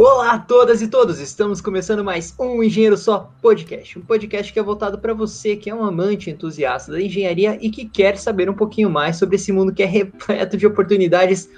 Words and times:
Olá 0.00 0.34
a 0.34 0.38
todas 0.38 0.80
e 0.80 0.86
todos! 0.86 1.18
Estamos 1.18 1.60
começando 1.60 2.04
mais 2.04 2.32
um 2.38 2.62
Engenheiro 2.62 2.96
Só 2.96 3.32
Podcast. 3.42 3.98
Um 3.98 4.02
podcast 4.02 4.52
que 4.52 4.58
é 4.60 4.62
voltado 4.62 4.96
para 4.96 5.12
você 5.12 5.56
que 5.56 5.68
é 5.68 5.74
um 5.74 5.82
amante 5.82 6.30
entusiasta 6.30 6.92
da 6.92 7.02
engenharia 7.02 7.58
e 7.60 7.68
que 7.68 7.84
quer 7.84 8.16
saber 8.16 8.48
um 8.48 8.54
pouquinho 8.54 8.88
mais 8.88 9.16
sobre 9.16 9.34
esse 9.34 9.50
mundo 9.50 9.74
que 9.74 9.82
é 9.82 9.86
repleto 9.86 10.56
de 10.56 10.68
oportunidades 10.68 11.50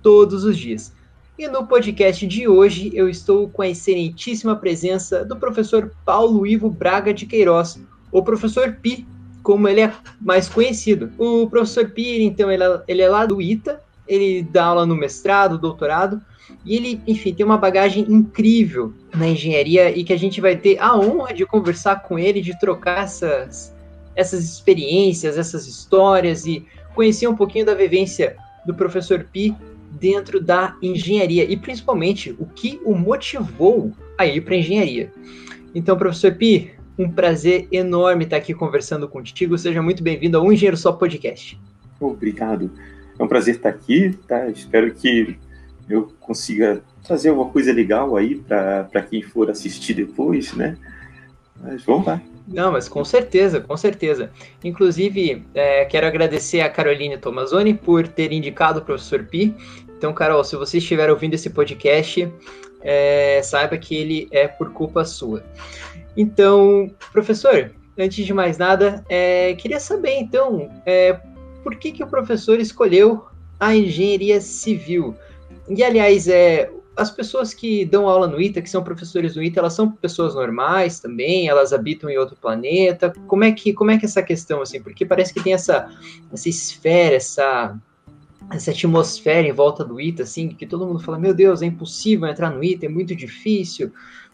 todos 0.00 0.44
os 0.44 0.56
dias. 0.56 0.92
E 1.36 1.48
no 1.48 1.66
podcast 1.66 2.24
de 2.24 2.46
hoje 2.46 2.92
eu 2.94 3.08
estou 3.08 3.48
com 3.48 3.62
a 3.62 3.68
excelentíssima 3.68 4.54
presença 4.54 5.24
do 5.24 5.34
professor 5.34 5.90
Paulo 6.04 6.46
Ivo 6.46 6.70
Braga 6.70 7.12
de 7.12 7.26
Queiroz, 7.26 7.84
o 8.12 8.22
professor 8.22 8.76
Pi, 8.80 9.08
como 9.42 9.66
ele 9.66 9.80
é 9.80 9.92
mais 10.20 10.48
conhecido. 10.48 11.10
O 11.18 11.48
professor 11.48 11.90
Pi, 11.90 12.22
então, 12.22 12.48
ele 12.48 12.62
é, 12.62 12.82
ele 12.86 13.02
é 13.02 13.08
lá 13.08 13.26
do 13.26 13.42
ITA, 13.42 13.82
ele 14.06 14.44
dá 14.44 14.66
aula 14.66 14.86
no 14.86 14.94
mestrado, 14.94 15.58
doutorado, 15.58 16.22
e 16.64 16.76
ele, 16.76 17.00
enfim, 17.06 17.32
tem 17.32 17.44
uma 17.44 17.58
bagagem 17.58 18.04
incrível 18.08 18.92
na 19.14 19.28
engenharia 19.28 19.90
e 19.90 20.04
que 20.04 20.12
a 20.12 20.18
gente 20.18 20.40
vai 20.40 20.56
ter 20.56 20.78
a 20.78 20.96
honra 20.96 21.32
de 21.32 21.44
conversar 21.46 22.02
com 22.02 22.18
ele, 22.18 22.40
de 22.40 22.58
trocar 22.58 23.04
essas, 23.04 23.74
essas 24.14 24.44
experiências, 24.44 25.38
essas 25.38 25.66
histórias 25.66 26.46
e 26.46 26.64
conhecer 26.94 27.26
um 27.28 27.36
pouquinho 27.36 27.66
da 27.66 27.74
vivência 27.74 28.36
do 28.66 28.74
professor 28.74 29.24
Pi 29.24 29.54
dentro 29.92 30.40
da 30.40 30.76
engenharia 30.82 31.44
e 31.44 31.56
principalmente 31.56 32.34
o 32.38 32.46
que 32.46 32.80
o 32.84 32.94
motivou 32.94 33.92
a 34.18 34.26
ir 34.26 34.42
para 34.42 34.54
a 34.54 34.58
engenharia. 34.58 35.12
Então, 35.74 35.96
professor 35.96 36.34
Pi, 36.34 36.72
um 36.98 37.10
prazer 37.10 37.68
enorme 37.70 38.24
estar 38.24 38.36
aqui 38.36 38.52
conversando 38.52 39.08
contigo. 39.08 39.56
Seja 39.56 39.80
muito 39.80 40.02
bem-vindo 40.02 40.36
ao 40.36 40.52
Engenheiro 40.52 40.76
Só 40.76 40.92
Podcast. 40.92 41.58
Obrigado. 42.00 42.70
É 43.18 43.22
um 43.22 43.28
prazer 43.28 43.56
estar 43.56 43.68
aqui, 43.68 44.16
tá? 44.26 44.48
Espero 44.48 44.92
que 44.92 45.36
eu 45.88 46.12
consiga 46.20 46.82
trazer 47.02 47.30
alguma 47.30 47.50
coisa 47.50 47.72
legal 47.72 48.16
aí 48.16 48.36
para 48.36 49.02
quem 49.08 49.22
for 49.22 49.50
assistir 49.50 49.94
depois, 49.94 50.52
né? 50.52 50.76
Mas 51.60 51.82
vamos 51.84 52.06
lá. 52.06 52.20
Não, 52.46 52.72
mas 52.72 52.88
com 52.88 53.04
certeza, 53.04 53.60
com 53.60 53.76
certeza. 53.76 54.30
Inclusive, 54.64 55.44
é, 55.54 55.84
quero 55.84 56.06
agradecer 56.06 56.60
a 56.60 56.68
Caroline 56.68 57.18
Tomazoni 57.18 57.74
por 57.74 58.08
ter 58.08 58.32
indicado 58.32 58.78
o 58.80 58.82
professor 58.82 59.24
Pi. 59.24 59.54
Então, 59.96 60.12
Carol, 60.12 60.42
se 60.44 60.56
você 60.56 60.78
estiver 60.78 61.10
ouvindo 61.10 61.34
esse 61.34 61.50
podcast, 61.50 62.32
é, 62.80 63.40
saiba 63.42 63.76
que 63.76 63.94
ele 63.94 64.28
é 64.30 64.48
por 64.48 64.72
culpa 64.72 65.04
sua. 65.04 65.42
Então, 66.16 66.90
professor, 67.12 67.70
antes 67.98 68.24
de 68.24 68.32
mais 68.32 68.56
nada, 68.56 69.04
é, 69.08 69.54
queria 69.54 69.80
saber, 69.80 70.16
então, 70.18 70.70
é, 70.86 71.20
por 71.62 71.76
que, 71.76 71.92
que 71.92 72.02
o 72.02 72.06
professor 72.06 72.58
escolheu 72.60 73.26
a 73.60 73.74
engenharia 73.74 74.40
civil? 74.40 75.14
E, 75.68 75.82
aliás, 75.82 76.28
é, 76.28 76.70
as 76.98 77.10
pessoas 77.10 77.54
que 77.54 77.84
dão 77.84 78.08
aula 78.08 78.26
no 78.26 78.40
ITA, 78.40 78.60
que 78.60 78.68
são 78.68 78.82
professores 78.82 79.34
do 79.34 79.42
ITA, 79.42 79.60
elas 79.60 79.72
são 79.72 79.90
pessoas 79.90 80.34
normais 80.34 80.98
também? 80.98 81.48
Elas 81.48 81.72
habitam 81.72 82.10
em 82.10 82.18
outro 82.18 82.36
planeta? 82.36 83.12
Como 83.26 83.44
é 83.44 83.52
que, 83.52 83.72
como 83.72 83.90
é 83.92 83.98
que 83.98 84.04
é 84.04 84.08
essa 84.08 84.22
questão, 84.22 84.60
assim? 84.60 84.82
Porque 84.82 85.06
parece 85.06 85.32
que 85.32 85.42
tem 85.42 85.52
essa, 85.52 85.88
essa 86.32 86.48
esfera, 86.48 87.14
essa, 87.14 87.78
essa 88.50 88.70
atmosfera 88.72 89.46
em 89.46 89.52
volta 89.52 89.84
do 89.84 90.00
ITA, 90.00 90.24
assim, 90.24 90.48
que 90.48 90.66
todo 90.66 90.86
mundo 90.86 90.98
fala, 90.98 91.18
meu 91.18 91.32
Deus, 91.32 91.62
é 91.62 91.66
impossível 91.66 92.28
entrar 92.28 92.50
no 92.50 92.64
ITA, 92.64 92.86
é 92.86 92.88
muito 92.88 93.14
difícil, 93.14 93.92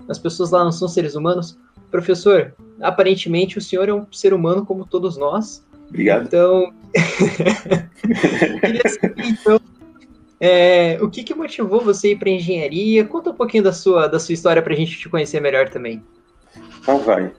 as 0.08 0.18
pessoas 0.18 0.50
lá 0.50 0.64
não 0.64 0.72
são 0.72 0.88
seres 0.88 1.14
humanos. 1.14 1.58
Professor, 1.90 2.54
aparentemente 2.80 3.58
o 3.58 3.60
senhor 3.60 3.88
é 3.88 3.94
um 3.94 4.06
ser 4.10 4.32
humano 4.32 4.64
como 4.64 4.86
todos 4.86 5.16
nós. 5.16 5.64
Obrigado. 5.88 6.26
Então, 6.26 6.72
queria 8.60 8.88
saber, 8.88 9.14
então, 9.28 9.60
é, 10.40 10.98
o 11.00 11.08
que, 11.08 11.22
que 11.22 11.34
motivou 11.34 11.80
você 11.80 12.12
ir 12.12 12.18
para 12.18 12.30
engenharia? 12.30 13.04
Conta 13.04 13.30
um 13.30 13.34
pouquinho 13.34 13.62
da 13.62 13.72
sua, 13.72 14.06
da 14.06 14.18
sua 14.18 14.32
história 14.32 14.62
para 14.62 14.72
a 14.72 14.76
gente 14.76 14.98
te 14.98 15.08
conhecer 15.08 15.40
melhor 15.40 15.68
também. 15.68 16.02
Então 16.80 16.98
vai. 17.00 17.32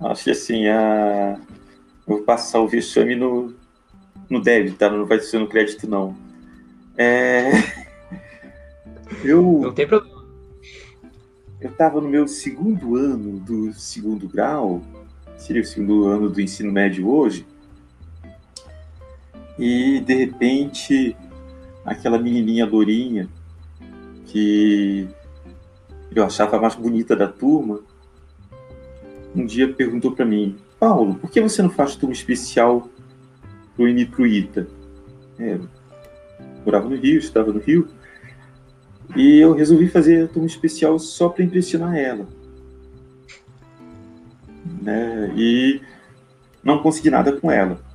Acho 0.00 0.24
que 0.24 0.30
assim, 0.30 0.66
a... 0.68 1.38
vou 2.06 2.22
passar 2.22 2.60
o 2.60 2.68
vexame 2.68 3.14
no, 3.14 3.54
no 4.30 4.40
débito, 4.40 4.76
tá? 4.76 4.88
Não 4.88 5.06
vai 5.06 5.20
ser 5.20 5.38
no 5.38 5.48
crédito, 5.48 5.88
não. 5.88 6.16
É... 6.96 7.50
Eu... 9.24 9.42
Não 9.62 9.72
tem 9.72 9.86
problema. 9.86 10.18
Eu 11.60 11.70
estava 11.70 12.00
no 12.00 12.08
meu 12.08 12.28
segundo 12.28 12.94
ano 12.94 13.40
do 13.40 13.72
segundo 13.72 14.28
grau, 14.28 14.80
seria 15.36 15.62
o 15.62 15.64
segundo 15.64 16.06
ano 16.06 16.30
do 16.30 16.40
ensino 16.40 16.70
médio 16.70 17.08
hoje, 17.08 17.44
e 19.58 19.98
de 20.00 20.14
repente 20.14 21.16
aquela 21.88 22.18
menininha 22.18 22.66
lourinha 22.66 23.28
que 24.26 25.08
eu 26.14 26.24
achava 26.24 26.60
mais 26.60 26.74
bonita 26.74 27.16
da 27.16 27.26
turma, 27.26 27.80
um 29.34 29.44
dia 29.44 29.72
perguntou 29.72 30.12
para 30.12 30.24
mim, 30.24 30.56
Paulo, 30.78 31.14
por 31.14 31.30
que 31.30 31.40
você 31.40 31.62
não 31.62 31.70
faz 31.70 31.96
turma 31.96 32.12
especial 32.12 32.88
pro 33.74 33.88
INI 33.88 34.06
pro 34.06 34.26
ITA? 34.26 34.68
É, 35.38 35.58
morava 36.64 36.88
no 36.88 36.96
Rio, 36.96 37.18
estava 37.18 37.52
no 37.52 37.60
Rio, 37.60 37.88
e 39.16 39.38
eu 39.38 39.54
resolvi 39.54 39.88
fazer 39.88 40.24
a 40.24 40.28
turma 40.28 40.46
especial 40.46 40.98
só 40.98 41.28
para 41.28 41.44
impressionar 41.44 41.96
ela. 41.96 42.26
Né? 44.82 45.32
E 45.36 45.80
não 46.62 46.82
consegui 46.82 47.10
nada 47.10 47.32
com 47.32 47.50
ela. 47.50 47.87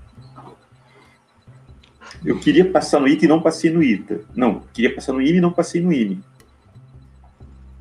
Eu 2.26 2.40
queria 2.40 2.70
passar 2.70 3.00
no 3.00 3.08
ITA 3.08 3.26
e 3.26 3.28
não 3.28 3.42
passei 3.42 3.70
no 3.70 3.84
ITA. 3.84 4.22
Não, 4.36 4.62
queria 4.74 4.94
passar 4.94 5.14
no 5.14 5.22
IME 5.22 5.38
e 5.38 5.42
não 5.42 5.52
passei 5.52 5.82
no 5.82 5.92
IME. 5.92 6.22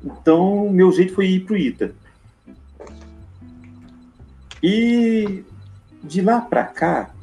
Então, 0.03 0.69
meu 0.69 0.91
jeito 0.91 1.13
foi 1.13 1.27
ir 1.27 1.45
para 1.45 1.53
o 1.53 1.57
ITA. 1.57 1.95
E 4.61 5.43
de 6.03 6.21
lá 6.21 6.41
para 6.41 6.65
cá, 6.65 7.13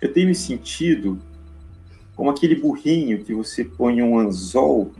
eu 0.00 0.12
tenho 0.12 0.28
me 0.28 0.34
sentido 0.34 1.20
como 2.16 2.30
aquele 2.30 2.56
burrinho 2.56 3.24
que 3.24 3.32
você 3.32 3.64
põe 3.64 4.02
um 4.02 4.18
anzol, 4.18 4.92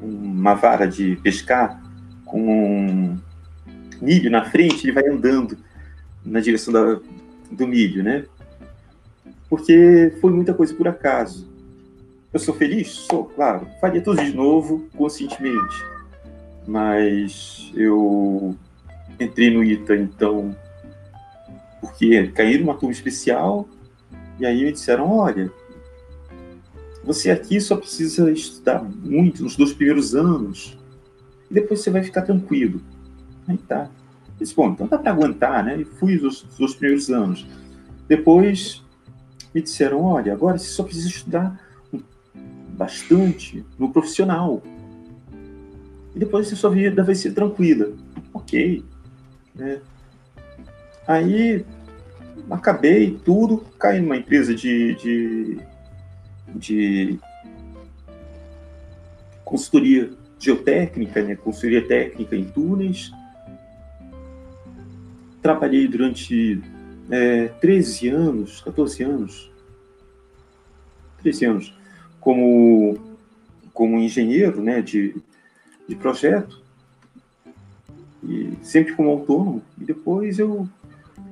uma 0.00 0.54
vara 0.54 0.86
de 0.86 1.16
pescar, 1.16 1.82
com 2.24 2.40
um 2.40 3.18
milho 4.02 4.30
na 4.30 4.44
frente, 4.44 4.84
ele 4.84 4.92
vai 4.92 5.08
andando 5.08 5.56
na 6.24 6.40
direção 6.40 6.72
da, 6.72 7.00
do 7.50 7.66
milho, 7.66 8.02
né? 8.02 8.24
Porque 9.48 10.14
foi 10.20 10.32
muita 10.32 10.54
coisa 10.54 10.74
por 10.74 10.88
acaso. 10.88 11.48
Eu 12.32 12.40
sou 12.40 12.54
feliz? 12.54 12.88
Sou, 12.88 13.24
claro. 13.24 13.66
Faria 13.80 14.00
tudo 14.00 14.22
de 14.22 14.34
novo, 14.34 14.88
conscientemente. 14.96 15.76
Mas 16.66 17.70
eu 17.74 18.54
entrei 19.18 19.50
no 19.50 19.64
ITA, 19.64 19.96
então, 19.96 20.54
porque 21.80 22.28
caí 22.28 22.58
numa 22.58 22.74
turma 22.74 22.92
especial, 22.92 23.68
e 24.38 24.44
aí 24.44 24.64
me 24.64 24.72
disseram, 24.72 25.10
olha, 25.10 25.50
você 27.04 27.30
aqui 27.30 27.60
só 27.60 27.76
precisa 27.76 28.30
estudar 28.30 28.82
muito 28.82 29.42
nos 29.42 29.56
dois 29.56 29.72
primeiros 29.72 30.14
anos, 30.14 30.76
e 31.50 31.54
depois 31.54 31.80
você 31.80 31.90
vai 31.90 32.02
ficar 32.02 32.22
tranquilo. 32.22 32.80
Aí 33.48 33.56
tá. 33.56 33.84
Eu 33.84 34.32
disse, 34.40 34.54
bom, 34.54 34.70
então 34.70 34.86
dá 34.86 34.98
para 34.98 35.12
aguentar, 35.12 35.64
né? 35.64 35.80
E 35.80 35.84
fui 35.84 36.16
os 36.16 36.42
dois 36.58 36.74
primeiros 36.74 37.08
anos. 37.08 37.46
Depois 38.08 38.84
me 39.56 39.62
disseram: 39.62 40.02
olha, 40.02 40.34
agora 40.34 40.58
você 40.58 40.68
só 40.68 40.84
precisa 40.84 41.08
estudar 41.08 41.58
bastante 42.76 43.64
no 43.78 43.90
profissional. 43.90 44.62
E 46.14 46.18
depois 46.18 46.52
a 46.52 46.56
sua 46.56 46.68
vida 46.68 47.02
vai 47.02 47.14
ser 47.14 47.32
tranquila. 47.32 47.90
Ok. 48.34 48.84
Né? 49.54 49.80
Aí 51.08 51.64
acabei 52.50 53.18
tudo, 53.24 53.64
caí 53.78 53.98
numa 53.98 54.18
empresa 54.18 54.54
de, 54.54 54.94
de, 54.96 55.58
de 56.54 57.18
consultoria 59.42 60.10
geotécnica, 60.38 61.22
né? 61.22 61.34
consultoria 61.34 61.88
técnica 61.88 62.36
em 62.36 62.44
túneis. 62.44 63.10
Trabalhei 65.40 65.88
durante 65.88 66.62
é, 67.10 67.48
13 67.48 68.08
anos, 68.08 68.60
14 68.62 69.02
anos, 69.02 69.50
13 71.22 71.44
anos, 71.44 71.74
como, 72.20 72.98
como 73.72 73.98
engenheiro 73.98 74.60
né, 74.60 74.80
de, 74.82 75.16
de 75.88 75.94
projeto, 75.94 76.62
e 78.22 78.52
sempre 78.62 78.94
como 78.94 79.10
autônomo, 79.10 79.62
e 79.80 79.84
depois 79.84 80.38
eu 80.38 80.68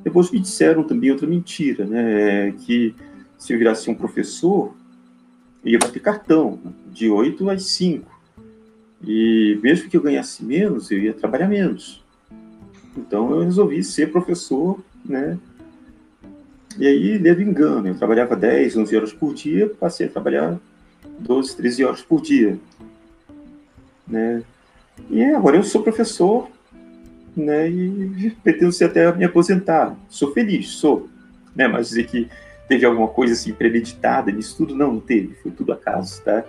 depois 0.04 0.30
me 0.30 0.38
disseram 0.38 0.84
também 0.84 1.10
outra 1.10 1.26
mentira, 1.26 1.86
né, 1.86 2.52
que 2.52 2.94
se 3.38 3.54
eu 3.54 3.58
virasse 3.58 3.90
um 3.90 3.94
professor, 3.94 4.74
ia 5.64 5.78
bater 5.78 6.00
cartão, 6.00 6.60
de 6.92 7.08
8 7.08 7.48
às 7.50 7.64
5. 7.64 8.10
E 9.02 9.58
mesmo 9.62 9.88
que 9.88 9.96
eu 9.96 10.02
ganhasse 10.02 10.44
menos, 10.44 10.90
eu 10.90 10.98
ia 10.98 11.14
trabalhar 11.14 11.48
menos. 11.48 12.04
Então 12.96 13.30
eu 13.30 13.44
resolvi 13.44 13.82
ser 13.82 14.12
professor, 14.12 14.78
né, 15.04 15.38
e 16.78 16.86
aí, 16.86 17.18
leve 17.18 17.42
engano, 17.42 17.88
eu 17.88 17.94
trabalhava 17.94 18.34
10, 18.34 18.76
11 18.76 18.96
horas 18.96 19.12
por 19.12 19.34
dia, 19.34 19.68
passei 19.78 20.06
a 20.06 20.10
trabalhar 20.10 20.58
12, 21.18 21.56
13 21.56 21.84
horas 21.84 22.02
por 22.02 22.20
dia. 22.20 22.58
né? 24.06 24.42
E 25.10 25.22
agora 25.24 25.56
eu 25.56 25.62
sou 25.62 25.82
professor, 25.82 26.48
né? 27.36 27.68
E 27.68 28.30
pretendo 28.42 28.72
ser 28.72 28.84
até 28.84 29.12
me 29.12 29.24
aposentar. 29.24 29.96
Sou 30.08 30.32
feliz, 30.32 30.68
sou, 30.68 31.08
né? 31.54 31.66
Mas 31.66 31.88
dizer 31.88 32.06
que 32.06 32.28
teve 32.68 32.86
alguma 32.86 33.08
coisa 33.08 33.34
assim 33.34 33.52
premeditada 33.52 34.30
nisso 34.30 34.56
tudo, 34.56 34.74
não, 34.74 34.94
não 34.94 35.00
teve. 35.00 35.34
Foi 35.34 35.50
tudo 35.50 35.72
acaso, 35.72 36.22
tá? 36.22 36.44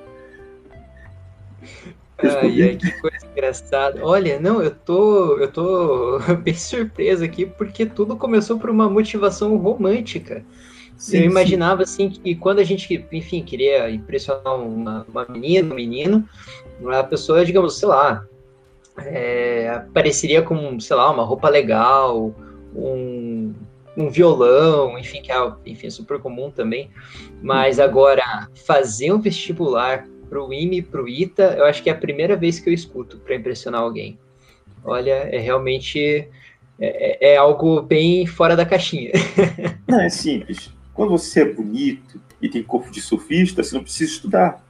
Ai, 2.17 2.62
ai, 2.62 2.75
que 2.77 2.91
coisa 3.01 3.25
engraçada. 3.31 4.00
Olha, 4.03 4.39
não, 4.39 4.62
eu 4.62 4.71
tô, 4.71 5.38
eu 5.38 5.51
tô 5.51 6.19
bem 6.44 6.53
surpreso 6.53 7.23
aqui 7.23 7.45
porque 7.45 7.85
tudo 7.85 8.15
começou 8.15 8.57
por 8.57 8.69
uma 8.69 8.89
motivação 8.89 9.56
romântica. 9.57 10.44
Sim, 10.97 11.17
eu 11.17 11.23
imaginava 11.25 11.85
sim. 11.85 12.07
assim 12.07 12.09
que 12.09 12.35
quando 12.35 12.59
a 12.59 12.63
gente, 12.63 13.06
enfim, 13.12 13.44
queria 13.44 13.89
impressionar 13.89 14.56
uma, 14.56 15.06
uma 15.09 15.25
menina, 15.27 15.73
um 15.73 15.75
menino, 15.75 16.29
a 16.88 17.03
pessoa, 17.03 17.44
digamos, 17.44 17.77
sei 17.77 17.89
lá, 17.89 18.25
é, 18.97 19.69
apareceria 19.69 20.41
com, 20.41 20.79
sei 20.79 20.95
lá, 20.95 21.11
uma 21.11 21.23
roupa 21.23 21.50
legal, 21.50 22.33
um, 22.73 23.53
um 23.97 24.09
violão, 24.09 24.97
enfim, 24.97 25.21
que 25.21 25.31
é 25.31 25.51
enfim, 25.65 25.89
super 25.89 26.19
comum 26.19 26.50
também. 26.50 26.89
Mas 27.41 27.77
uhum. 27.77 27.83
agora, 27.83 28.50
fazer 28.65 29.11
um 29.11 29.19
vestibular 29.19 30.07
para 30.35 30.43
o 30.43 30.53
IME, 30.53 30.81
para 30.81 31.01
o 31.01 31.07
ITA, 31.07 31.55
eu 31.57 31.65
acho 31.65 31.81
que 31.81 31.89
é 31.89 31.93
a 31.93 31.97
primeira 31.97 32.35
vez 32.35 32.59
que 32.59 32.69
eu 32.69 32.73
escuto 32.73 33.17
para 33.19 33.35
impressionar 33.35 33.79
alguém. 33.79 34.19
Olha, 34.83 35.13
é 35.13 35.39
realmente 35.39 35.97
é, 35.97 36.27
é, 36.77 37.33
é 37.33 37.37
algo 37.37 37.81
bem 37.81 38.27
fora 38.27 38.53
da 38.53 38.65
caixinha. 38.65 39.11
Não, 39.87 40.01
é 40.01 40.09
simples. 40.09 40.69
Quando 40.93 41.11
você 41.11 41.43
é 41.43 41.53
bonito 41.53 42.19
e 42.41 42.49
tem 42.49 42.61
corpo 42.61 42.91
de 42.91 43.01
surfista, 43.01 43.63
você 43.63 43.75
não 43.75 43.83
precisa 43.83 44.11
estudar. 44.11 44.63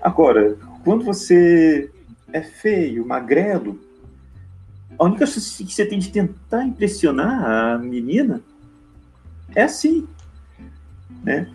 Agora, 0.00 0.56
quando 0.84 1.04
você 1.04 1.90
é 2.32 2.42
feio, 2.42 3.06
magrelo, 3.06 3.80
a 4.98 5.04
única 5.04 5.26
chance 5.26 5.64
que 5.64 5.72
você 5.72 5.84
tem 5.84 5.98
de 5.98 6.10
tentar 6.10 6.64
impressionar 6.64 7.44
a 7.44 7.78
menina 7.78 8.40
é 9.54 9.62
assim, 9.62 10.06
né? 11.24 11.50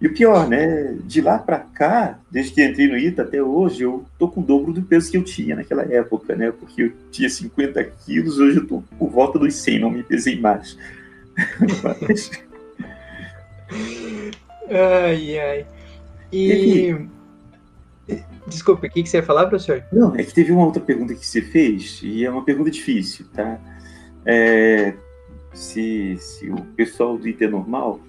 E 0.00 0.06
o 0.06 0.14
pior, 0.14 0.48
né? 0.48 0.96
De 1.04 1.20
lá 1.20 1.38
para 1.38 1.58
cá, 1.58 2.18
desde 2.30 2.52
que 2.52 2.64
entrei 2.64 2.88
no 2.88 2.96
ITA 2.96 3.22
até 3.22 3.42
hoje, 3.42 3.82
eu 3.82 4.04
tô 4.18 4.28
com 4.28 4.40
o 4.40 4.44
dobro 4.44 4.72
do 4.72 4.82
peso 4.82 5.10
que 5.10 5.16
eu 5.16 5.22
tinha 5.22 5.56
naquela 5.56 5.82
época, 5.82 6.34
né? 6.34 6.50
Porque 6.50 6.82
eu 6.84 6.92
tinha 7.10 7.28
50 7.28 7.84
quilos, 7.84 8.38
hoje 8.38 8.58
eu 8.58 8.66
tô 8.66 8.82
por 8.98 9.10
volta 9.10 9.38
dos 9.38 9.54
100, 9.56 9.78
não 9.80 9.90
me 9.90 10.02
pesei 10.02 10.40
mais. 10.40 10.78
Mas... 11.82 12.30
Ai, 14.70 15.38
ai. 15.38 15.66
E. 16.32 16.94
Desculpa, 18.46 18.86
o 18.86 18.90
que, 18.90 19.02
que 19.02 19.08
você 19.08 19.18
ia 19.18 19.22
falar, 19.22 19.46
professor? 19.46 19.84
Não, 19.92 20.14
é 20.14 20.22
que 20.22 20.32
teve 20.32 20.52
uma 20.52 20.64
outra 20.64 20.80
pergunta 20.80 21.14
que 21.14 21.26
você 21.26 21.42
fez, 21.42 22.00
e 22.02 22.24
é 22.24 22.30
uma 22.30 22.44
pergunta 22.44 22.70
difícil, 22.70 23.26
tá? 23.32 23.58
É, 24.24 24.94
se, 25.52 26.16
se 26.18 26.50
o 26.50 26.56
pessoal 26.76 27.16
do 27.16 27.26
IT 27.26 27.44
é 27.44 27.48
normal, 27.48 28.00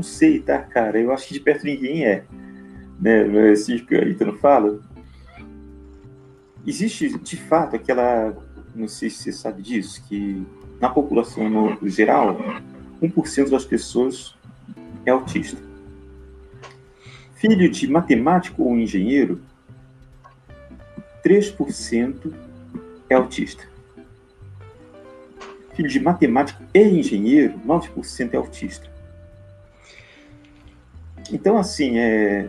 não 0.00 0.02
sei, 0.02 0.40
tá, 0.40 0.58
cara? 0.58 0.98
Eu 0.98 1.12
acho 1.12 1.28
que 1.28 1.34
de 1.34 1.40
perto 1.40 1.64
ninguém 1.64 2.06
é. 2.06 2.24
Né? 2.98 3.50
Assim, 3.52 3.74
a 3.76 4.24
não 4.24 4.36
fala. 4.38 4.80
Existe, 6.66 7.18
de 7.18 7.36
fato, 7.36 7.76
aquela. 7.76 8.34
Não 8.74 8.88
sei 8.88 9.10
se 9.10 9.24
você 9.24 9.32
sabe 9.32 9.62
disso, 9.62 10.02
que 10.08 10.46
na 10.80 10.88
população 10.88 11.50
no 11.50 11.88
geral, 11.88 12.38
1% 13.02 13.50
das 13.50 13.64
pessoas 13.64 14.34
é 15.04 15.10
autista. 15.10 15.60
Filho 17.34 17.70
de 17.70 17.88
matemático 17.88 18.62
ou 18.62 18.78
engenheiro, 18.78 19.42
3% 21.22 22.32
é 23.10 23.14
autista. 23.14 23.64
Filho 25.74 25.88
de 25.88 26.00
matemático 26.00 26.62
e 26.72 26.82
engenheiro, 26.82 27.58
9% 27.66 28.32
é 28.32 28.36
autista. 28.36 28.89
Então, 31.32 31.56
assim, 31.56 31.98
é, 31.98 32.48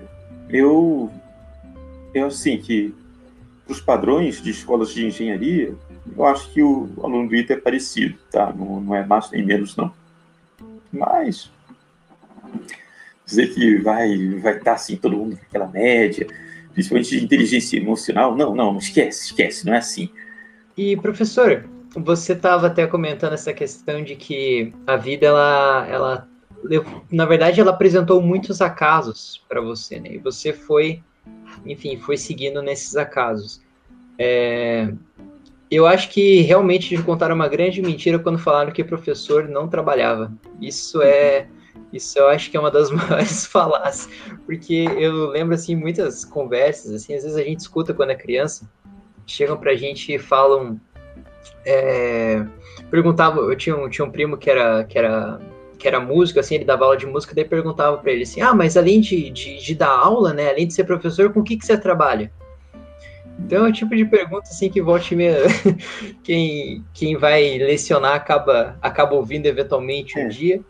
eu, 0.49 1.11
eu 2.13 2.27
assim 2.27 2.57
que 2.57 2.93
para 3.65 3.73
os 3.73 3.81
padrões 3.81 4.41
de 4.41 4.49
escolas 4.49 4.93
de 4.93 5.05
engenharia, 5.05 5.73
eu 6.15 6.25
acho 6.25 6.51
que 6.51 6.61
o 6.61 6.89
aluno 7.01 7.29
do 7.29 7.35
ITA 7.35 7.53
é 7.53 7.57
parecido, 7.57 8.17
tá? 8.31 8.51
Não, 8.53 8.81
não 8.81 8.95
é 8.95 9.05
mais 9.05 9.29
nem 9.31 9.45
menos, 9.45 9.75
não. 9.75 9.93
Mas 10.91 11.49
dizer 13.25 13.53
que 13.53 13.77
vai 13.77 14.17
vai 14.39 14.53
estar 14.53 14.63
tá, 14.65 14.73
assim 14.73 14.97
todo 14.97 15.15
mundo 15.15 15.37
naquela 15.39 15.67
média, 15.67 16.27
principalmente 16.73 17.17
de 17.17 17.23
inteligência 17.23 17.77
emocional, 17.77 18.35
não, 18.35 18.53
não, 18.53 18.77
esquece, 18.77 19.27
esquece, 19.27 19.65
não 19.65 19.73
é 19.73 19.77
assim. 19.77 20.09
E 20.75 20.97
professor, 20.97 21.65
você 21.95 22.33
estava 22.33 22.67
até 22.67 22.85
comentando 22.87 23.33
essa 23.33 23.53
questão 23.53 24.03
de 24.03 24.15
que 24.15 24.73
a 24.85 24.97
vida 24.97 25.27
ela 25.27 25.87
ela 25.87 26.30
na 27.11 27.25
verdade, 27.25 27.59
ela 27.59 27.71
apresentou 27.71 28.21
muitos 28.21 28.61
acasos 28.61 29.43
para 29.47 29.61
você, 29.61 29.99
né? 29.99 30.13
E 30.13 30.17
você 30.17 30.53
foi, 30.53 31.01
enfim, 31.65 31.97
foi 31.97 32.17
seguindo 32.17 32.61
nesses 32.61 32.95
acasos. 32.95 33.61
É, 34.17 34.91
eu 35.69 35.87
acho 35.87 36.09
que 36.09 36.41
realmente 36.41 37.01
contaram 37.03 37.33
uma 37.33 37.47
grande 37.47 37.81
mentira 37.81 38.19
quando 38.19 38.37
falaram 38.37 38.71
que 38.71 38.83
professor 38.83 39.47
não 39.47 39.67
trabalhava. 39.67 40.31
Isso 40.59 41.01
é, 41.01 41.47
isso 41.93 42.19
eu 42.19 42.27
acho 42.27 42.51
que 42.51 42.57
é 42.57 42.59
uma 42.59 42.71
das 42.71 42.91
maiores 42.91 43.45
falácias, 43.45 44.09
porque 44.45 44.85
eu 44.97 45.29
lembro 45.29 45.55
assim 45.55 45.75
muitas 45.75 46.25
conversas, 46.25 46.93
assim, 46.93 47.15
às 47.15 47.23
vezes 47.23 47.37
a 47.37 47.43
gente 47.43 47.59
escuta 47.59 47.93
quando 47.93 48.11
é 48.11 48.15
criança, 48.15 48.69
chegam 49.25 49.57
para 49.57 49.71
a 49.71 49.75
gente 49.75 50.13
e 50.13 50.19
falam, 50.19 50.79
é, 51.65 52.45
eu 52.91 53.55
tinha 53.55 53.75
um, 53.75 53.89
tinha 53.89 54.05
um 54.05 54.11
primo 54.11 54.37
que 54.37 54.49
era 54.49 54.83
que 54.83 54.97
era 54.97 55.39
que 55.81 55.87
era 55.87 55.99
músico, 55.99 56.39
assim, 56.39 56.55
ele 56.55 56.65
dava 56.65 56.85
aula 56.85 56.97
de 56.97 57.05
música, 57.05 57.33
daí 57.33 57.43
perguntava 57.43 57.97
para 57.97 58.11
ele 58.11 58.23
assim, 58.23 58.41
ah, 58.41 58.53
mas 58.53 58.77
além 58.77 59.01
de, 59.01 59.29
de, 59.29 59.57
de, 59.57 59.75
dar 59.75 59.89
aula, 59.89 60.33
né, 60.33 60.49
além 60.49 60.67
de 60.67 60.73
ser 60.73 60.83
professor, 60.83 61.33
com 61.33 61.39
o 61.39 61.43
que, 61.43 61.57
que 61.57 61.65
você 61.65 61.77
trabalha? 61.77 62.31
Então 63.39 63.65
é 63.65 63.69
o 63.69 63.73
tipo 63.73 63.95
de 63.95 64.05
pergunta, 64.05 64.49
assim, 64.49 64.69
que 64.69 64.81
volte 64.81 65.15
meia, 65.15 65.37
quem, 66.23 66.85
quem 66.93 67.17
vai 67.17 67.57
lecionar 67.57 68.13
acaba, 68.13 68.77
acaba 68.81 69.15
ouvindo 69.15 69.47
eventualmente 69.47 70.17
um 70.19 70.23
é. 70.23 70.27
dia, 70.27 70.61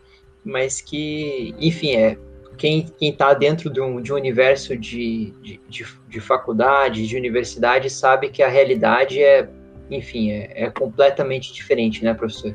mas 0.44 0.80
que, 0.80 1.54
enfim, 1.58 1.94
é 1.94 2.16
quem 2.56 2.86
está 3.00 3.34
dentro 3.34 3.70
de 3.70 3.80
um, 3.80 4.00
de 4.00 4.12
um 4.12 4.16
universo 4.16 4.76
de, 4.76 5.32
de, 5.42 5.60
de, 5.68 5.86
de 6.08 6.20
faculdade, 6.20 7.06
de 7.06 7.16
universidade, 7.16 7.90
sabe 7.90 8.28
que 8.28 8.42
a 8.42 8.48
realidade 8.48 9.20
é, 9.20 9.48
enfim, 9.90 10.30
é, 10.30 10.64
é 10.64 10.70
completamente 10.70 11.52
diferente, 11.52 12.04
né, 12.04 12.14
professor? 12.14 12.54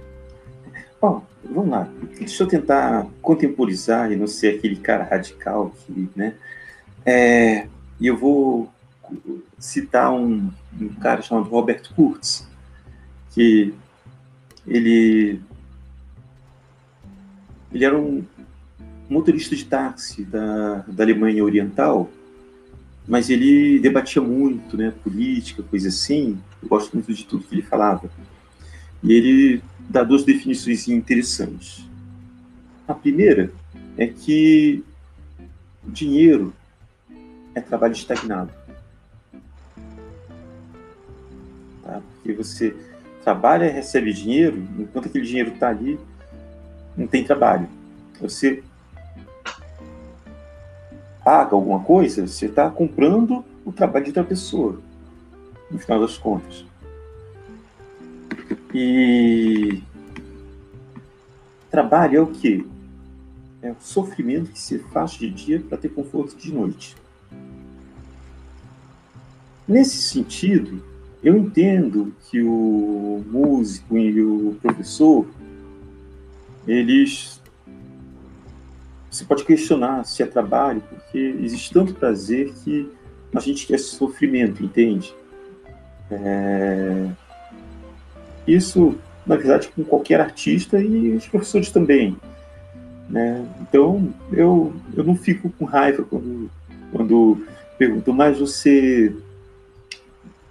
Bom, 1.00 1.24
vamos 1.44 1.70
lá. 1.70 1.88
Deixa 2.18 2.44
eu 2.44 2.48
tentar 2.48 3.06
contemporizar 3.22 4.12
e 4.12 4.16
não 4.16 4.28
ser 4.28 4.56
aquele 4.56 4.78
cara 4.78 5.04
radical 5.04 5.72
que, 5.86 6.10
né? 6.16 6.36
É, 7.06 7.68
e 8.00 8.08
eu 8.08 8.18
vou 8.18 8.72
citar 9.60 10.12
um, 10.12 10.52
um 10.80 10.90
cara 10.96 11.22
chamado 11.22 11.50
Robert 11.50 11.84
Kurtz, 11.96 12.48
que 13.32 13.74
ele 14.66 15.40
ele 17.72 17.86
era 17.86 17.98
um 17.98 18.24
motorista 19.10 19.56
de 19.56 19.66
táxi 19.66 20.24
da, 20.24 20.84
da 20.88 21.04
Alemanha 21.04 21.44
Oriental, 21.44 22.10
mas 23.08 23.30
ele 23.30 23.80
debatia 23.80 24.22
muito, 24.22 24.76
né, 24.76 24.92
política, 25.04 25.64
coisa 25.64 25.90
assim. 25.90 26.38
Eu 26.62 26.68
gosto 26.68 26.94
muito 26.94 27.14
de 27.14 27.24
tudo 27.26 27.44
que 27.44 27.56
ele 27.56 27.62
falava. 27.62 28.10
E 29.04 29.14
ele 29.14 29.64
dá 29.90 30.04
duas 30.04 30.24
definições 30.24 30.88
interessantes. 30.88 31.88
A 32.88 32.94
primeira 32.94 33.52
é 33.98 34.08
que 34.08 34.84
dinheiro 35.84 36.54
é 37.56 37.62
trabalho 37.62 37.94
estagnado. 37.94 38.52
Tá? 41.84 42.02
Porque 42.16 42.34
você 42.34 42.76
trabalha 43.24 43.66
e 43.66 43.70
recebe 43.70 44.14
dinheiro, 44.14 44.58
enquanto 44.78 45.08
aquele 45.08 45.26
dinheiro 45.26 45.54
está 45.54 45.70
ali, 45.70 46.00
não 46.96 47.08
tem 47.08 47.24
trabalho. 47.24 47.68
Você 48.22 48.64
paga 51.24 51.56
alguma 51.56 51.82
coisa, 51.82 52.26
você 52.26 52.46
está 52.46 52.70
comprando 52.70 53.44
o 53.66 53.72
trabalho 53.72 54.06
de 54.06 54.12
outra 54.12 54.24
pessoa, 54.24 54.80
no 55.70 55.78
final 55.78 56.00
das 56.00 56.18
contas. 56.18 56.66
E 58.80 59.82
trabalho 61.72 62.16
é 62.16 62.22
o 62.22 62.28
que? 62.28 62.64
É 63.60 63.72
o 63.72 63.76
sofrimento 63.80 64.52
que 64.52 64.60
se 64.60 64.78
faz 64.78 65.14
de 65.14 65.32
dia 65.32 65.60
para 65.68 65.80
ter 65.80 65.90
conforto 65.90 66.38
de 66.38 66.54
noite. 66.54 66.96
Nesse 69.68 69.98
sentido, 69.98 70.84
eu 71.24 71.36
entendo 71.36 72.14
que 72.30 72.44
o 72.44 73.26
músico 73.26 73.98
e 73.98 74.22
o 74.22 74.56
professor, 74.62 75.28
eles. 76.68 77.42
Você 79.10 79.26
pode 79.26 79.44
questionar 79.44 80.04
se 80.04 80.22
é 80.22 80.28
trabalho, 80.28 80.84
porque 80.88 81.18
existe 81.18 81.74
tanto 81.74 81.96
prazer 81.96 82.54
que 82.64 82.92
a 83.34 83.40
gente 83.40 83.66
quer 83.66 83.80
sofrimento, 83.80 84.64
entende? 84.64 85.16
É... 86.12 87.10
Isso, 88.48 88.96
na 89.26 89.36
verdade, 89.36 89.70
com 89.70 89.84
qualquer 89.84 90.22
artista 90.22 90.80
e 90.80 91.16
os 91.16 91.28
professores 91.28 91.70
também. 91.70 92.18
Né? 93.10 93.46
Então, 93.62 94.14
eu, 94.32 94.74
eu 94.96 95.04
não 95.04 95.16
fico 95.16 95.50
com 95.50 95.66
raiva 95.66 96.04
quando, 96.04 96.50
quando 96.92 97.46
perguntam, 97.78 98.14
mas 98.14 98.40
você 98.40 99.14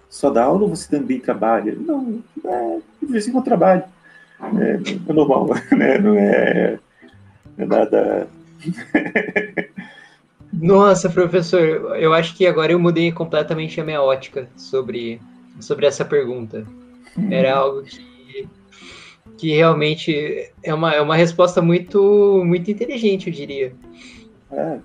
só 0.09 0.31
dá 0.31 0.45
aula 0.45 0.63
ou 0.63 0.69
você 0.69 0.89
também 0.89 1.21
trabalha? 1.21 1.75
Não, 1.75 2.23
é, 2.45 2.79
de 3.03 3.13
vez 3.13 3.27
em 3.27 3.33
quando 3.33 3.45
trabalho. 3.45 3.83
É, 4.41 5.11
é 5.11 5.13
normal, 5.13 5.49
né? 5.77 5.99
não 5.99 6.15
é, 6.15 6.79
é 7.59 7.67
nada. 7.67 8.29
Nossa, 10.53 11.11
professor, 11.11 11.61
eu 11.97 12.15
acho 12.15 12.35
que 12.35 12.47
agora 12.47 12.73
eu 12.73 12.79
mudei 12.79 13.13
completamente 13.13 13.79
a 13.81 13.85
minha 13.85 14.01
ótica 14.01 14.49
sobre, 14.57 15.21
sobre 15.61 15.87
essa 15.87 16.05
pergunta. 16.05 16.65
Era 17.31 17.55
algo 17.57 17.83
que, 17.83 18.49
que 19.37 19.55
realmente 19.55 20.51
é 20.63 20.75
uma, 20.75 20.93
é 20.93 21.01
uma 21.01 21.17
resposta 21.17 21.63
muito, 21.63 22.43
muito 22.45 22.71
inteligente, 22.71 23.29
eu 23.29 23.33
diria. 23.33 23.73
É. 24.51 24.79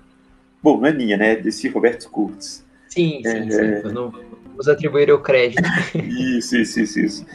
Bom, 0.62 0.78
não 0.78 0.86
é 0.86 0.92
minha, 0.92 1.16
né? 1.16 1.36
Desse 1.36 1.68
Roberto 1.68 2.08
Kurtz. 2.10 2.64
Sim, 2.88 3.20
sim, 3.22 3.28
é... 3.28 3.50
sim. 3.50 3.88
Eu 3.88 3.92
não 3.92 4.12
vamos 4.52 4.68
atribuir 4.68 5.10
o 5.10 5.18
crédito. 5.18 5.62
isso, 5.98 6.56
isso, 6.56 6.80
isso, 6.80 7.00
isso. 7.00 7.26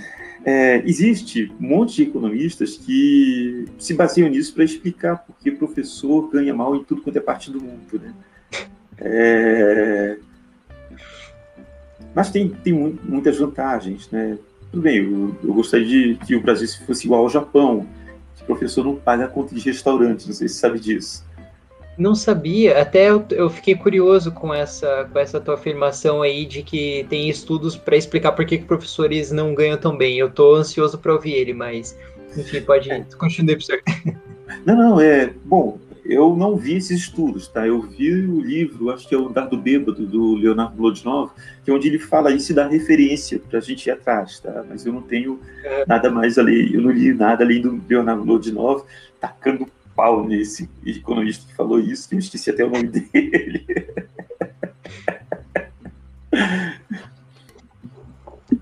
É, 0.46 0.82
existe 0.86 1.52
um 1.60 1.68
monte 1.68 1.96
de 1.96 2.04
economistas 2.04 2.78
que 2.78 3.66
se 3.78 3.94
baseiam 3.94 4.30
nisso 4.30 4.54
para 4.54 4.64
explicar 4.64 5.18
por 5.18 5.36
que 5.38 5.52
professor 5.52 6.30
ganha 6.30 6.54
mal 6.54 6.76
em 6.76 6.84
tudo 6.84 7.02
quanto 7.02 7.18
é 7.18 7.22
parte 7.22 7.52
do 7.52 7.62
mundo, 7.62 8.00
né? 8.00 8.14
É... 9.00 10.18
Mas 12.16 12.32
tem, 12.32 12.50
tem 12.50 12.74
muitas 12.74 13.38
vantagens, 13.38 14.10
né? 14.10 14.38
Tudo 14.78 14.84
bem, 14.84 14.98
eu, 14.98 15.36
eu 15.44 15.54
gostaria 15.56 15.88
de 15.88 16.16
que 16.24 16.36
o 16.36 16.40
Brasil 16.40 16.68
fosse 16.86 17.08
igual 17.08 17.24
ao 17.24 17.30
Japão, 17.30 17.88
que 18.36 18.44
o 18.44 18.46
professor 18.46 18.86
não 18.86 18.96
paga 18.96 19.26
a 19.26 19.28
conta 19.28 19.56
de 19.56 19.62
restaurante, 19.62 20.28
não 20.28 20.36
sei 20.36 20.48
se 20.48 20.54
você 20.54 20.60
sabe 20.60 20.80
disso. 20.80 21.26
Não 21.98 22.14
sabia, 22.14 22.80
até 22.80 23.10
eu, 23.10 23.26
eu 23.32 23.50
fiquei 23.50 23.74
curioso 23.74 24.32
com 24.32 24.54
essa, 24.54 25.10
com 25.12 25.18
essa 25.18 25.42
tua 25.42 25.56
afirmação 25.56 26.22
aí 26.22 26.46
de 26.46 26.62
que 26.62 27.08
tem 27.10 27.28
estudos 27.28 27.76
para 27.76 27.98
explicar 27.98 28.34
por 28.34 28.46
que, 28.46 28.60
que 28.60 28.66
professores 28.66 29.32
não 29.32 29.56
ganham 29.56 29.80
tão 29.80 29.98
bem. 29.98 30.20
Eu 30.20 30.28
estou 30.28 30.54
ansioso 30.54 30.96
para 31.00 31.12
ouvir 31.12 31.34
ele, 31.34 31.54
mas 31.56 31.98
enfim, 32.38 32.62
pode 32.62 32.92
é. 32.92 33.04
continuar, 33.18 33.56
professor. 33.56 33.82
Não, 34.64 34.78
não, 34.78 35.02
é. 35.02 35.34
Bom, 35.44 35.80
eu 36.08 36.36
não 36.36 36.56
vi 36.56 36.78
esses 36.78 37.02
estudos, 37.02 37.48
tá? 37.48 37.68
Eu 37.68 37.82
vi 37.82 38.14
o 38.14 38.42
livro, 38.42 38.92
acho 38.92 39.08
que 39.08 39.14
é 39.14 39.18
o 39.18 39.28
Dado 39.28 39.58
Bêbado, 39.58 40.06
do 40.06 40.36
Leonardo 40.36 40.76
Blodnov, 40.76 41.32
que 41.64 41.70
é 41.70 41.74
onde 41.74 41.90
ele 41.90 42.00
fala 42.00 42.32
isso 42.32 42.52
e 42.52 42.56
dá 42.56 42.68
referência 42.68 43.40
para 43.40 43.60
a 43.60 43.62
gente 43.62 43.88
ir 43.88 43.92
atrás, 43.92 44.40
tá? 44.40 44.64
Mas 44.70 44.86
eu 44.86 44.94
não 44.94 45.02
tenho 45.02 45.40
é. 45.64 45.86
nada 45.86 46.10
mais 46.10 46.38
ali, 46.38 46.74
eu 46.74 46.82
não 46.82 46.92
li 46.92 47.14
nada 47.14 47.44
além 47.44 47.62
do 47.62 47.82
Leonardo 47.90 48.24
Blodnov 48.24 48.84
tacando 49.20 49.68
pau 49.96 50.26
nesse 50.26 50.70
economista 50.86 51.46
que 51.46 51.56
falou 51.56 51.80
isso, 51.80 52.08
que 52.08 52.16
eu 52.16 52.20
esqueci 52.20 52.52
até 52.52 52.64
o 52.64 52.70
nome 52.70 52.88
dele. 52.88 53.66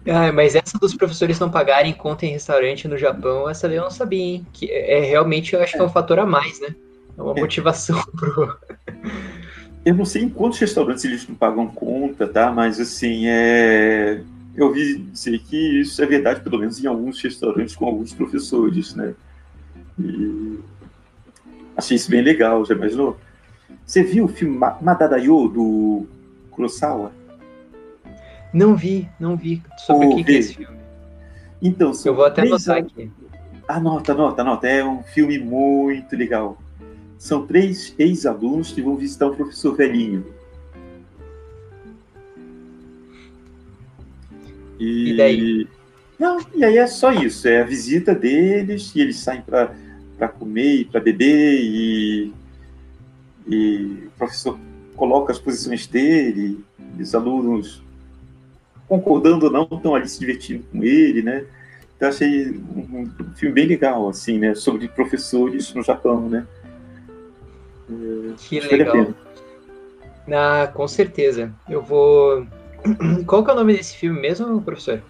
Ah, 0.07 0.31
mas 0.31 0.53
essa 0.53 0.77
dos 0.77 0.95
professores 0.95 1.39
não 1.39 1.49
pagarem 1.49 1.91
conta 1.91 2.27
em 2.27 2.31
restaurante 2.31 2.87
no 2.87 2.95
Japão, 2.95 3.49
essa 3.49 3.67
eu 3.67 3.81
não 3.81 3.89
sabia, 3.89 4.23
hein? 4.23 4.47
Que 4.53 4.69
é, 4.69 4.99
é 4.99 5.03
realmente, 5.03 5.55
eu 5.55 5.63
acho 5.63 5.73
que 5.73 5.79
é 5.79 5.83
um 5.83 5.89
fator 5.89 6.19
a 6.19 6.25
mais, 6.27 6.61
né? 6.61 6.75
É 7.17 7.22
uma 7.22 7.34
motivação 7.34 8.01
pro. 8.15 8.57
Eu 9.84 9.93
não 9.93 10.05
sei 10.05 10.24
em 10.24 10.29
quantos 10.29 10.60
restaurantes 10.60 11.05
eles 11.05 11.27
não 11.27 11.36
pagam 11.36 11.67
conta, 11.67 12.27
tá? 12.27 12.51
Mas 12.51 12.79
assim, 12.79 13.27
é. 13.27 14.22
Eu 14.55 14.72
vi 14.72 14.98
dizer 14.98 15.39
que 15.39 15.81
isso 15.81 16.01
é 16.01 16.05
verdade, 16.05 16.39
pelo 16.39 16.57
menos 16.57 16.81
em 16.81 16.88
alguns 16.88 17.22
restaurantes 17.22 17.75
com 17.75 17.86
alguns 17.86 18.13
professores, 18.13 18.95
né? 18.95 19.13
E 20.00 20.60
Achei 21.75 21.95
isso 21.98 22.10
bem 22.10 22.22
legal, 22.22 22.65
já 22.65 22.74
imaginou? 22.74 23.17
Você 23.86 24.01
viu 24.01 24.25
o 24.25 24.27
filme 24.27 24.57
Madadayo, 24.81 25.50
do 25.50 26.07
Kurosawa? 26.50 27.12
Não 28.53 28.75
vi, 28.75 29.10
não 29.19 29.36
vi. 29.36 29.62
Sobre 29.86 30.07
o 30.07 30.15
que, 30.15 30.24
que, 30.24 30.31
é 30.31 30.38
esse 30.38 30.55
filme? 30.55 30.77
Então, 31.62 31.91
Eu 32.05 32.15
vou 32.15 32.25
até 32.25 32.43
anotar 32.43 32.77
aqui. 32.77 33.12
Anota, 33.67 34.13
anota, 34.13 34.41
anota. 34.41 34.67
É 34.67 34.86
um 34.86 35.03
filme 35.03 35.38
muito 35.38 36.15
legal. 36.15 36.57
São 37.17 37.45
três 37.45 37.93
ex-alunos 37.98 38.72
que 38.72 38.81
vão 38.81 38.95
visitar 38.95 39.27
um 39.27 39.36
professor 39.36 39.75
velhinho. 39.75 40.25
E, 44.79 45.12
e 45.12 45.17
daí? 45.17 45.67
Não, 46.19 46.39
e 46.53 46.63
aí 46.63 46.77
é 46.77 46.88
só 46.88 47.12
isso. 47.12 47.48
É 47.48 47.62
a 47.62 47.65
visita 47.65 48.13
deles 48.13 48.93
e 48.95 49.01
eles 49.01 49.17
saem 49.17 49.41
para 49.41 49.74
para 50.17 50.29
comer 50.29 50.75
e 50.75 50.86
para 50.86 51.00
beber 51.00 51.60
e, 51.62 52.34
e 53.48 54.07
o 54.07 54.12
professor 54.17 54.57
coloca 54.95 55.31
as 55.31 55.39
posições 55.39 55.88
dele, 55.88 56.63
e 56.98 57.01
os 57.01 57.13
alunos 57.13 57.84
concordando 58.88 59.48
ou 59.48 59.51
não 59.51 59.63
estão 59.63 59.95
ali 59.95 60.07
se 60.07 60.19
divertindo 60.19 60.63
com 60.72 60.84
ele, 60.84 61.22
né? 61.22 61.45
Então 61.95 62.10
achei 62.10 62.51
um, 62.51 63.01
um, 63.01 63.36
filme 63.36 63.55
bem 63.55 63.65
legal, 63.65 64.07
assim, 64.07 64.38
né? 64.38 64.53
Sobre 64.55 64.88
professores 64.88 65.74
no 65.74 65.84
Japão, 65.84 66.29
né? 66.29 66.45
É, 67.89 68.34
que 68.38 68.60
legal. 68.60 69.13
Ah, 70.32 70.68
com 70.74 70.88
certeza. 70.88 71.54
Eu 71.70 71.82
vou. 71.82 72.46
Qual 73.25 73.44
que 73.44 73.50
é 73.50 73.54
o 73.54 73.56
nome 73.56 73.75
desse 73.75 73.96
filme 73.96 74.20
mesmo, 74.20 74.62
professor? 74.62 75.01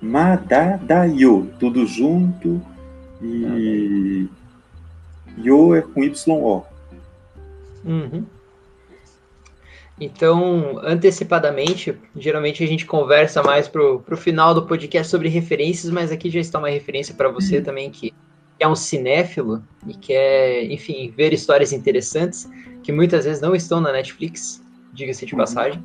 Madadayo, 0.00 1.50
tudo 1.58 1.86
junto, 1.86 2.60
e 3.22 4.28
Yo 5.38 5.74
é 5.74 5.82
com 5.82 6.04
YO. 6.04 6.64
Uhum. 7.84 8.24
Então, 9.98 10.78
antecipadamente, 10.82 11.96
geralmente 12.14 12.62
a 12.62 12.66
gente 12.66 12.84
conversa 12.84 13.42
mais 13.42 13.66
pro, 13.66 14.00
pro 14.00 14.16
final 14.16 14.54
do 14.54 14.66
podcast 14.66 15.10
sobre 15.10 15.28
referências, 15.28 15.90
mas 15.90 16.12
aqui 16.12 16.28
já 16.28 16.40
está 16.40 16.58
uma 16.58 16.68
referência 16.68 17.14
para 17.14 17.30
você 17.30 17.58
uhum. 17.58 17.64
também 17.64 17.90
que 17.90 18.12
é 18.58 18.66
um 18.66 18.74
cinéfilo 18.74 19.62
e 19.86 19.94
quer, 19.94 20.64
enfim, 20.64 21.12
ver 21.16 21.32
histórias 21.32 21.72
interessantes 21.72 22.48
que 22.82 22.92
muitas 22.92 23.24
vezes 23.24 23.40
não 23.40 23.54
estão 23.54 23.80
na 23.80 23.92
Netflix, 23.92 24.62
diga-se 24.92 25.26
de 25.26 25.34
uhum. 25.34 25.40
passagem. 25.40 25.84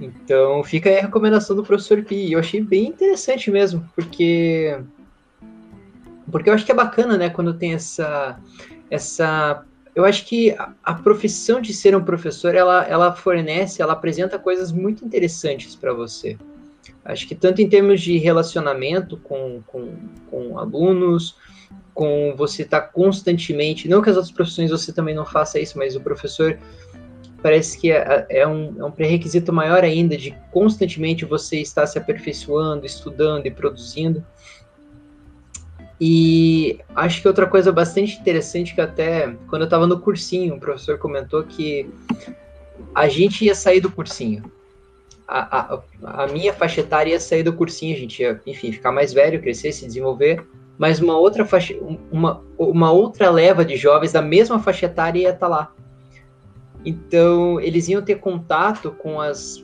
Então, 0.00 0.64
fica 0.64 0.88
aí 0.88 0.98
a 0.98 1.02
recomendação 1.02 1.54
do 1.54 1.62
professor 1.62 2.02
Pi. 2.02 2.32
Eu 2.32 2.38
achei 2.38 2.62
bem 2.62 2.86
interessante 2.86 3.50
mesmo, 3.50 3.86
porque 3.94 4.78
porque 6.30 6.48
eu 6.48 6.54
acho 6.54 6.64
que 6.64 6.72
é 6.72 6.74
bacana, 6.74 7.16
né, 7.16 7.28
quando 7.28 7.54
tem 7.54 7.74
essa. 7.74 8.38
essa 8.90 9.64
eu 9.94 10.04
acho 10.04 10.24
que 10.24 10.52
a, 10.52 10.72
a 10.84 10.94
profissão 10.94 11.60
de 11.60 11.74
ser 11.74 11.96
um 11.96 12.04
professor, 12.04 12.54
ela, 12.54 12.84
ela 12.84 13.12
fornece, 13.12 13.82
ela 13.82 13.92
apresenta 13.92 14.38
coisas 14.38 14.70
muito 14.70 15.04
interessantes 15.04 15.74
para 15.74 15.92
você. 15.92 16.38
Acho 17.04 17.26
que 17.26 17.34
tanto 17.34 17.60
em 17.60 17.68
termos 17.68 18.00
de 18.00 18.16
relacionamento 18.18 19.16
com, 19.16 19.60
com, 19.66 19.92
com 20.30 20.58
alunos, 20.58 21.36
com 21.94 22.34
você 22.36 22.62
estar 22.62 22.80
tá 22.80 22.86
constantemente, 22.86 23.88
não 23.88 24.02
que 24.02 24.10
as 24.10 24.16
outras 24.16 24.32
profissões 24.32 24.70
você 24.70 24.92
também 24.92 25.14
não 25.14 25.26
faça 25.26 25.58
isso, 25.58 25.78
mas 25.78 25.96
o 25.96 26.00
professor 26.00 26.58
parece 27.42 27.78
que 27.78 27.90
é, 27.90 28.26
é 28.28 28.46
um, 28.46 28.74
é 28.78 28.84
um 28.84 28.90
pré-requisito 28.90 29.52
maior 29.52 29.82
ainda 29.82 30.16
de 30.16 30.36
constantemente 30.50 31.24
você 31.24 31.58
estar 31.58 31.86
se 31.86 31.98
aperfeiçoando, 31.98 32.86
estudando 32.86 33.46
e 33.46 33.50
produzindo. 33.50 34.24
E 36.00 36.80
acho 36.94 37.20
que 37.20 37.28
outra 37.28 37.46
coisa 37.46 37.70
bastante 37.70 38.18
interessante 38.18 38.74
que 38.74 38.80
até 38.80 39.34
quando 39.48 39.62
eu 39.62 39.66
estava 39.66 39.86
no 39.86 40.00
cursinho, 40.00 40.54
o 40.54 40.60
professor 40.60 40.98
comentou 40.98 41.42
que 41.44 41.90
a 42.94 43.06
gente 43.08 43.44
ia 43.44 43.54
sair 43.54 43.80
do 43.80 43.90
cursinho. 43.90 44.50
A, 45.28 45.74
a, 45.74 45.82
a 46.24 46.26
minha 46.26 46.52
faixa 46.52 46.80
etária 46.80 47.12
ia 47.12 47.20
sair 47.20 47.42
do 47.42 47.52
cursinho, 47.52 47.94
a 47.94 47.98
gente 47.98 48.22
ia, 48.22 48.40
enfim, 48.46 48.72
ficar 48.72 48.90
mais 48.90 49.12
velho, 49.12 49.40
crescer, 49.40 49.72
se 49.72 49.86
desenvolver, 49.86 50.44
mas 50.80 50.98
uma 50.98 51.14
outra 51.18 51.44
faixa, 51.44 51.74
uma, 52.10 52.42
uma 52.58 52.90
outra 52.90 53.28
leva 53.28 53.66
de 53.66 53.76
jovens 53.76 54.12
da 54.12 54.22
mesma 54.22 54.58
faixa 54.58 54.86
etária 54.86 55.20
ia 55.20 55.28
estar 55.28 55.40
tá 55.40 55.46
lá. 55.46 55.74
Então, 56.82 57.60
eles 57.60 57.86
iam 57.86 58.00
ter 58.00 58.14
contato 58.14 58.90
com 58.92 59.20
as, 59.20 59.62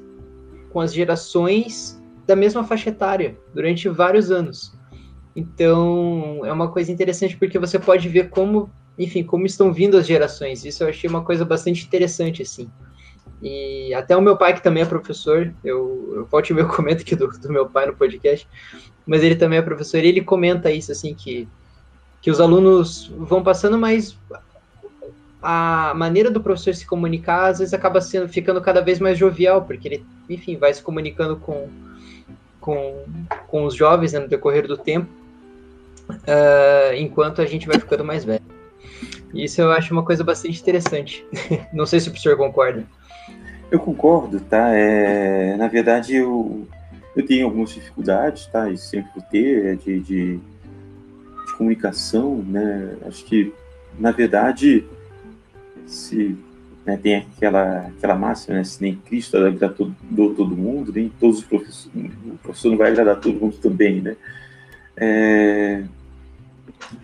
com 0.70 0.78
as 0.78 0.92
gerações 0.92 1.98
da 2.26 2.36
mesma 2.36 2.64
faixa 2.64 2.90
etária 2.90 3.34
durante 3.54 3.88
vários 3.88 4.30
anos. 4.30 4.76
Então, 5.34 6.42
é 6.44 6.52
uma 6.52 6.70
coisa 6.70 6.92
interessante 6.92 7.34
porque 7.34 7.58
você 7.58 7.78
pode 7.78 8.06
ver 8.10 8.28
como, 8.28 8.70
enfim, 8.98 9.24
como 9.24 9.46
estão 9.46 9.72
vindo 9.72 9.96
as 9.96 10.06
gerações. 10.06 10.66
Isso 10.66 10.84
eu 10.84 10.88
achei 10.90 11.08
uma 11.08 11.24
coisa 11.24 11.46
bastante 11.46 11.86
interessante, 11.86 12.42
assim. 12.42 12.70
E 13.42 13.92
até 13.94 14.16
o 14.16 14.22
meu 14.22 14.36
pai, 14.36 14.54
que 14.54 14.62
também 14.62 14.82
é 14.82 14.86
professor, 14.86 15.52
eu, 15.62 16.12
eu 16.14 16.26
volte 16.26 16.54
meu 16.54 16.66
comento 16.68 17.02
aqui 17.02 17.14
do, 17.14 17.28
do 17.28 17.52
meu 17.52 17.68
pai 17.68 17.86
no 17.86 17.94
podcast, 17.94 18.48
mas 19.06 19.22
ele 19.22 19.36
também 19.36 19.58
é 19.58 19.62
professor 19.62 19.98
e 19.98 20.08
ele 20.08 20.22
comenta 20.22 20.70
isso, 20.70 20.90
assim, 20.90 21.14
que, 21.14 21.48
que 22.20 22.30
os 22.30 22.40
alunos 22.40 23.12
vão 23.16 23.42
passando 23.42 23.78
mais 23.78 24.16
a 25.42 25.92
maneira 25.94 26.28
do 26.30 26.40
professor 26.40 26.74
se 26.74 26.84
comunicar 26.84 27.46
às 27.46 27.60
vezes 27.60 27.72
acaba 27.72 28.00
sendo 28.00 28.28
ficando 28.28 28.60
cada 28.60 28.80
vez 28.80 28.98
mais 28.98 29.16
jovial, 29.16 29.62
porque 29.62 29.86
ele, 29.86 30.06
enfim, 30.28 30.56
vai 30.56 30.74
se 30.74 30.82
comunicando 30.82 31.36
com, 31.36 31.68
com, 32.60 33.04
com 33.46 33.64
os 33.64 33.74
jovens 33.74 34.12
né, 34.12 34.18
no 34.18 34.26
decorrer 34.26 34.66
do 34.66 34.76
tempo, 34.76 35.08
uh, 36.10 36.94
enquanto 36.96 37.40
a 37.40 37.46
gente 37.46 37.66
vai 37.66 37.78
ficando 37.78 38.04
mais 38.04 38.24
velho. 38.24 38.42
Isso 39.32 39.60
eu 39.60 39.70
acho 39.70 39.92
uma 39.92 40.04
coisa 40.04 40.24
bastante 40.24 40.60
interessante. 40.60 41.24
Não 41.72 41.86
sei 41.86 42.00
se 42.00 42.08
o 42.08 42.10
professor 42.10 42.36
concorda. 42.36 42.86
Eu 43.70 43.80
concordo, 43.80 44.40
tá? 44.40 44.70
É, 44.70 45.56
na 45.56 45.66
verdade, 45.66 46.14
eu, 46.14 46.66
eu 47.16 47.26
tenho 47.26 47.46
algumas 47.46 47.70
dificuldades, 47.70 48.46
tá? 48.46 48.70
E 48.70 48.78
sempre 48.78 49.10
vou 49.14 49.24
ter, 49.24 49.66
é 49.66 49.74
de, 49.74 50.00
de, 50.00 50.36
de 50.36 51.52
comunicação, 51.56 52.36
né? 52.46 52.96
Acho 53.06 53.24
que, 53.24 53.52
na 53.98 54.12
verdade, 54.12 54.84
se 55.84 56.36
né, 56.84 56.96
tem 56.96 57.16
aquela, 57.16 57.88
aquela 57.88 58.14
máxima, 58.14 58.58
né? 58.58 58.64
Se 58.64 58.80
nem 58.80 58.94
Cristo 58.94 59.36
agradar 59.36 59.70
todo, 59.74 59.94
todo 60.14 60.56
mundo, 60.56 60.92
nem 60.94 61.08
todos 61.08 61.38
os 61.38 61.44
professores, 61.44 61.90
o 61.94 62.38
professor 62.38 62.70
não 62.70 62.78
vai 62.78 62.92
agradar 62.92 63.18
todo 63.20 63.40
mundo 63.40 63.56
também, 63.56 64.00
né? 64.00 64.16
É, 64.96 65.82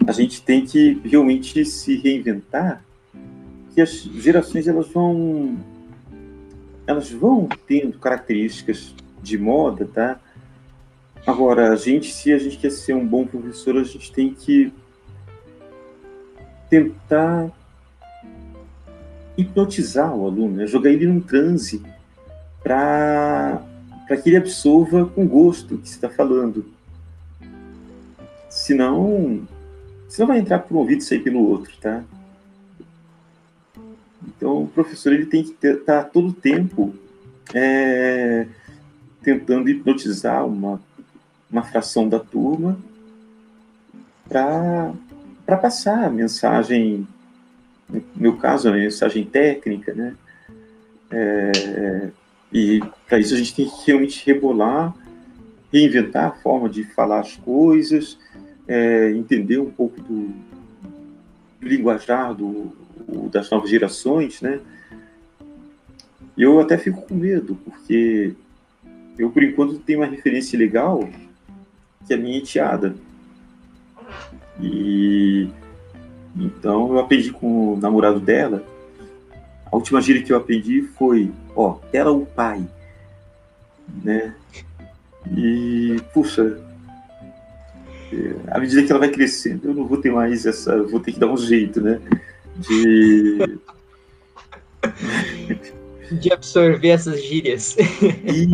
a 0.06 0.12
gente 0.12 0.42
tem 0.42 0.64
que 0.64 1.00
realmente 1.04 1.64
se 1.64 1.96
reinventar, 1.96 2.84
que 3.74 3.80
as 3.80 3.90
gerações 3.90 4.68
elas 4.68 4.88
vão 4.88 5.58
elas 6.92 7.10
vão 7.10 7.48
tendo 7.66 7.98
características 7.98 8.94
de 9.22 9.38
moda, 9.38 9.86
tá? 9.86 10.20
Agora, 11.26 11.72
a 11.72 11.76
gente, 11.76 12.12
se 12.12 12.32
a 12.32 12.38
gente 12.38 12.58
quer 12.58 12.70
ser 12.70 12.94
um 12.94 13.06
bom 13.06 13.26
professor, 13.26 13.76
a 13.76 13.84
gente 13.84 14.12
tem 14.12 14.34
que 14.34 14.72
tentar 16.68 17.50
hipnotizar 19.36 20.14
o 20.14 20.26
aluno, 20.26 20.56
né? 20.56 20.66
jogar 20.66 20.90
ele 20.90 21.06
num 21.06 21.20
transe 21.20 21.82
para 22.62 23.62
que 24.22 24.28
ele 24.28 24.36
absorva 24.36 25.06
com 25.06 25.26
gosto 25.26 25.74
o 25.74 25.78
que 25.78 25.88
você 25.88 25.94
está 25.94 26.08
falando. 26.08 26.66
Senão, 28.48 29.46
você 30.08 30.22
não 30.22 30.28
vai 30.28 30.38
entrar 30.38 30.58
por 30.58 30.76
um 30.76 30.80
ouvido 30.80 31.00
e 31.00 31.04
sair 31.04 31.20
pelo 31.20 31.48
outro, 31.48 31.72
tá? 31.80 32.04
Então, 34.26 34.62
o 34.62 34.68
professor 34.68 35.12
ele 35.12 35.26
tem 35.26 35.42
que 35.42 35.66
estar 35.66 36.04
tá 36.04 36.04
todo 36.04 36.28
o 36.28 36.32
tempo 36.32 36.94
é, 37.54 38.46
tentando 39.22 39.68
hipnotizar 39.68 40.46
uma, 40.46 40.80
uma 41.50 41.62
fração 41.62 42.08
da 42.08 42.18
turma 42.18 42.78
para 44.28 45.56
passar 45.60 46.04
a 46.04 46.10
mensagem, 46.10 47.06
no 47.88 48.02
meu 48.14 48.36
caso, 48.36 48.68
a 48.68 48.72
mensagem 48.72 49.24
técnica, 49.24 49.92
né? 49.92 50.14
É, 51.10 52.10
e 52.52 52.80
para 53.06 53.18
isso 53.18 53.34
a 53.34 53.38
gente 53.38 53.54
tem 53.54 53.68
que 53.68 53.86
realmente 53.86 54.24
rebolar, 54.24 54.94
reinventar 55.72 56.26
a 56.26 56.32
forma 56.32 56.68
de 56.68 56.84
falar 56.84 57.20
as 57.20 57.36
coisas, 57.36 58.18
é, 58.66 59.10
entender 59.12 59.58
um 59.58 59.70
pouco 59.70 60.00
do 60.00 60.30
linguajar 61.60 62.34
do, 62.34 62.72
das 63.30 63.50
novas 63.50 63.70
gerações, 63.70 64.40
né? 64.40 64.60
Eu 66.36 66.60
até 66.60 66.78
fico 66.78 67.02
com 67.02 67.14
medo, 67.14 67.58
porque 67.64 68.34
eu, 69.18 69.30
por 69.30 69.42
enquanto, 69.42 69.78
tenho 69.78 70.00
uma 70.00 70.06
referência 70.06 70.58
legal, 70.58 71.08
que 72.06 72.12
é 72.12 72.16
a 72.16 72.18
minha 72.18 72.38
enteada. 72.38 72.94
E 74.60 75.48
então 76.36 76.92
eu 76.92 76.98
aprendi 76.98 77.30
com 77.30 77.74
o 77.74 77.76
namorado 77.76 78.20
dela. 78.20 78.64
A 79.70 79.76
última 79.76 80.00
gíria 80.00 80.22
que 80.22 80.32
eu 80.32 80.36
aprendi 80.36 80.82
foi, 80.82 81.30
ó, 81.54 81.78
ela 81.92 82.12
o 82.12 82.26
pai, 82.26 82.66
né? 84.02 84.34
E 85.30 85.96
puxa, 86.12 86.58
à 88.48 88.58
medida 88.58 88.82
que 88.82 88.90
ela 88.90 88.98
vai 88.98 89.10
crescendo, 89.10 89.68
eu 89.68 89.74
não 89.74 89.86
vou 89.86 89.98
ter 89.98 90.10
mais 90.10 90.44
essa, 90.44 90.82
vou 90.82 91.00
ter 91.00 91.12
que 91.12 91.20
dar 91.20 91.28
um 91.28 91.36
jeito, 91.36 91.80
né? 91.80 92.00
De 92.58 93.58
de 96.12 96.32
absorver 96.32 96.88
essas 96.88 97.22
gírias. 97.24 97.76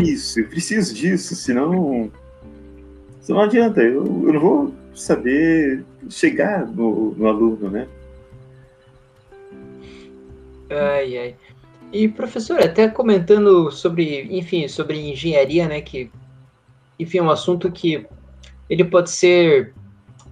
Isso, 0.04 0.40
eu 0.40 0.48
preciso 0.48 0.94
disso, 0.94 1.34
senão, 1.34 2.10
senão 3.20 3.40
não 3.40 3.46
adianta, 3.46 3.80
eu, 3.82 4.04
eu 4.04 4.32
não 4.32 4.40
vou 4.40 4.74
saber 4.94 5.84
chegar 6.08 6.66
no, 6.66 7.14
no 7.16 7.26
aluno, 7.26 7.70
né? 7.70 7.88
Ai, 10.70 11.18
ai. 11.18 11.36
E 11.92 12.06
professor, 12.06 12.60
até 12.60 12.86
comentando 12.88 13.70
sobre, 13.70 14.22
enfim, 14.30 14.68
sobre 14.68 15.10
engenharia, 15.10 15.66
né, 15.66 15.80
que, 15.80 16.10
enfim, 16.98 17.18
é 17.18 17.22
um 17.22 17.30
assunto 17.30 17.72
que 17.72 18.06
ele 18.68 18.84
pode 18.84 19.10
ser, 19.10 19.72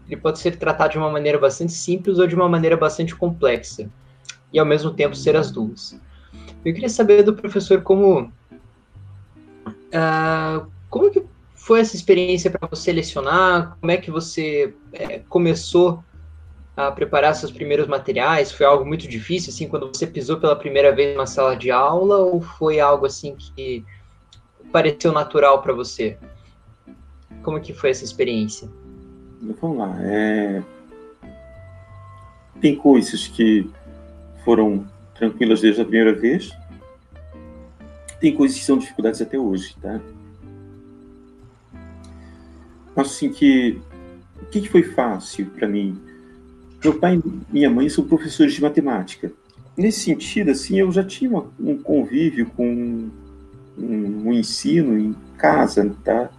ele 0.06 0.20
pode 0.20 0.38
ser 0.38 0.56
tratado 0.56 0.92
de 0.92 0.98
uma 0.98 1.10
maneira 1.10 1.38
bastante 1.38 1.72
simples 1.72 2.18
ou 2.18 2.26
de 2.26 2.34
uma 2.34 2.48
maneira 2.48 2.76
bastante 2.76 3.14
complexa, 3.14 3.90
e 4.52 4.58
ao 4.58 4.66
mesmo 4.66 4.92
tempo 4.92 5.16
ser 5.16 5.36
as 5.36 5.50
duas. 5.50 5.98
Eu 6.64 6.72
queria 6.72 6.88
saber 6.88 7.22
do 7.22 7.34
professor 7.34 7.82
como 7.82 8.32
uh, 9.92 10.66
como 10.88 11.10
que 11.10 11.24
foi 11.54 11.80
essa 11.80 11.96
experiência 11.96 12.50
para 12.50 12.68
você 12.68 12.92
lecionar? 12.92 13.76
Como 13.80 13.90
é 13.90 13.96
que 13.96 14.10
você 14.10 14.74
é, 14.92 15.18
começou 15.28 16.02
a 16.76 16.92
preparar 16.92 17.34
seus 17.34 17.50
primeiros 17.50 17.88
materiais? 17.88 18.52
Foi 18.52 18.64
algo 18.64 18.84
muito 18.84 19.08
difícil, 19.08 19.52
assim, 19.52 19.66
quando 19.66 19.88
você 19.88 20.06
pisou 20.06 20.38
pela 20.38 20.54
primeira 20.54 20.94
vez 20.94 21.16
numa 21.16 21.26
sala 21.26 21.56
de 21.56 21.70
aula, 21.70 22.18
ou 22.18 22.40
foi 22.40 22.78
algo 22.78 23.06
assim 23.06 23.34
que 23.34 23.84
pareceu 24.70 25.12
natural 25.12 25.60
para 25.60 25.72
você? 25.72 26.16
Como 27.42 27.60
que 27.60 27.72
foi 27.72 27.90
essa 27.90 28.04
experiência? 28.04 28.68
Vamos 29.40 29.78
lá. 29.78 29.96
É... 30.00 30.62
Tem 32.60 32.74
coisas 32.74 33.26
que 33.26 33.70
foram 34.44 34.86
tranquilas 35.14 35.60
desde 35.60 35.80
a 35.80 35.84
primeira 35.84 36.12
vez. 36.12 36.50
Tem 38.20 38.34
coisas 38.34 38.58
que 38.58 38.64
são 38.64 38.78
dificuldades 38.78 39.20
até 39.20 39.38
hoje, 39.38 39.76
tá? 39.80 40.00
Acho 42.96 43.10
assim 43.10 43.30
que 43.30 43.78
o 44.40 44.46
que, 44.46 44.68
foi 44.68 44.82
fácil 44.82 45.46
para 45.46 45.68
mim? 45.68 46.00
Meu 46.82 46.98
pai 46.98 47.16
e 47.16 47.52
minha 47.52 47.68
mãe 47.68 47.88
são 47.88 48.04
professores 48.04 48.54
de 48.54 48.62
matemática. 48.62 49.30
Nesse 49.76 50.00
sentido, 50.00 50.50
assim, 50.50 50.78
eu 50.78 50.90
já 50.90 51.04
tinha 51.04 51.30
um 51.60 51.76
convívio 51.76 52.46
com 52.56 53.10
um, 53.76 54.22
um 54.24 54.32
ensino 54.32 54.98
em 54.98 55.14
casa, 55.36 55.94
tá? 56.02 56.30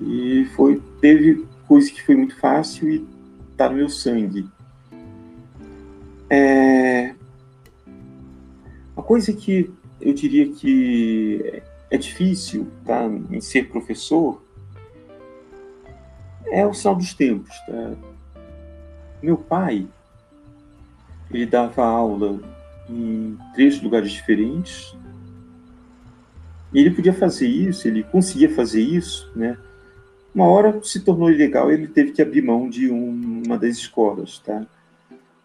E 0.00 0.48
foi 0.56 0.82
teve 1.00 1.46
coisa 1.72 1.90
que 1.90 2.02
foi 2.02 2.14
muito 2.14 2.36
fácil 2.36 2.86
e 2.86 3.08
tá 3.56 3.66
no 3.66 3.76
meu 3.76 3.88
sangue. 3.88 4.46
É, 6.28 7.14
a 8.94 9.00
coisa 9.00 9.32
que 9.32 9.72
eu 9.98 10.12
diria 10.12 10.52
que 10.52 11.62
é 11.90 11.96
difícil 11.96 12.70
tá, 12.84 13.06
em 13.06 13.40
ser 13.40 13.70
professor 13.70 14.42
é 16.44 16.66
o 16.66 16.74
sinal 16.74 16.94
dos 16.94 17.14
tempos. 17.14 17.56
Tá? 17.66 17.94
Meu 19.22 19.38
pai, 19.38 19.88
ele 21.30 21.46
dava 21.46 21.86
aula 21.86 22.38
em 22.86 23.38
três 23.54 23.80
lugares 23.80 24.12
diferentes. 24.12 24.94
E 26.70 26.80
ele 26.80 26.90
podia 26.90 27.14
fazer 27.14 27.48
isso, 27.48 27.88
ele 27.88 28.02
conseguia 28.02 28.54
fazer 28.54 28.82
isso, 28.82 29.32
né? 29.34 29.56
Uma 30.34 30.46
hora 30.46 30.80
se 30.82 31.00
tornou 31.00 31.30
ilegal, 31.30 31.70
ele 31.70 31.86
teve 31.86 32.12
que 32.12 32.22
abrir 32.22 32.42
mão 32.42 32.68
de 32.68 32.90
um, 32.90 33.42
uma 33.46 33.58
das 33.58 33.76
escolas, 33.76 34.38
tá? 34.38 34.66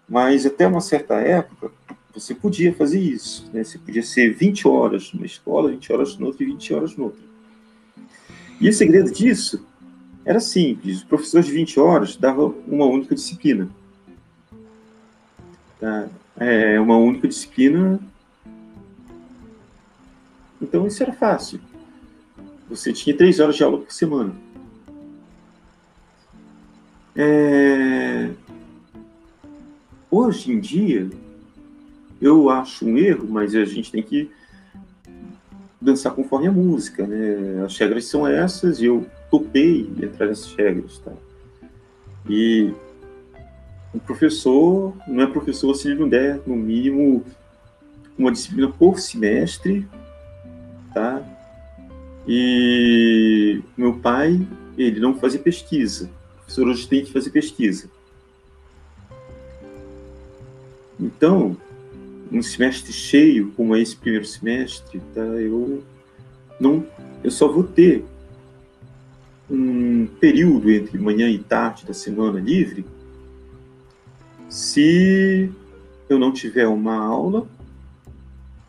Mas 0.08 0.46
até 0.46 0.66
uma 0.66 0.80
certa 0.80 1.16
época, 1.16 1.72
você 2.14 2.34
podia 2.34 2.74
fazer 2.74 3.00
isso. 3.00 3.50
Né? 3.54 3.64
Você 3.64 3.78
podia 3.78 4.02
ser 4.02 4.34
20 4.34 4.68
horas 4.68 5.12
numa 5.14 5.26
escola, 5.26 5.70
20 5.70 5.94
horas 5.94 6.18
noutra 6.18 6.44
e 6.44 6.46
20 6.48 6.74
horas 6.74 6.96
noutra. 6.96 7.22
E 8.60 8.70
o 8.70 8.74
segredo 8.74 9.12
disso 9.12 9.66
era 10.26 10.40
simples. 10.40 10.98
Os 10.98 11.04
professores 11.04 11.46
de 11.46 11.54
20 11.54 11.80
horas 11.80 12.16
davam 12.16 12.56
uma 12.68 12.86
única 12.86 13.14
disciplina. 13.14 13.70
Tá? 15.80 16.08
É, 16.38 16.80
uma 16.80 16.98
única 16.98 17.28
disciplina. 17.28 18.00
Então 20.62 20.88
isso 20.88 21.04
era 21.04 21.14
fácil. 21.14 21.60
Você 22.70 22.92
tinha 22.92 23.16
três 23.16 23.40
horas 23.40 23.56
de 23.56 23.64
aula 23.64 23.78
por 23.78 23.92
semana. 23.92 24.34
É... 27.18 28.30
Hoje 30.10 30.52
em 30.52 30.60
dia, 30.60 31.10
eu 32.22 32.50
acho 32.50 32.86
um 32.86 32.98
erro, 32.98 33.28
mas 33.28 33.56
a 33.56 33.66
gente 33.66 33.92
tem 33.92 34.04
que 34.04 34.30
dançar 35.82 36.14
conforme 36.14 36.48
a 36.48 36.52
música, 36.52 37.08
né? 37.08 37.64
As 37.66 37.78
regras 37.78 38.06
são 38.06 38.28
essas 38.28 38.80
e 38.80 38.86
eu 38.86 39.06
topei 39.32 39.90
entrar 40.02 40.28
nessas 40.28 40.54
regras, 40.54 41.00
tá? 41.00 41.12
E 42.30 42.72
o 43.94 44.00
professor 44.00 44.94
não 45.08 45.24
é 45.24 45.28
professor 45.28 45.74
se 45.74 45.88
ele 45.88 46.00
não 46.00 46.08
der, 46.08 46.42
no 46.46 46.56
mínimo, 46.56 47.24
uma 48.18 48.32
disciplina 48.32 48.72
por 48.72 49.00
semestre, 49.00 49.88
tá? 50.94 51.22
E 52.28 53.62
meu 53.76 53.94
pai, 54.00 54.46
ele 54.78 55.00
não 55.00 55.16
fazia 55.16 55.40
pesquisa. 55.40 56.10
Professor 56.48 56.68
hoje 56.70 56.88
tem 56.88 57.04
que 57.04 57.12
fazer 57.12 57.30
pesquisa. 57.30 57.92
Então, 60.98 61.58
um 62.32 62.42
semestre 62.42 62.94
cheio, 62.94 63.52
como 63.52 63.76
é 63.76 63.82
esse 63.82 63.96
primeiro 63.98 64.26
semestre, 64.26 65.02
tá? 65.14 65.22
Eu 65.22 65.84
não, 66.58 66.88
eu 67.22 67.30
só 67.30 67.50
vou 67.50 67.66
ter 67.66 68.06
um 69.50 70.08
período 70.22 70.72
entre 70.72 70.98
manhã 70.98 71.30
e 71.30 71.38
tarde 71.38 71.86
da 71.86 71.94
semana 71.94 72.40
livre 72.40 72.86
se 74.50 75.52
eu 76.08 76.18
não 76.18 76.32
tiver 76.32 76.68
uma 76.68 76.96
aula 76.96 77.46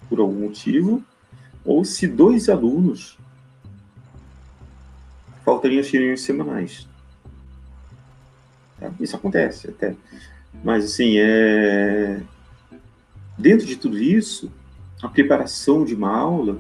por 0.09 0.19
algum 0.19 0.41
motivo 0.41 1.03
ou 1.65 1.85
se 1.85 2.09
dois 2.09 2.49
alunos 2.49 3.17
faltariam 5.45 5.81
as 5.81 5.89
reuniões 5.89 6.23
semanais. 6.23 6.89
Tá? 8.81 8.91
Isso 9.01 9.17
acontece 9.17 9.69
até. 9.69 9.95
Mas, 10.63 10.85
assim, 10.85 11.19
é... 11.19 12.21
dentro 13.37 13.67
de 13.67 13.77
tudo 13.77 13.99
isso, 13.99 14.51
a 15.03 15.09
preparação 15.09 15.85
de 15.85 15.95
uma 15.95 16.17
aula 16.17 16.59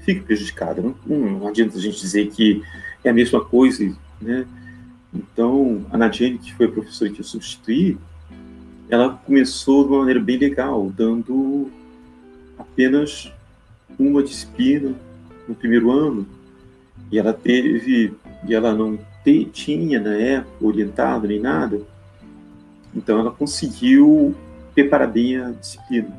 fica 0.00 0.22
prejudicada. 0.22 0.82
Não, 0.82 1.16
não 1.16 1.48
adianta 1.48 1.76
a 1.76 1.80
gente 1.80 2.00
dizer 2.00 2.28
que 2.28 2.62
é 3.04 3.10
a 3.10 3.14
mesma 3.14 3.44
coisa, 3.44 3.94
né? 4.20 4.46
Então, 5.12 5.84
a 5.90 5.98
Nadiane, 5.98 6.38
que 6.38 6.54
foi 6.54 6.66
a 6.66 6.70
professora 6.70 7.10
que 7.10 7.20
eu 7.20 7.24
substituí, 7.24 7.98
ela 8.88 9.10
começou 9.10 9.84
de 9.84 9.90
uma 9.90 10.00
maneira 10.00 10.20
bem 10.20 10.38
legal, 10.38 10.90
dando 10.90 11.70
apenas 12.58 13.32
uma 13.98 14.22
disciplina 14.22 14.94
no 15.48 15.54
primeiro 15.54 15.90
ano, 15.90 16.26
e 17.10 17.18
ela 17.18 17.32
teve, 17.32 18.14
e 18.46 18.54
ela 18.54 18.72
não 18.72 18.98
te, 19.24 19.44
tinha 19.46 20.00
na 20.00 20.14
época 20.14 20.66
orientado 20.66 21.28
nem 21.28 21.38
nada, 21.38 21.80
então 22.94 23.18
ela 23.18 23.30
conseguiu 23.30 24.34
preparar 24.74 25.08
bem 25.08 25.36
a 25.36 25.50
disciplina. 25.50 26.10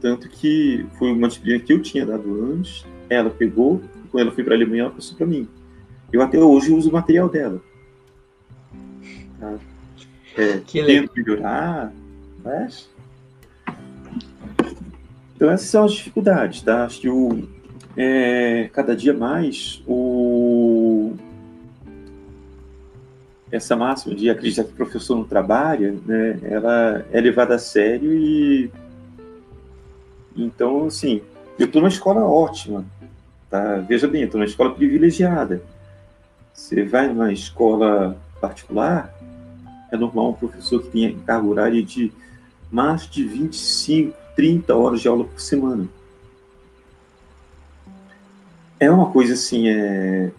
Tanto 0.00 0.28
que 0.28 0.86
foi 0.98 1.12
uma 1.12 1.28
disciplina 1.28 1.58
que 1.60 1.72
eu 1.72 1.82
tinha 1.82 2.06
dado 2.06 2.52
antes, 2.52 2.86
ela 3.08 3.28
pegou, 3.28 3.82
e 4.04 4.08
quando 4.08 4.26
ela 4.26 4.32
foi 4.32 4.42
para 4.42 4.54
a 4.54 4.56
Alemanha, 4.56 4.84
ela 4.84 4.90
passou 4.90 5.16
para 5.16 5.26
mim. 5.26 5.46
Eu 6.12 6.22
até 6.22 6.38
hoje 6.38 6.72
uso 6.72 6.88
o 6.88 6.92
material 6.92 7.28
dela. 7.28 7.60
Tá? 9.38 9.58
É, 10.36 10.58
que 10.66 10.82
tento 10.82 11.12
melhorar, 11.14 11.92
mas. 12.42 12.88
Então, 15.36 15.50
essas 15.50 15.68
são 15.68 15.84
as 15.84 15.92
dificuldades, 15.92 16.62
tá? 16.62 16.84
Acho 16.84 17.00
que 17.00 17.08
o, 17.08 17.48
é, 17.96 18.68
cada 18.72 18.94
dia 18.94 19.12
mais 19.12 19.82
o, 19.86 21.14
essa 23.50 23.76
máxima 23.76 24.14
de 24.14 24.30
acreditar 24.30 24.64
que 24.64 24.72
o 24.72 24.76
professor 24.76 25.16
não 25.16 25.24
trabalha, 25.24 25.94
né, 26.06 26.38
ela 26.42 27.04
é 27.12 27.20
levada 27.20 27.54
a 27.54 27.58
sério 27.58 28.12
e 28.12 28.70
então, 30.36 30.86
assim, 30.86 31.20
eu 31.58 31.66
estou 31.66 31.82
numa 31.82 31.88
escola 31.88 32.24
ótima, 32.24 32.84
tá? 33.50 33.76
Veja 33.78 34.06
bem, 34.06 34.22
estou 34.22 34.38
numa 34.38 34.48
escola 34.48 34.74
privilegiada. 34.74 35.62
Você 36.52 36.84
vai 36.84 37.08
numa 37.08 37.32
escola 37.32 38.16
particular, 38.40 39.14
é 39.90 39.96
normal 39.96 40.30
um 40.30 40.34
professor 40.34 40.82
que 40.82 40.88
tenha 40.88 41.14
carga 41.26 41.46
horária 41.46 41.82
de 41.82 42.12
mais 42.70 43.08
de 43.08 43.24
25, 43.24 44.16
30 44.36 44.74
horas 44.74 45.00
de 45.00 45.08
aula 45.08 45.24
por 45.24 45.40
semana. 45.40 45.88
É 48.80 48.90
uma 48.90 49.10
coisa 49.10 49.34
assim, 49.34 49.68
é, 49.68 50.32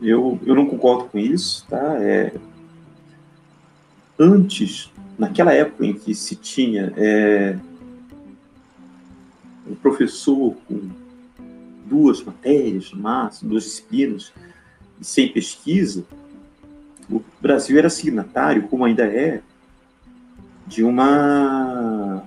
eu, 0.00 0.38
eu 0.46 0.54
não 0.54 0.66
concordo 0.66 1.06
com 1.06 1.18
isso, 1.18 1.66
tá? 1.68 2.00
É, 2.00 2.32
antes, 4.16 4.88
naquela 5.18 5.52
época 5.52 5.84
em 5.84 5.94
que 5.94 6.14
se 6.14 6.36
tinha 6.36 6.92
é, 6.96 7.58
um 9.68 9.74
professor 9.74 10.54
com 10.68 10.88
duas 11.84 12.22
matérias, 12.22 12.92
máximo, 12.92 13.50
duas 13.50 13.64
disciplinas, 13.64 14.32
e 15.00 15.04
sem 15.04 15.32
pesquisa, 15.32 16.04
o 17.10 17.20
Brasil 17.40 17.76
era 17.76 17.90
signatário, 17.90 18.68
como 18.68 18.84
ainda 18.84 19.04
é, 19.04 19.42
de 20.68 20.84
uma 20.84 22.22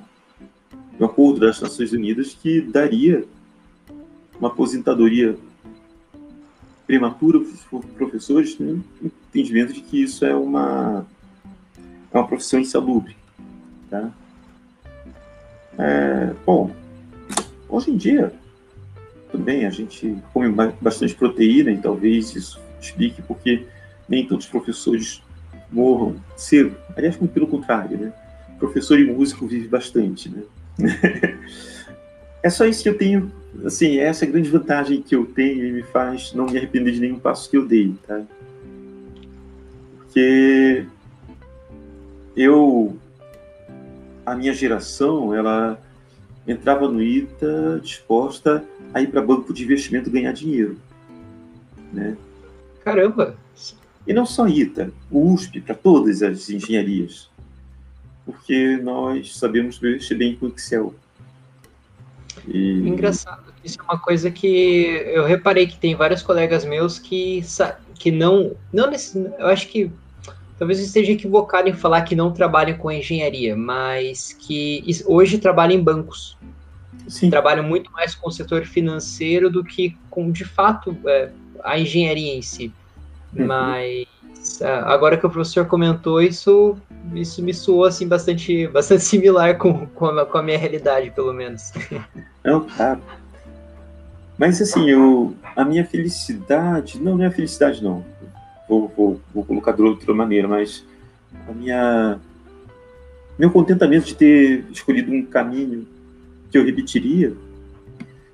um 0.99 1.05
acordo 1.05 1.39
das 1.39 1.61
Nações 1.61 1.93
Unidas 1.93 2.33
que 2.33 2.59
daria 2.59 3.25
uma 4.39 4.49
aposentadoria 4.49 5.37
prematura 6.87 7.39
para 7.39 7.77
os 7.77 7.85
professores, 7.85 8.57
né? 8.57 8.79
entendimento 9.01 9.73
de 9.73 9.81
que 9.81 10.01
isso 10.01 10.25
é 10.25 10.35
uma, 10.35 11.05
é 12.11 12.17
uma 12.17 12.27
profissão 12.27 12.59
insalubre. 12.59 13.15
Tá? 13.89 14.09
É, 15.77 16.33
bom, 16.45 16.71
hoje 17.67 17.91
em 17.91 17.97
dia, 17.97 18.33
também 19.31 19.65
a 19.65 19.69
gente 19.69 20.17
come 20.33 20.49
bastante 20.81 21.13
proteína 21.13 21.71
e 21.71 21.77
talvez 21.77 22.35
isso 22.35 22.59
explique 22.81 23.21
porque 23.21 23.67
nem 24.07 24.25
todos 24.25 24.45
os 24.45 24.51
professores 24.51 25.21
morram 25.71 26.15
cedo. 26.35 26.75
Aliás, 26.95 27.15
pelo 27.17 27.47
contrário, 27.47 27.97
né? 27.97 28.13
Professor 28.57 28.99
e 28.99 29.05
músico 29.05 29.47
vive 29.47 29.67
bastante, 29.67 30.29
né? 30.29 30.43
é 32.41 32.49
só 32.49 32.65
isso 32.65 32.81
que 32.81 32.89
eu 32.89 32.97
tenho 32.97 33.31
assim, 33.65 33.97
essa 33.97 34.25
é 34.25 34.27
a 34.27 34.31
grande 34.31 34.49
vantagem 34.49 35.01
que 35.01 35.15
eu 35.15 35.25
tenho 35.25 35.65
e 35.65 35.71
me 35.71 35.83
faz 35.83 36.33
não 36.33 36.45
me 36.45 36.57
arrepender 36.57 36.93
de 36.93 36.99
nenhum 36.99 37.19
passo 37.19 37.49
que 37.49 37.57
eu 37.57 37.65
dei, 37.65 37.93
tá? 38.07 38.21
Porque 39.97 40.85
eu, 42.35 42.97
a 44.25 44.35
minha 44.35 44.53
geração, 44.53 45.33
ela 45.33 45.79
entrava 46.47 46.87
no 46.87 47.01
ITA 47.01 47.79
disposta 47.83 48.63
a 48.93 49.01
ir 49.01 49.07
para 49.07 49.21
banco 49.21 49.53
de 49.53 49.63
investimento 49.63 50.09
ganhar 50.09 50.31
dinheiro, 50.31 50.77
né? 51.93 52.17
Caramba! 52.83 53.35
E 54.07 54.13
não 54.13 54.25
só 54.25 54.47
ITA, 54.47 54.91
o 55.11 55.31
USP, 55.31 55.61
para 55.61 55.75
todas 55.75 56.23
as 56.23 56.49
engenharias, 56.49 57.29
porque 58.25 58.77
nós 58.77 59.35
sabemos 59.37 59.79
mexer 59.79 60.15
bem 60.15 60.35
com 60.35 60.47
Excel. 60.47 60.95
E... 62.47 62.87
Engraçado, 62.87 63.48
isso 63.63 63.79
é 63.79 63.83
uma 63.83 63.99
coisa 63.99 64.31
que 64.31 65.03
eu 65.07 65.25
reparei 65.25 65.67
que 65.67 65.77
tem 65.77 65.95
vários 65.95 66.21
colegas 66.21 66.65
meus 66.65 66.97
que, 66.97 67.43
que 67.95 68.11
não, 68.11 68.55
não 68.71 68.89
eu 69.37 69.47
acho 69.47 69.67
que 69.67 69.91
talvez 70.57 70.79
eu 70.79 70.85
esteja 70.85 71.13
equivocado 71.13 71.69
em 71.69 71.73
falar 71.73 72.01
que 72.01 72.15
não 72.15 72.31
trabalham 72.31 72.77
com 72.77 72.91
engenharia, 72.91 73.55
mas 73.55 74.33
que 74.33 74.83
hoje 75.05 75.37
trabalham 75.37 75.79
em 75.79 75.83
bancos. 75.83 76.37
Sim. 77.07 77.29
Trabalham 77.29 77.63
muito 77.63 77.91
mais 77.91 78.13
com 78.13 78.27
o 78.27 78.31
setor 78.31 78.65
financeiro 78.65 79.49
do 79.49 79.63
que 79.63 79.97
com, 80.09 80.31
de 80.31 80.45
fato, 80.45 80.95
é, 81.07 81.31
a 81.63 81.79
engenharia 81.79 82.35
em 82.35 82.41
si. 82.41 82.71
Uhum. 83.35 83.47
Mas 83.47 84.07
agora 84.85 85.17
que 85.17 85.25
o 85.25 85.29
professor 85.29 85.65
comentou 85.65 86.21
isso, 86.21 86.77
isso 87.13 87.41
me 87.41 87.53
soou 87.53 87.85
assim 87.85 88.07
bastante, 88.07 88.67
bastante 88.69 89.03
similar 89.03 89.57
com, 89.57 89.87
com, 89.87 90.05
a, 90.05 90.25
com 90.25 90.37
a 90.37 90.43
minha 90.43 90.57
realidade, 90.57 91.11
pelo 91.11 91.33
menos. 91.33 91.71
Não, 92.43 92.61
claro. 92.61 93.01
Mas 94.39 94.59
assim, 94.61 94.89
eu, 94.89 95.35
a 95.53 95.65
minha 95.65 95.85
felicidade, 95.85 96.97
não, 96.99 97.17
não 97.17 97.25
é 97.25 97.27
a 97.27 97.31
felicidade 97.31 97.83
não. 97.83 98.05
Vou, 98.69 98.87
vou, 98.95 99.19
vou 99.33 99.43
colocar 99.43 99.73
de 99.73 99.81
outra 99.81 100.13
maneira, 100.13 100.47
mas 100.47 100.85
a 101.45 101.51
minha 101.51 102.17
meu 103.37 103.51
contentamento 103.51 104.05
de 104.05 104.15
ter 104.15 104.65
escolhido 104.71 105.11
um 105.13 105.25
caminho 105.25 105.85
que 106.49 106.57
eu 106.57 106.65
repetiria 106.65 107.35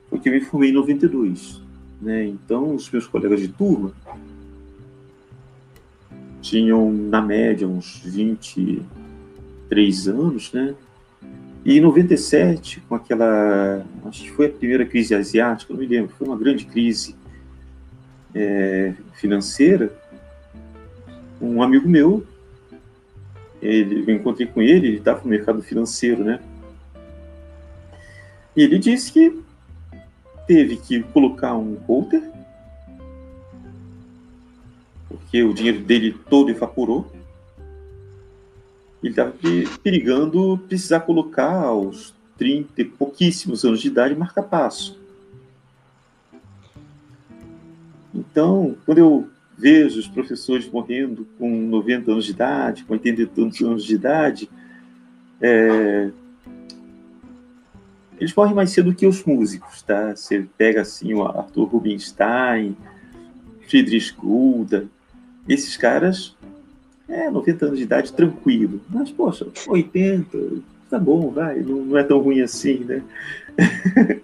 foi 0.09 0.19
que 0.19 0.29
eu 0.29 0.33
me 0.33 0.41
formei 0.41 0.69
em 0.69 0.73
92, 0.73 1.61
né? 2.01 2.25
Então, 2.25 2.73
os 2.73 2.89
meus 2.89 3.05
colegas 3.07 3.39
de 3.39 3.47
turma 3.47 3.93
tinham, 6.41 6.91
na 6.91 7.21
média, 7.21 7.67
uns 7.67 8.01
23 8.03 10.07
anos, 10.07 10.51
né? 10.53 10.73
E 11.65 11.77
em 11.77 11.81
97, 11.81 12.79
com 12.87 12.95
aquela. 12.95 13.83
Acho 14.05 14.23
que 14.23 14.31
foi 14.31 14.45
a 14.45 14.49
primeira 14.49 14.85
crise 14.85 15.15
asiática, 15.15 15.73
não 15.73 15.79
me 15.79 15.87
lembro, 15.87 16.13
foi 16.15 16.27
uma 16.27 16.37
grande 16.37 16.65
crise 16.65 17.15
é, 18.33 18.93
financeira. 19.15 19.91
Um 21.41 21.63
amigo 21.63 21.89
meu, 21.89 22.25
ele, 23.61 24.03
eu 24.07 24.15
encontrei 24.15 24.47
com 24.47 24.61
ele, 24.61 24.87
ele 24.87 24.97
estava 24.97 25.21
no 25.23 25.29
mercado 25.29 25.61
financeiro, 25.63 26.23
né? 26.23 26.39
E 28.55 28.61
ele 28.61 28.77
disse 28.77 29.11
que 29.11 29.41
teve 30.47 30.77
que 30.77 31.01
colocar 31.01 31.57
um 31.57 31.73
holder 31.87 32.35
porque 35.35 35.43
o 35.43 35.53
dinheiro 35.53 35.81
dele 35.81 36.15
todo 36.29 36.49
evaporou. 36.49 37.11
Ele 39.05 39.11
estava 39.11 39.35
perigando 39.83 40.57
precisar 40.67 41.01
colocar 41.01 41.53
aos 41.53 42.15
30 42.39 42.81
e 42.81 42.85
pouquíssimos 42.85 43.63
anos 43.63 43.79
de 43.79 43.87
idade 43.87 44.15
marca-passo. 44.15 44.99
Então, 48.11 48.75
quando 48.83 48.97
eu 48.97 49.29
vejo 49.55 49.99
os 49.99 50.07
professores 50.07 50.67
morrendo 50.67 51.27
com 51.37 51.49
90 51.49 52.11
anos 52.13 52.25
de 52.25 52.31
idade, 52.31 52.83
com 52.83 52.93
80 52.93 53.21
e 53.21 53.25
tantos 53.27 53.61
anos 53.61 53.83
de 53.83 53.93
idade, 53.93 54.49
é... 55.39 56.09
eles 58.19 58.33
morrem 58.33 58.55
mais 58.55 58.71
cedo 58.71 58.95
que 58.95 59.05
os 59.05 59.23
músicos, 59.23 59.83
tá? 59.83 60.15
Você 60.15 60.47
pega 60.57 60.81
assim 60.81 61.13
o 61.13 61.23
Arthur 61.23 61.65
Rubinstein, 61.65 62.75
Friedrich 63.67 64.15
Gulda, 64.15 64.87
esses 65.47 65.77
caras, 65.77 66.34
é, 67.07 67.29
90 67.29 67.65
anos 67.65 67.77
de 67.77 67.83
idade, 67.83 68.13
tranquilo. 68.13 68.81
Mas, 68.89 69.11
poxa, 69.11 69.47
80, 69.67 70.37
tá 70.89 70.99
bom, 70.99 71.29
vai, 71.29 71.59
não, 71.59 71.85
não 71.85 71.97
é 71.97 72.03
tão 72.03 72.19
ruim 72.19 72.41
assim, 72.41 72.79
né? 72.83 73.01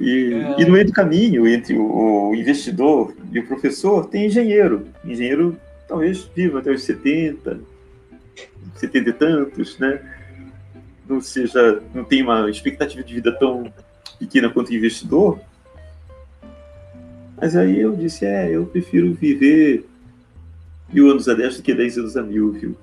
E, 0.00 0.32
e, 0.58 0.64
no 0.64 0.72
meio 0.72 0.86
do 0.86 0.92
caminho, 0.92 1.46
entre 1.46 1.76
o, 1.76 2.34
investidor 2.34 3.14
e 3.30 3.38
o 3.38 3.46
professor, 3.46 4.06
tem 4.06 4.26
engenheiro. 4.26 4.86
Engenheiro 5.04 5.58
talvez 5.86 6.30
viva 6.34 6.60
até 6.60 6.70
os 6.70 6.82
70, 6.84 7.60
70 8.76 9.10
e 9.10 9.12
tantos, 9.12 9.78
né? 9.78 10.00
Não 11.06 11.20
seja, 11.20 11.82
não 11.92 12.02
tem 12.02 12.22
uma 12.22 12.48
expectativa 12.48 13.02
de 13.02 13.14
vida 13.14 13.30
tão 13.32 13.70
pequena 14.18 14.48
quanto 14.48 14.70
o 14.70 14.74
investidor. 14.74 15.38
Mas 17.40 17.56
aí 17.56 17.80
eu 17.80 17.96
disse, 17.96 18.26
é, 18.26 18.54
eu 18.54 18.66
prefiro 18.66 19.14
viver 19.14 19.86
mil 20.92 21.10
anos 21.10 21.28
a 21.28 21.34
dez 21.34 21.56
do 21.56 21.62
que 21.62 21.74
dez 21.74 21.96
anos 21.96 22.16
a 22.16 22.22
mil, 22.22 22.52
viu? 22.52 22.76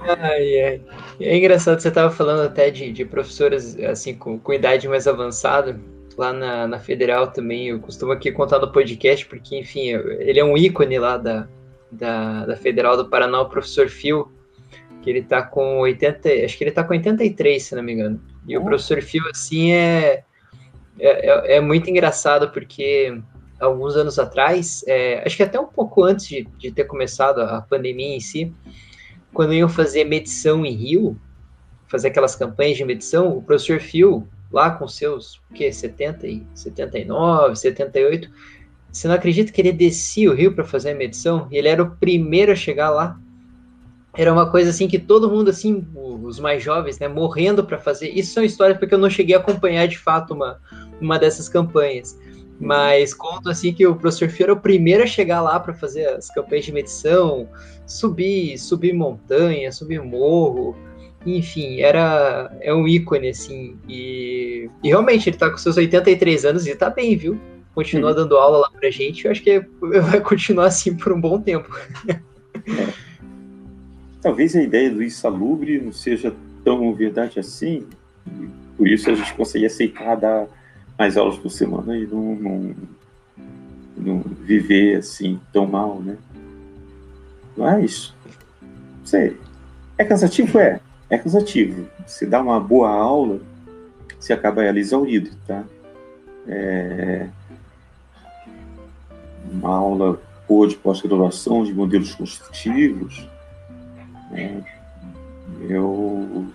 Ai, 0.00 0.60
ai. 0.60 0.80
É 1.20 1.36
engraçado, 1.36 1.80
você 1.80 1.88
estava 1.88 2.10
falando 2.10 2.42
até 2.42 2.70
de, 2.70 2.92
de 2.92 3.04
professoras 3.04 3.78
assim 3.80 4.14
com, 4.14 4.38
com 4.38 4.52
idade 4.52 4.88
mais 4.88 5.06
avançada. 5.06 5.78
Lá 6.16 6.32
na, 6.32 6.68
na 6.68 6.78
Federal 6.78 7.28
também, 7.28 7.68
eu 7.68 7.80
costumo 7.80 8.12
aqui 8.12 8.30
contar 8.30 8.58
no 8.58 8.70
podcast, 8.70 9.24
porque, 9.26 9.56
enfim, 9.56 9.88
ele 10.20 10.38
é 10.38 10.44
um 10.44 10.56
ícone 10.58 10.98
lá 10.98 11.16
da, 11.16 11.48
da, 11.90 12.44
da 12.44 12.56
Federal 12.56 12.96
do 12.96 13.08
Paraná, 13.08 13.40
o 13.40 13.48
professor 13.48 13.88
Phil, 13.88 14.30
que 15.00 15.08
ele 15.08 15.22
tá 15.22 15.42
com 15.42 15.78
80, 15.78 16.28
acho 16.44 16.58
que 16.58 16.64
ele 16.64 16.70
tá 16.70 16.84
com 16.84 16.92
83, 16.92 17.62
se 17.62 17.74
não 17.74 17.82
me 17.82 17.92
engano. 17.92 18.20
E 18.46 18.56
oh. 18.56 18.60
o 18.60 18.64
professor 18.64 19.00
Phil, 19.00 19.22
assim, 19.30 19.72
é, 19.72 20.22
é, 20.98 21.54
é, 21.54 21.56
é 21.56 21.60
muito 21.60 21.88
engraçado, 21.88 22.50
porque 22.50 23.20
alguns 23.60 23.96
anos 23.96 24.18
atrás, 24.18 24.84
é, 24.86 25.22
acho 25.24 25.36
que 25.36 25.42
até 25.42 25.58
um 25.58 25.66
pouco 25.66 26.02
antes 26.02 26.26
de, 26.26 26.46
de 26.58 26.72
ter 26.72 26.84
começado 26.84 27.40
a 27.40 27.60
pandemia 27.62 28.16
em 28.16 28.20
si, 28.20 28.52
quando 29.32 29.54
iam 29.54 29.68
fazer 29.68 30.04
medição 30.04 30.66
em 30.66 30.72
Rio, 30.72 31.18
fazer 31.86 32.08
aquelas 32.08 32.34
campanhas 32.34 32.76
de 32.76 32.84
medição, 32.84 33.36
o 33.36 33.42
professor 33.42 33.80
Phil, 33.80 34.26
lá 34.50 34.70
com 34.70 34.86
seus, 34.86 35.36
o 35.50 35.54
quê, 35.54 35.72
70 35.72 36.26
e 36.26 36.46
79, 36.54 37.56
78, 37.56 38.30
você 38.92 39.08
não 39.08 39.14
acredita 39.14 39.50
que 39.50 39.60
ele 39.60 39.72
descia 39.72 40.30
o 40.30 40.34
rio 40.34 40.54
para 40.54 40.64
fazer 40.64 40.90
a 40.90 40.94
medição? 40.94 41.48
E 41.50 41.56
ele 41.56 41.68
era 41.68 41.82
o 41.82 41.92
primeiro 41.96 42.52
a 42.52 42.54
chegar 42.54 42.90
lá. 42.90 43.18
Era 44.14 44.32
uma 44.32 44.50
coisa 44.50 44.70
assim 44.70 44.86
que 44.86 44.98
todo 44.98 45.30
mundo, 45.30 45.48
assim, 45.48 45.86
os 45.94 46.38
mais 46.38 46.62
jovens, 46.62 46.98
né, 46.98 47.08
morrendo 47.08 47.64
para 47.64 47.78
fazer. 47.78 48.10
Isso 48.10 48.34
são 48.34 48.44
histórias 48.44 48.78
porque 48.78 48.94
eu 48.94 48.98
não 48.98 49.08
cheguei 49.08 49.34
a 49.34 49.38
acompanhar 49.38 49.86
de 49.88 49.98
fato 49.98 50.34
uma, 50.34 50.60
uma 51.00 51.18
dessas 51.18 51.48
campanhas. 51.48 52.18
Mas 52.60 53.14
conto 53.14 53.48
assim 53.48 53.72
que 53.72 53.86
o 53.86 53.96
professor 53.96 54.28
Fio 54.28 54.44
era 54.44 54.52
o 54.52 54.60
primeiro 54.60 55.02
a 55.02 55.06
chegar 55.06 55.40
lá 55.40 55.58
para 55.58 55.74
fazer 55.74 56.06
as 56.06 56.28
campanhas 56.28 56.64
de 56.66 56.72
medição, 56.72 57.48
subir, 57.86 58.58
subir 58.58 58.92
montanha, 58.92 59.72
subir 59.72 60.00
morro, 60.00 60.76
enfim, 61.24 61.80
era 61.80 62.54
é 62.60 62.72
um 62.72 62.86
ícone 62.86 63.30
assim. 63.30 63.76
E, 63.88 64.70
e 64.82 64.88
realmente 64.88 65.28
ele 65.28 65.36
tá 65.36 65.50
com 65.50 65.56
seus 65.56 65.76
83 65.76 66.44
anos 66.44 66.66
e 66.66 66.74
tá 66.74 66.90
bem, 66.90 67.16
viu? 67.16 67.40
Continua 67.74 68.10
uhum. 68.10 68.16
dando 68.16 68.36
aula 68.36 68.58
lá 68.58 68.70
pra 68.78 68.90
gente, 68.90 69.24
eu 69.24 69.30
acho 69.30 69.42
que 69.42 69.58
vai 70.10 70.20
continuar 70.20 70.66
assim 70.66 70.94
por 70.96 71.12
um 71.12 71.20
bom 71.20 71.40
tempo. 71.40 71.74
Talvez 74.22 74.54
a 74.54 74.62
ideia 74.62 74.88
do 74.88 75.02
insalubre 75.02 75.80
não 75.80 75.92
seja 75.92 76.34
tão 76.64 76.94
verdade 76.94 77.40
assim, 77.40 77.84
por 78.76 78.86
isso 78.86 79.10
a 79.10 79.14
gente 79.14 79.34
consegue 79.34 79.66
aceitar 79.66 80.16
dar 80.16 80.46
mais 80.96 81.16
aulas 81.16 81.36
por 81.36 81.50
semana 81.50 81.96
e 81.96 82.06
não, 82.06 82.34
não, 82.36 82.74
não 83.96 84.18
viver 84.20 84.98
assim 84.98 85.40
tão 85.52 85.66
mal, 85.66 86.00
né? 86.00 86.16
Mas, 87.56 88.14
não 88.62 89.06
sei, 89.06 89.36
é 89.98 90.04
cansativo? 90.04 90.58
É, 90.58 90.80
é 91.10 91.18
cansativo. 91.18 91.88
Você 92.06 92.24
dá 92.24 92.40
uma 92.40 92.60
boa 92.60 92.90
aula, 92.90 93.40
você 94.18 94.32
acaba 94.32 94.62
ela 94.64 94.78
exaurido, 94.78 95.30
tá? 95.46 95.64
É 96.46 97.28
uma 99.52 99.76
aula 99.76 100.20
boa 100.48 100.66
de 100.66 100.76
pós-graduação, 100.76 101.64
de 101.64 101.74
modelos 101.74 102.14
construtivos. 102.14 103.28
Né? 104.32 104.64
Eu 105.68 106.46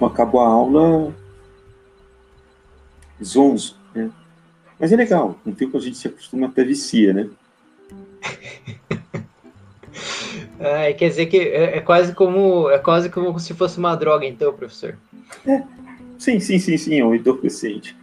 acabo 0.00 0.40
a 0.40 0.46
aula 0.46 1.14
zonzo, 3.22 3.76
né? 3.94 4.10
Mas 4.78 4.92
é 4.92 4.96
legal, 4.96 5.38
um 5.44 5.52
tempo 5.52 5.76
a 5.76 5.80
gente 5.80 5.98
se 5.98 6.08
acostuma 6.08 6.46
até 6.46 6.64
vicia, 6.64 7.12
né? 7.12 7.28
ah, 10.60 10.92
quer 10.96 11.08
dizer 11.08 11.26
que 11.26 11.36
é, 11.36 11.76
é, 11.76 11.80
quase 11.80 12.14
como 12.14 12.70
é 12.70 12.78
quase 12.78 13.10
como 13.10 13.38
se 13.38 13.54
fosse 13.54 13.78
uma 13.78 13.94
droga, 13.96 14.24
então, 14.24 14.52
professor. 14.52 14.96
É. 15.46 15.62
Sim, 16.16 16.40
sim, 16.40 16.58
sim, 16.58 16.76
sim, 16.76 16.98
é 16.98 17.04
um 17.04 17.14
entorpecente. 17.14 17.96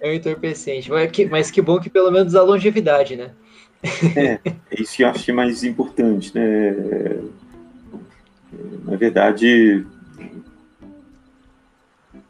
É 0.00 0.10
um 0.10 0.12
entorpecente, 0.12 0.90
mas 0.90 1.10
que, 1.10 1.26
mas 1.26 1.50
que 1.50 1.60
bom 1.60 1.80
que 1.80 1.90
pelo 1.90 2.10
menos 2.10 2.34
a 2.34 2.42
longevidade, 2.42 3.16
né? 3.16 3.32
É, 4.16 4.40
é 4.70 4.80
isso 4.80 4.96
que 4.96 5.02
eu 5.02 5.08
acho 5.08 5.34
mais 5.34 5.64
importante, 5.64 6.34
né? 6.34 6.74
Na 8.84 8.96
verdade, 8.96 9.84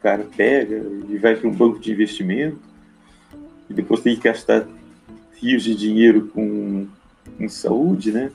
cara 0.06 0.24
pega 0.36 0.76
e 1.08 1.18
vai 1.18 1.34
para 1.34 1.48
um 1.48 1.52
banco 1.52 1.80
de 1.80 1.90
investimento 1.90 2.60
e 3.68 3.74
depois 3.74 4.02
tem 4.02 4.14
que 4.14 4.22
gastar 4.22 4.64
rios 5.34 5.64
de 5.64 5.74
dinheiro 5.74 6.28
com 6.28 6.86
em 7.40 7.48
saúde, 7.48 8.12
né? 8.12 8.30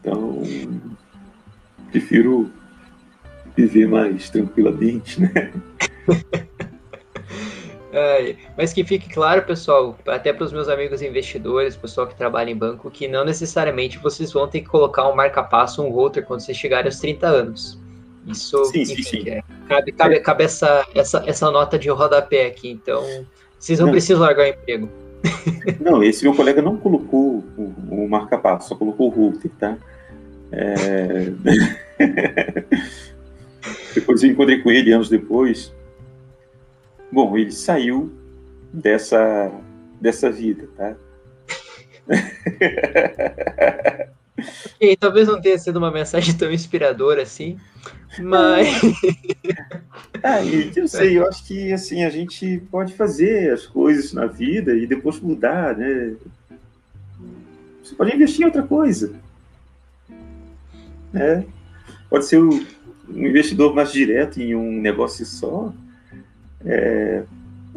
Então, 0.00 0.40
prefiro 1.90 2.48
viver 3.56 3.88
mais 3.88 4.30
tranquilamente, 4.30 5.20
né? 5.20 5.52
É, 7.92 8.36
mas 8.56 8.72
que 8.72 8.82
fique 8.82 9.10
claro, 9.10 9.42
pessoal, 9.42 9.98
até 10.06 10.32
para 10.32 10.44
os 10.44 10.52
meus 10.52 10.66
amigos 10.66 11.02
investidores, 11.02 11.76
pessoal 11.76 12.06
que 12.06 12.14
trabalha 12.14 12.50
em 12.50 12.56
banco, 12.56 12.90
que 12.90 13.06
não 13.06 13.22
necessariamente 13.22 13.98
vocês 13.98 14.32
vão 14.32 14.48
ter 14.48 14.62
que 14.62 14.68
colocar 14.68 15.06
um 15.06 15.14
marca-passo, 15.14 15.82
um 15.82 15.90
router 15.90 16.24
quando 16.24 16.40
vocês 16.40 16.56
chegarem 16.56 16.86
aos 16.86 16.98
30 16.98 17.26
anos. 17.26 17.78
Isso 18.26 18.64
sim, 18.66 18.80
enfim, 18.80 19.02
sim, 19.02 19.02
sim. 19.02 19.28
É, 19.28 19.42
cabe, 19.68 19.92
cabe, 19.92 20.20
cabe 20.20 20.44
essa, 20.44 20.86
essa, 20.94 21.22
essa 21.26 21.50
nota 21.50 21.78
de 21.78 21.90
rodapé 21.90 22.46
aqui, 22.46 22.70
então 22.70 23.04
vocês 23.58 23.78
não, 23.78 23.86
não. 23.86 23.92
precisam 23.92 24.22
largar 24.22 24.46
o 24.46 24.48
emprego. 24.48 24.88
Não, 25.78 26.02
esse 26.02 26.24
meu 26.24 26.34
colega 26.34 26.60
não 26.60 26.76
colocou 26.76 27.44
o, 27.56 27.72
o 27.88 28.08
marca-passo, 28.08 28.70
só 28.70 28.74
colocou 28.74 29.06
o 29.06 29.10
router, 29.10 29.52
tá? 29.56 29.78
É... 30.50 31.30
depois 33.94 34.20
eu 34.24 34.30
encontrei 34.30 34.60
com 34.60 34.68
ele 34.68 34.90
anos 34.90 35.08
depois. 35.08 35.72
Bom, 37.12 37.36
ele 37.36 37.52
saiu 37.52 38.10
dessa, 38.72 39.52
dessa 40.00 40.30
vida, 40.30 40.66
tá? 40.76 40.96
Ok, 44.74 44.96
talvez 44.96 45.28
não 45.28 45.40
tenha 45.40 45.58
sido 45.58 45.76
uma 45.76 45.90
mensagem 45.90 46.34
tão 46.34 46.50
inspiradora 46.50 47.22
assim, 47.22 47.58
mas. 48.18 48.68
ah, 50.22 50.40
eu 50.44 50.88
sei, 50.88 51.18
eu 51.18 51.28
acho 51.28 51.46
que 51.46 51.72
assim, 51.72 52.02
a 52.02 52.10
gente 52.10 52.62
pode 52.70 52.94
fazer 52.94 53.52
as 53.52 53.66
coisas 53.66 54.12
na 54.12 54.26
vida 54.26 54.74
e 54.74 54.86
depois 54.86 55.20
mudar, 55.20 55.76
né? 55.76 56.14
Você 57.82 57.94
pode 57.94 58.14
investir 58.14 58.42
em 58.42 58.46
outra 58.46 58.62
coisa. 58.62 59.12
Né? 61.12 61.44
Pode 62.08 62.24
ser 62.24 62.38
um 62.38 62.64
investidor 63.08 63.74
mais 63.74 63.92
direto 63.92 64.40
em 64.40 64.54
um 64.54 64.80
negócio 64.80 65.26
só. 65.26 65.72
É, 66.64 67.22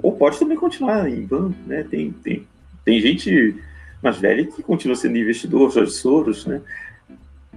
ou 0.02 0.12
pode 0.12 0.38
também 0.38 0.58
continuar 0.58 1.10
em 1.10 1.26
banco, 1.26 1.56
né? 1.66 1.84
Tem, 1.90 2.12
tem, 2.12 2.48
tem 2.84 3.00
gente 3.00 3.56
mais 4.02 4.18
velha 4.18 4.46
que 4.46 4.62
continua 4.62 4.96
sendo 4.96 5.18
investidor, 5.18 5.72
Jorge 5.72 5.92
Soros, 5.92 6.46
né? 6.46 6.62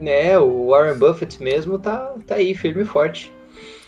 É, 0.00 0.38
o 0.38 0.68
Warren 0.68 0.98
Buffett 0.98 1.42
mesmo 1.42 1.78
tá, 1.78 2.14
tá 2.26 2.36
aí, 2.36 2.54
firme 2.54 2.82
e 2.82 2.86
forte. 2.86 3.32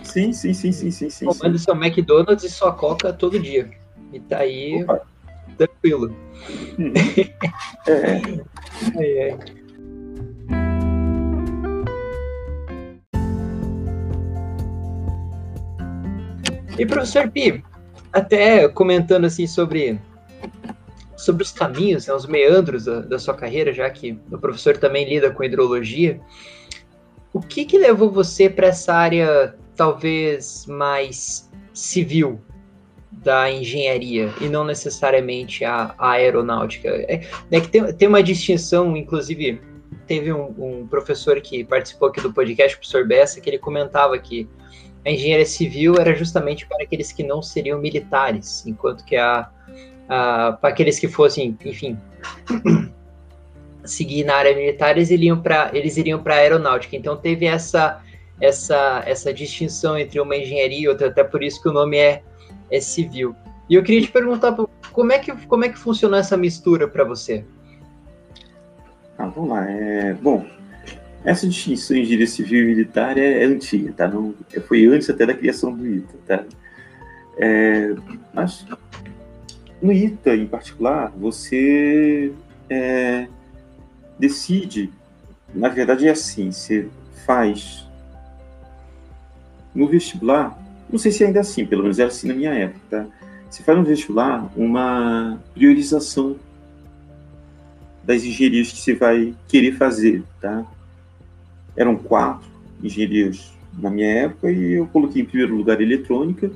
Sim, 0.03 0.33
sim, 0.33 0.53
sim, 0.53 0.73
sim, 0.73 0.91
sim, 0.91 1.09
sim. 1.09 1.27
Tomando 1.27 1.59
seu 1.59 1.75
McDonald's 1.75 2.45
e 2.45 2.51
sua 2.51 2.73
Coca 2.73 3.13
todo 3.13 3.39
dia. 3.39 3.71
E 4.13 4.19
tá 4.19 4.39
aí 4.39 4.83
Opa. 4.83 5.03
tranquilo. 5.57 6.17
Hum. 6.79 6.93
é. 7.87 8.99
é, 8.99 9.29
é. 9.31 9.39
E 16.81 16.87
professor 16.87 17.31
Pi, 17.31 17.63
até 18.11 18.67
comentando 18.67 19.27
assim 19.27 19.47
sobre 19.47 20.01
sobre 21.15 21.43
os 21.43 21.53
caminhos, 21.53 22.07
né, 22.07 22.15
os 22.15 22.25
meandros 22.25 22.87
da, 22.87 23.01
da, 23.01 23.19
sua 23.19 23.35
carreira, 23.35 23.71
já 23.71 23.91
que 23.91 24.19
o 24.33 24.39
professor 24.39 24.79
também 24.79 25.07
lida 25.07 25.31
com 25.31 25.45
hidrologia, 25.45 26.19
o 27.35 27.41
que 27.41 27.67
que 27.67 27.77
levou 27.77 28.11
você 28.11 28.49
para 28.49 28.69
essa 28.69 28.95
área 28.95 29.55
talvez 29.77 30.65
mais 30.67 31.51
civil 31.75 32.41
da 33.13 33.51
engenharia 33.51 34.33
e 34.41 34.49
não 34.49 34.65
necessariamente 34.65 35.63
a, 35.63 35.95
a 35.99 36.13
aeronáutica? 36.13 36.89
É, 36.89 37.21
é, 37.51 37.61
que 37.61 37.69
tem, 37.69 37.93
tem 37.93 38.09
uma 38.09 38.23
distinção, 38.23 38.97
inclusive 38.97 39.61
teve 40.07 40.33
um, 40.33 40.55
um, 40.59 40.87
professor 40.87 41.39
que 41.43 41.63
participou 41.63 42.09
aqui 42.09 42.23
do 42.23 42.33
podcast, 42.33 42.75
o 42.75 42.79
professor 42.79 43.07
Bessa, 43.07 43.39
que 43.39 43.51
ele 43.51 43.59
comentava 43.59 44.19
que 44.19 44.49
a 45.05 45.11
engenharia 45.11 45.47
civil 45.47 45.95
era 45.99 46.15
justamente 46.15 46.67
para 46.67 46.85
aqueles 46.85 47.13
que 47.13 47.23
não 47.23 47.43
seriam 47.43 47.79
militares, 47.79 48.65
enquanto 48.67 49.05
que 49.05 49.17
a, 49.17 49.49
a 50.09 50.59
para 50.61 50.71
aqueles 50.71 50.99
que 50.99 51.09
fossem, 51.09 51.57
enfim, 51.65 51.99
seguir 53.85 54.25
na 54.25 54.37
área 54.37 54.55
militar, 54.55 54.97
eles 54.97 55.11
iriam 55.11 55.41
para 55.41 55.71
eles 55.73 55.97
iriam 55.97 56.23
para 56.23 56.37
aeronáutica. 56.37 56.97
Então 56.97 57.17
teve 57.17 57.47
essa 57.47 58.03
essa 58.41 59.03
essa 59.07 59.33
distinção 59.33 59.99
entre 59.99 60.21
uma 60.21 60.37
engenharia 60.37 60.81
e 60.81 60.89
outra, 60.89 61.09
até 61.09 61.25
por 61.25 61.43
isso 61.43 61.63
que 61.63 61.69
o 61.69 61.73
nome 61.73 61.97
é 61.97 62.23
é 62.71 62.81
civil. 62.81 63.35
E 63.69 63.75
eu 63.75 63.83
queria 63.83 64.03
te 64.03 64.11
perguntar 64.11 64.55
como 64.93 65.13
é 65.13 65.19
que 65.19 65.33
como 65.47 65.65
é 65.65 65.69
que 65.69 65.79
funcionou 65.79 66.19
essa 66.19 66.37
mistura 66.37 66.87
para 66.87 67.05
você? 67.05 67.45
Ah, 69.17 69.27
vamos 69.27 69.51
lá. 69.51 69.71
É, 69.71 70.15
bom, 70.15 70.47
essa 71.25 71.47
distinção 71.47 71.97
em 71.97 72.03
engenharia 72.03 72.27
civil 72.27 72.63
e 72.63 72.67
militar 72.67 73.19
é, 73.19 73.43
é 73.43 73.45
antiga, 73.45 73.93
tá? 73.93 74.09
Não, 74.09 74.35
foi 74.67 74.87
antes 74.87 75.11
até 75.11 75.27
da 75.27 75.35
criação 75.35 75.73
do 75.73 75.87
ITA, 75.87 76.15
tá? 76.27 76.45
É, 77.37 77.95
mas 78.33 78.67
no 79.83 79.93
ITA, 79.93 80.35
em 80.37 80.47
particular, 80.47 81.13
você 81.17 82.33
é, 82.69 83.27
decide, 84.19 84.91
na 85.55 85.69
verdade 85.69 86.07
é 86.07 86.11
assim, 86.11 86.51
você 86.51 86.89
faz 87.27 87.87
no 89.75 89.87
vestibular, 89.87 90.59
não 90.91 90.99
sei 90.99 91.13
se 91.13 91.25
ainda 91.25 91.39
é 91.39 91.43
assim, 91.43 91.65
pelo 91.65 91.83
menos 91.83 91.99
era 91.99 92.09
assim 92.09 92.29
na 92.29 92.35
minha 92.35 92.53
época, 92.53 92.81
tá? 92.91 93.07
Você 93.49 93.63
faz 93.63 93.77
no 93.77 93.85
vestibular 93.85 94.51
uma 94.57 95.41
priorização 95.55 96.37
das 98.03 98.23
engenharias 98.23 98.71
que 98.73 98.79
você 98.79 98.95
vai 98.95 99.35
querer 99.49 99.73
fazer, 99.73 100.23
tá? 100.41 100.65
Eram 101.77 101.97
quatro 101.97 102.49
engenharias 102.83 103.53
na 103.79 103.91
minha 103.91 104.09
época 104.09 104.51
e 104.51 104.73
eu 104.73 104.87
coloquei 104.87 105.23
em 105.23 105.25
primeiro 105.25 105.55
lugar 105.55 105.79
a 105.79 105.83
eletrônica, 105.83 106.51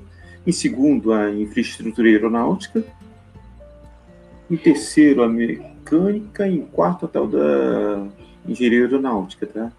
em 0.47 0.53
segundo 0.53 1.13
a 1.13 1.31
infraestrutura 1.31 2.09
aeronáutica, 2.09 2.85
em 4.51 4.57
terceiro 4.57 5.23
a 5.23 5.29
mecânica, 5.29 6.47
em 6.47 6.63
quarto 6.63 7.07
a 7.07 7.09
tal 7.09 7.27
da 7.27 8.07
engenharia 8.47 8.83
aeronáutica, 8.83 9.47
tá? 9.47 9.73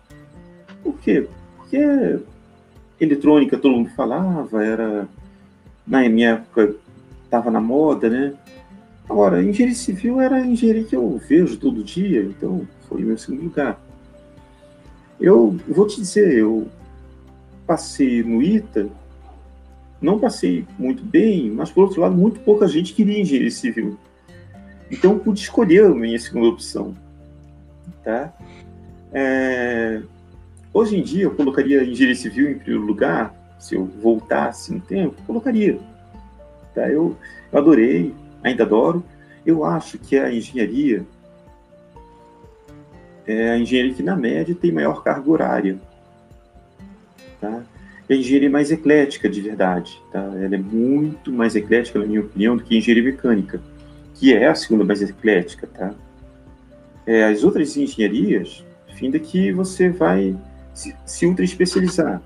Por 0.84 1.00
quê? 1.00 1.28
Porque 1.58 2.20
eletrônica 3.00 3.58
todo 3.58 3.76
mundo 3.76 3.90
falava, 3.96 4.64
era 4.64 5.08
na 5.86 6.08
minha 6.10 6.32
época 6.32 6.76
estava 7.24 7.52
na 7.52 7.62
moda, 7.62 8.10
né? 8.10 8.34
Agora, 9.08 9.44
engenharia 9.44 9.76
civil 9.76 10.20
era 10.20 10.38
a 10.38 10.46
engenharia 10.46 10.84
que 10.84 10.96
eu 10.96 11.22
vejo 11.28 11.58
todo 11.58 11.84
dia, 11.84 12.24
então 12.24 12.68
foi 12.90 13.04
o 13.04 13.06
meu 13.06 13.18
segundo 13.18 13.44
lugar. 13.44 13.80
Eu 15.20 15.58
vou 15.68 15.88
te 15.88 15.98
dizer, 15.98 16.38
eu 16.38 16.68
passei 17.66 18.24
no 18.24 18.42
ITA, 18.42 18.90
não 20.02 20.20
passei 20.20 20.66
muito 20.78 21.04
bem, 21.04 21.50
mas 21.50 21.72
por 21.72 21.86
outro 21.86 22.02
lado, 22.02 22.16
muito 22.16 22.40
pouca 22.42 22.68
gente 22.68 22.94
queria 22.94 23.20
engenharia 23.20 23.52
civil. 23.52 23.98
Então 24.92 25.18
pude 25.18 25.40
escolher 25.40 25.86
a 25.86 25.90
minha 25.90 26.20
segunda 26.20 26.50
opção. 26.50 26.96
Tá? 28.04 28.34
É... 29.12 30.02
Hoje 30.74 30.98
em 30.98 31.02
dia 31.02 31.24
eu 31.24 31.32
colocaria 31.32 31.84
engenharia 31.84 32.16
civil 32.16 32.52
em 32.52 32.56
primeiro 32.60 32.86
lugar, 32.86 33.34
se 33.58 33.76
eu 33.76 33.86
voltasse 33.86 34.74
no 34.74 34.82
tempo, 34.82 35.16
colocaria. 35.26 35.80
Tá? 36.74 36.90
Eu, 36.90 37.16
eu 37.52 37.60
adorei, 37.60 38.14
ainda 38.44 38.64
adoro. 38.64 39.04
Eu 39.46 39.64
acho 39.64 39.98
que 39.98 40.18
a 40.18 40.32
engenharia 40.32 41.06
é 43.28 43.52
a 43.52 43.58
engenharia 43.58 43.94
que, 43.94 44.04
na 44.04 44.16
média, 44.16 44.56
tem 44.56 44.72
maior 44.72 45.04
carga 45.04 45.30
horária. 45.30 45.80
Tá? 47.42 47.64
A 48.10 48.14
engenharia 48.14 48.50
mais 48.50 48.72
eclética, 48.72 49.28
de 49.28 49.42
verdade. 49.42 50.02
Tá? 50.12 50.20
Ela 50.20 50.56
é 50.56 50.60
muito 50.60 51.32
mais 51.32 51.56
eclética, 51.56 52.00
na 52.00 52.06
minha 52.06 52.22
opinião, 52.22 52.56
do 52.56 52.64
que 52.64 52.76
a 52.76 52.78
engenharia 52.78 53.12
mecânica, 53.12 53.62
que 54.14 54.34
é 54.34 54.48
a 54.48 54.56
segunda 54.56 54.84
mais 54.84 55.02
eclética. 55.02 55.68
Tá? 55.68 55.94
É, 57.06 57.26
as 57.26 57.44
outras 57.44 57.76
engenharias, 57.76 58.64
fim 58.96 59.12
que 59.12 59.52
você 59.52 59.90
vai 59.90 60.36
se, 60.74 60.96
se 61.06 61.26
ultra 61.26 61.44
especializar. 61.44 62.22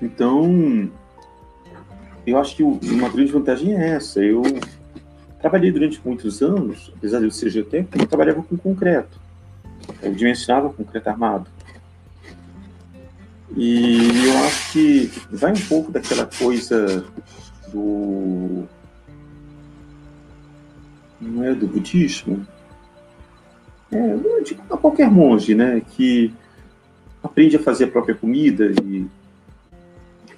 Então, 0.00 0.90
eu 2.26 2.38
acho 2.38 2.56
que 2.56 2.62
uma 2.62 3.08
grande 3.08 3.32
vantagem 3.32 3.74
é 3.74 3.90
essa. 3.90 4.20
Eu 4.20 4.42
Trabalhei 5.44 5.70
durante 5.70 6.00
muitos 6.02 6.40
anos, 6.40 6.90
apesar 6.96 7.18
de 7.18 7.26
eu 7.26 7.30
ser 7.30 7.50
geotécnico, 7.50 7.98
eu 7.98 8.06
trabalhava 8.06 8.42
com 8.42 8.56
concreto. 8.56 9.20
Eu 10.02 10.14
dimensionava 10.14 10.72
concreto 10.72 11.10
armado. 11.10 11.50
E 13.54 14.26
eu 14.26 14.38
acho 14.38 14.72
que 14.72 15.12
vai 15.30 15.52
um 15.52 15.60
pouco 15.68 15.92
daquela 15.92 16.24
coisa 16.24 17.04
do. 17.70 18.64
Não 21.20 21.44
é 21.44 21.54
do 21.54 21.66
budismo? 21.66 22.46
É, 23.92 24.16
de 24.42 24.54
qualquer 24.54 25.10
monge, 25.10 25.54
né? 25.54 25.82
Que 25.90 26.32
aprende 27.22 27.56
a 27.56 27.62
fazer 27.62 27.84
a 27.84 27.88
própria 27.88 28.14
comida 28.14 28.72
e 28.82 29.06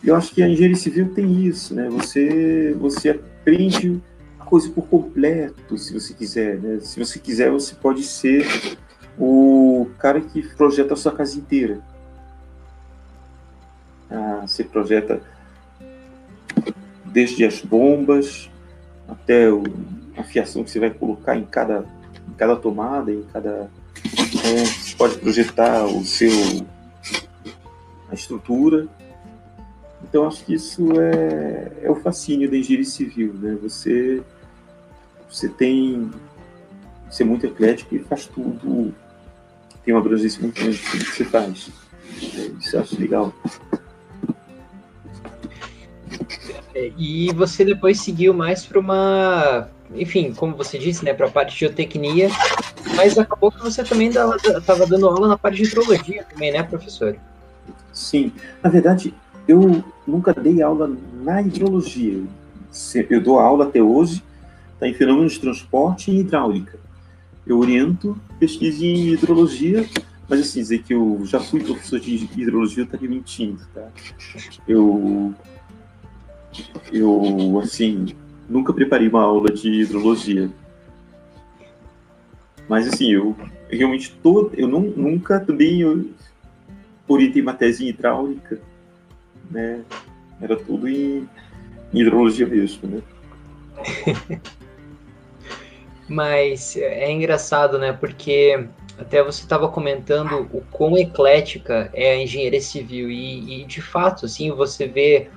eu 0.03 0.17
acho 0.17 0.35
que 0.35 0.43
a 0.43 0.49
engenharia 0.49 0.75
civil 0.75 1.15
tem 1.15 1.47
isso, 1.47 1.77
né? 1.77 1.89
Você, 1.91 2.75
você 2.81 3.11
aprende 3.11 4.03
coisa 4.47 4.71
por 4.71 4.87
completo, 4.87 5.77
se 5.77 5.93
você 5.93 6.15
quiser. 6.15 6.59
Né? 6.59 6.81
Se 6.81 6.99
você 6.99 7.19
quiser, 7.19 7.51
você 7.51 7.75
pode 7.75 8.03
ser 8.03 8.47
o 9.19 9.89
cara 9.99 10.21
que 10.21 10.43
projeta 10.55 10.95
a 10.95 10.97
sua 10.97 11.13
casa 11.13 11.37
inteira. 11.37 11.81
Ah, 14.11 14.45
você 14.47 14.63
projeta 14.63 15.21
desde 17.05 17.45
as 17.45 17.61
bombas 17.61 18.51
até 19.09 19.47
a 20.17 20.23
fiação 20.23 20.63
que 20.63 20.71
você 20.71 20.79
vai 20.79 20.91
colocar 20.91 21.37
em 21.37 21.45
cada, 21.45 21.85
em 22.29 22.33
cada 22.35 22.57
tomada, 22.57 23.13
em 23.13 23.25
cada. 23.33 23.71
É, 24.45 24.65
você 24.65 24.97
pode 24.97 25.19
projetar 25.19 25.85
o 25.87 26.05
seu 26.05 26.31
a 28.09 28.15
estrutura. 28.15 28.87
Então 30.05 30.27
acho 30.27 30.45
que 30.45 30.55
isso 30.55 30.93
é, 31.01 31.73
é 31.83 31.91
o 31.91 31.97
fascínio 31.97 32.51
da 32.51 32.57
engenharia 32.57 32.85
civil, 32.85 33.35
né? 33.35 33.57
Você 33.63 34.23
você 35.29 35.49
tem 35.49 36.11
ser 37.11 37.23
é 37.23 37.27
muito 37.27 37.47
eclético 37.47 37.95
e 37.95 37.99
faz 38.01 38.27
tudo, 38.27 38.95
tem 39.85 39.95
uma 39.95 40.01
abrangência 40.01 40.41
muito 40.43 40.61
grande 40.61 40.79
que 40.79 40.99
você 40.99 41.25
faz. 41.25 41.71
Isso 42.61 42.77
eu 42.77 42.81
acho 42.81 43.01
legal. 43.01 43.33
É, 46.75 46.93
e 46.97 47.33
você 47.33 47.65
depois 47.65 48.01
seguiu 48.01 48.35
mais 48.35 48.67
para 48.67 48.79
uma, 48.79 49.69
enfim, 49.95 50.33
como 50.35 50.57
você 50.57 50.79
disse, 50.79 51.05
né, 51.05 51.15
para 51.15 51.27
a 51.27 51.31
parte 51.31 51.53
de 51.53 51.61
geotecnia, 51.61 52.29
mas 52.95 53.17
acabou 53.17 53.51
que 53.51 53.63
você 53.63 53.83
também 53.83 54.09
estava 54.09 54.87
dando 54.87 55.09
aula 55.09 55.29
na 55.29 55.39
parte 55.39 55.63
de 55.63 55.69
hidrologia 55.69 56.25
também, 56.25 56.53
né, 56.53 56.63
professor? 56.63 57.17
Sim, 57.93 58.33
na 58.63 58.69
verdade, 58.69 59.15
eu 59.49 59.83
nunca 60.07 60.35
dei 60.35 60.61
aula 60.61 60.91
na 61.23 61.41
hidrologia. 61.41 62.23
Eu 63.09 63.23
dou 63.23 63.39
aula 63.39 63.67
até 63.67 63.83
hoje 63.83 64.23
está 64.77 64.87
em 64.87 64.95
fenômenos 64.95 65.33
de 65.33 65.41
transporte 65.41 66.11
e 66.11 66.21
hidráulica. 66.21 66.79
Eu 67.47 67.59
oriento 67.59 68.19
pesquisa 68.39 68.85
em 68.85 69.09
hidrologia, 69.09 69.87
mas 70.29 70.41
assim, 70.41 70.61
dizer 70.61 70.83
que 70.83 70.93
eu 70.93 71.21
já 71.25 71.41
fui 71.41 71.63
professor 71.63 71.99
de 71.99 72.29
hidrologia, 72.37 72.83
eu 72.83 72.85
estaria 72.85 73.09
mentindo, 73.09 73.61
tá? 73.73 73.89
Eu, 74.69 75.35
eu, 76.93 77.61
assim, 77.63 78.15
nunca 78.49 78.73
preparei 78.73 79.09
uma 79.09 79.23
aula 79.23 79.51
de 79.51 79.83
hidrologia. 79.83 80.51
Mas 82.69 82.89
assim, 82.89 83.13
eu 83.13 83.37
realmente 83.71 84.13
todo, 84.23 84.51
eu 84.55 84.69
não, 84.69 84.81
nunca 84.81 85.41
também 85.41 85.81
eu 85.81 86.11
orientei 87.09 87.41
uma 87.41 87.55
tese 87.55 87.85
em 87.85 87.89
hidráulica, 87.89 88.61
né? 89.51 89.83
Era 90.41 90.57
tudo 90.57 90.89
em, 90.89 91.29
em 91.95 92.01
hidrologia 92.01 92.47
mesmo, 92.47 92.89
né? 92.89 93.03
Mas 96.09 96.77
é 96.77 97.11
engraçado, 97.11 97.79
né? 97.79 97.93
Porque 97.93 98.67
até 98.99 99.23
você 99.23 99.43
estava 99.43 99.69
comentando 99.69 100.49
o 100.53 100.63
quão 100.71 100.97
eclética 100.97 101.91
é 101.93 102.13
a 102.13 102.17
engenharia 102.17 102.61
civil 102.61 103.11
e, 103.11 103.63
e 103.63 103.65
de 103.65 103.83
fato, 103.83 104.27
assim, 104.27 104.51
você 104.51 104.87
vê. 104.87 105.29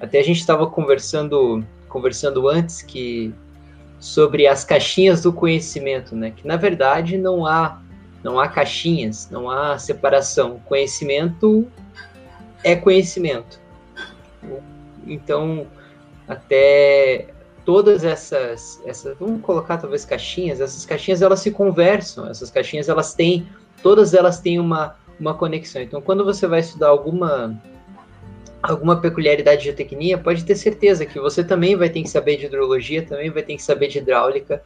Até 0.00 0.18
a 0.18 0.22
gente 0.22 0.38
estava 0.38 0.66
conversando, 0.66 1.64
conversando 1.88 2.48
antes 2.48 2.82
que 2.82 3.32
sobre 3.98 4.46
as 4.46 4.64
caixinhas 4.64 5.22
do 5.22 5.32
conhecimento, 5.32 6.14
né? 6.14 6.32
Que 6.36 6.46
na 6.46 6.56
verdade 6.56 7.16
não 7.16 7.46
há 7.46 7.80
não 8.22 8.38
há 8.38 8.48
caixinhas, 8.48 9.28
não 9.30 9.50
há 9.50 9.78
separação. 9.78 10.60
Conhecimento 10.66 11.66
é 12.64 12.74
conhecimento. 12.74 13.60
Então, 15.06 15.66
até 16.26 17.28
todas 17.68 18.02
essas, 18.02 18.80
essas, 18.86 19.14
vamos 19.18 19.42
colocar 19.42 19.76
talvez 19.76 20.02
caixinhas, 20.02 20.58
essas 20.58 20.86
caixinhas 20.86 21.20
elas 21.20 21.40
se 21.40 21.50
conversam, 21.50 22.26
essas 22.26 22.50
caixinhas 22.50 22.88
elas 22.88 23.12
têm, 23.12 23.46
todas 23.82 24.14
elas 24.14 24.40
têm 24.40 24.58
uma, 24.58 24.96
uma 25.20 25.34
conexão. 25.34 25.82
Então, 25.82 26.00
quando 26.00 26.24
você 26.24 26.46
vai 26.46 26.60
estudar 26.60 26.88
alguma 26.88 27.60
alguma 28.62 28.98
peculiaridade 28.98 29.58
de 29.58 29.64
geotecnia, 29.66 30.16
pode 30.16 30.46
ter 30.46 30.56
certeza 30.56 31.04
que 31.04 31.20
você 31.20 31.44
também 31.44 31.76
vai 31.76 31.90
ter 31.90 32.00
que 32.00 32.08
saber 32.08 32.38
de 32.38 32.46
hidrologia, 32.46 33.04
também 33.04 33.28
vai 33.28 33.42
ter 33.42 33.54
que 33.54 33.62
saber 33.62 33.88
de 33.88 33.98
hidráulica 33.98 34.62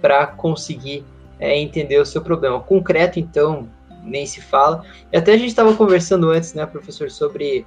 para 0.00 0.26
conseguir 0.26 1.04
é, 1.38 1.54
entender 1.54 2.00
o 2.00 2.06
seu 2.06 2.22
problema. 2.22 2.58
Concreto, 2.60 3.20
então, 3.20 3.68
nem 4.02 4.24
se 4.24 4.40
fala. 4.40 4.82
E 5.12 5.18
até 5.18 5.34
a 5.34 5.36
gente 5.36 5.50
estava 5.50 5.74
conversando 5.74 6.30
antes, 6.30 6.54
né, 6.54 6.64
professor, 6.64 7.10
sobre 7.10 7.66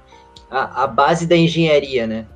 a, 0.50 0.82
a, 0.82 0.86
base 0.88 1.24
da 1.24 1.36
engenharia, 1.36 2.04
né? 2.04 2.26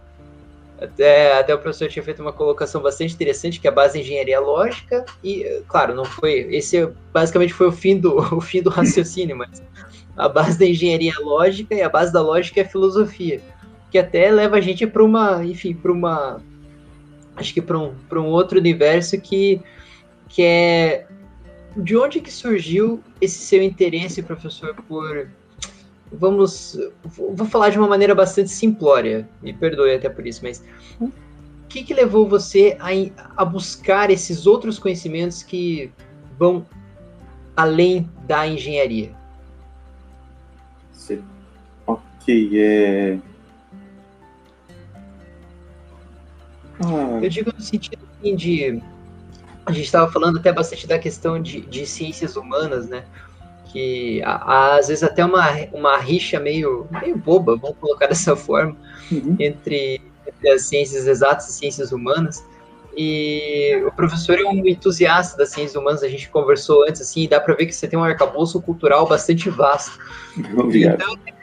Até, 0.79 1.39
até 1.39 1.55
o 1.55 1.59
professor 1.59 1.89
tinha 1.89 2.03
feito 2.03 2.21
uma 2.21 2.33
colocação 2.33 2.83
bastante 2.83 3.15
interessante, 3.15 3.59
que 3.59 3.67
é 3.67 3.71
a 3.71 3.75
base 3.75 3.95
da 3.95 4.01
engenharia 4.01 4.39
lógica, 4.39 5.07
e, 5.25 5.63
claro, 5.67 5.95
não 5.95 6.05
foi. 6.05 6.47
Esse 6.51 6.87
basicamente 7.13 7.55
foi 7.55 7.69
o 7.69 7.73
fim 7.73 7.99
do, 7.99 8.17
o 8.37 8.41
fim 8.41 8.61
do 8.63 8.69
raciocínio, 8.69 9.37
mas 9.37 9.63
a 10.17 10.29
base 10.29 10.59
da 10.59 10.67
engenharia 10.67 11.15
lógica 11.21 11.75
e 11.75 11.83
a 11.83 11.89
base 11.89 12.13
da 12.13 12.21
lógica 12.21 12.61
é 12.61 12.65
a 12.65 12.69
filosofia, 12.69 13.41
que 13.91 13.99
até 13.99 14.31
leva 14.31 14.57
a 14.57 14.61
gente 14.61 14.87
para 14.87 15.03
uma, 15.03 15.43
enfim, 15.45 15.75
para 15.75 15.93
uma. 15.93 16.43
Acho 17.37 17.55
que 17.55 17.63
para 17.63 17.79
um, 17.79 17.95
um 18.13 18.27
outro 18.27 18.59
universo 18.59 19.19
que, 19.21 19.61
que 20.29 20.43
é 20.43 21.07
de 21.77 21.97
onde 21.97 22.21
que 22.21 22.33
surgiu 22.33 23.03
esse 23.21 23.39
seu 23.39 23.63
interesse, 23.63 24.23
professor, 24.23 24.75
por 24.89 25.29
vamos 26.13 26.79
vou 27.05 27.47
falar 27.47 27.71
de 27.71 27.79
uma 27.79 27.89
maneira 27.89 28.15
bastante 28.15 28.51
simplória, 28.51 29.29
me 29.43 29.53
perdoe 29.53 29.95
até 29.95 30.09
por 30.09 30.27
isso, 30.27 30.41
mas 30.43 30.65
o 31.01 31.11
que, 31.69 31.83
que 31.83 31.95
levou 31.95 32.29
você 32.29 32.77
a, 32.81 33.43
a 33.43 33.45
buscar 33.45 34.11
esses 34.11 34.47
outros 34.47 34.79
conhecimentos 34.79 35.43
que 35.43 35.93
vão 36.39 36.65
além 37.57 38.09
da 38.27 38.47
engenharia? 38.47 39.15
Ok, 41.87 42.51
é. 42.55 43.19
Ah. 46.85 47.21
Eu 47.23 47.29
digo 47.29 47.53
no 47.55 47.61
sentido 47.61 48.07
assim, 48.19 48.37
de 48.37 48.83
a 49.65 49.73
gente 49.73 49.87
estava 49.87 50.11
falando 50.11 50.39
até 50.39 50.53
bastante 50.53 50.87
da 50.87 50.99
questão 50.99 51.41
de, 51.41 51.61
de 51.63 51.87
ciências 51.87 52.37
humanas, 52.37 52.89
né? 52.89 53.05
Que 53.73 54.23
às 54.25 54.89
vezes 54.89 55.03
até 55.03 55.25
uma, 55.25 55.51
uma 55.73 55.99
rixa 55.99 56.39
meio, 56.41 56.87
meio 56.91 57.17
boba, 57.17 57.57
vamos 57.57 57.77
colocar 57.79 58.07
dessa 58.09 58.37
forma, 58.37 58.77
uhum. 59.11 59.37
entre, 59.39 60.01
entre 60.27 60.51
as 60.51 60.63
ciências 60.63 61.07
exatas 61.07 61.49
e 61.49 61.53
ciências 61.53 61.93
humanas. 61.93 62.45
E 62.97 63.83
o 63.87 63.93
professor 63.93 64.39
é 64.39 64.45
um 64.45 64.67
entusiasta 64.67 65.37
das 65.37 65.51
ciências 65.51 65.77
humanas, 65.77 66.03
a 66.03 66.09
gente 66.09 66.31
conversou 66.31 66.85
antes, 66.89 67.03
assim, 67.03 67.25
e 67.25 67.29
dá 67.29 67.39
para 67.39 67.55
ver 67.55 67.67
que 67.67 67.75
você 67.75 67.87
tem 67.87 67.99
um 67.99 68.05
arcabouço 68.05 68.61
cultural 68.63 69.07
bastante 69.07 69.51
vasto. 69.51 69.99
Obrigado. 70.57 70.95
Então, 70.95 71.37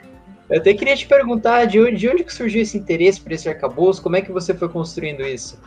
eu 0.50 0.58
até 0.58 0.74
queria 0.74 0.96
te 0.96 1.06
perguntar 1.06 1.64
de 1.66 1.80
onde, 1.80 1.96
de 1.96 2.08
onde 2.08 2.24
que 2.24 2.34
surgiu 2.34 2.60
esse 2.60 2.76
interesse 2.76 3.20
por 3.20 3.32
esse 3.32 3.48
arcabouço, 3.48 4.02
como 4.02 4.16
é 4.16 4.20
que 4.20 4.32
você 4.32 4.52
foi 4.52 4.68
construindo 4.68 5.22
isso? 5.22 5.58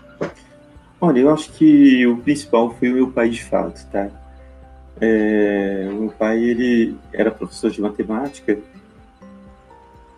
Olha, 1.00 1.20
eu 1.20 1.34
acho 1.34 1.52
que 1.54 2.06
o 2.06 2.18
principal 2.18 2.76
foi 2.78 2.90
o 2.92 2.96
meu 2.96 3.12
pai 3.12 3.30
de 3.30 3.44
fato, 3.44 3.86
tá? 3.92 4.10
É, 5.00 5.90
meu 5.92 6.10
pai, 6.10 6.44
ele 6.44 6.96
era 7.14 7.30
professor 7.30 7.70
de 7.70 7.80
matemática, 7.80 8.58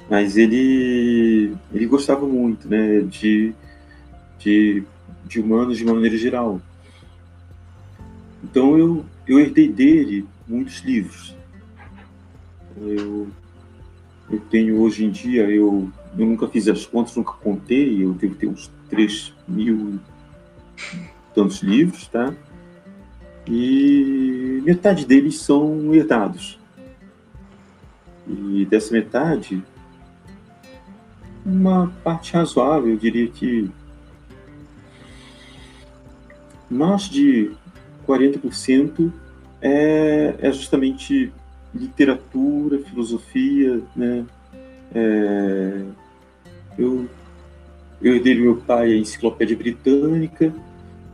mas 0.09 0.37
ele, 0.37 1.55
ele 1.73 1.85
gostava 1.85 2.25
muito, 2.25 2.67
né, 2.67 3.01
de, 3.01 3.53
de, 4.39 4.83
de 5.25 5.39
humanos 5.39 5.77
de 5.77 5.85
maneira 5.85 6.17
geral. 6.17 6.61
Então 8.43 8.77
eu, 8.77 9.05
eu 9.27 9.39
herdei 9.39 9.67
dele 9.67 10.25
muitos 10.47 10.79
livros. 10.79 11.35
Eu, 12.81 13.27
eu 14.31 14.39
tenho 14.49 14.79
hoje 14.79 15.03
em 15.03 15.11
dia, 15.11 15.43
eu, 15.49 15.91
eu 16.17 16.25
nunca 16.25 16.47
fiz 16.47 16.67
as 16.67 16.85
contas, 16.85 17.15
nunca 17.15 17.33
contei, 17.33 18.03
eu 18.03 18.13
devo 18.13 18.35
ter 18.35 18.47
uns 18.47 18.71
3 18.89 19.33
mil 19.47 19.99
tantos 21.35 21.61
livros, 21.61 22.07
tá? 22.07 22.33
E 23.49 24.61
metade 24.63 25.05
deles 25.05 25.39
são 25.39 25.93
herdados. 25.93 26.59
E 28.27 28.65
dessa 28.69 28.93
metade, 28.93 29.63
uma 31.43 31.91
parte 32.03 32.33
razoável, 32.33 32.91
eu 32.91 32.97
diria 32.97 33.27
que 33.27 33.71
mais 36.69 37.09
de 37.09 37.51
40% 38.07 39.11
é, 39.61 40.35
é 40.39 40.51
justamente 40.51 41.33
literatura, 41.73 42.79
filosofia, 42.79 43.81
né? 43.95 44.25
É, 44.93 45.83
eu, 46.77 47.07
eu 48.01 48.15
herdei 48.15 48.35
do 48.35 48.41
meu 48.41 48.57
pai 48.57 48.93
a 48.93 48.97
enciclopédia 48.97 49.57
britânica, 49.57 50.53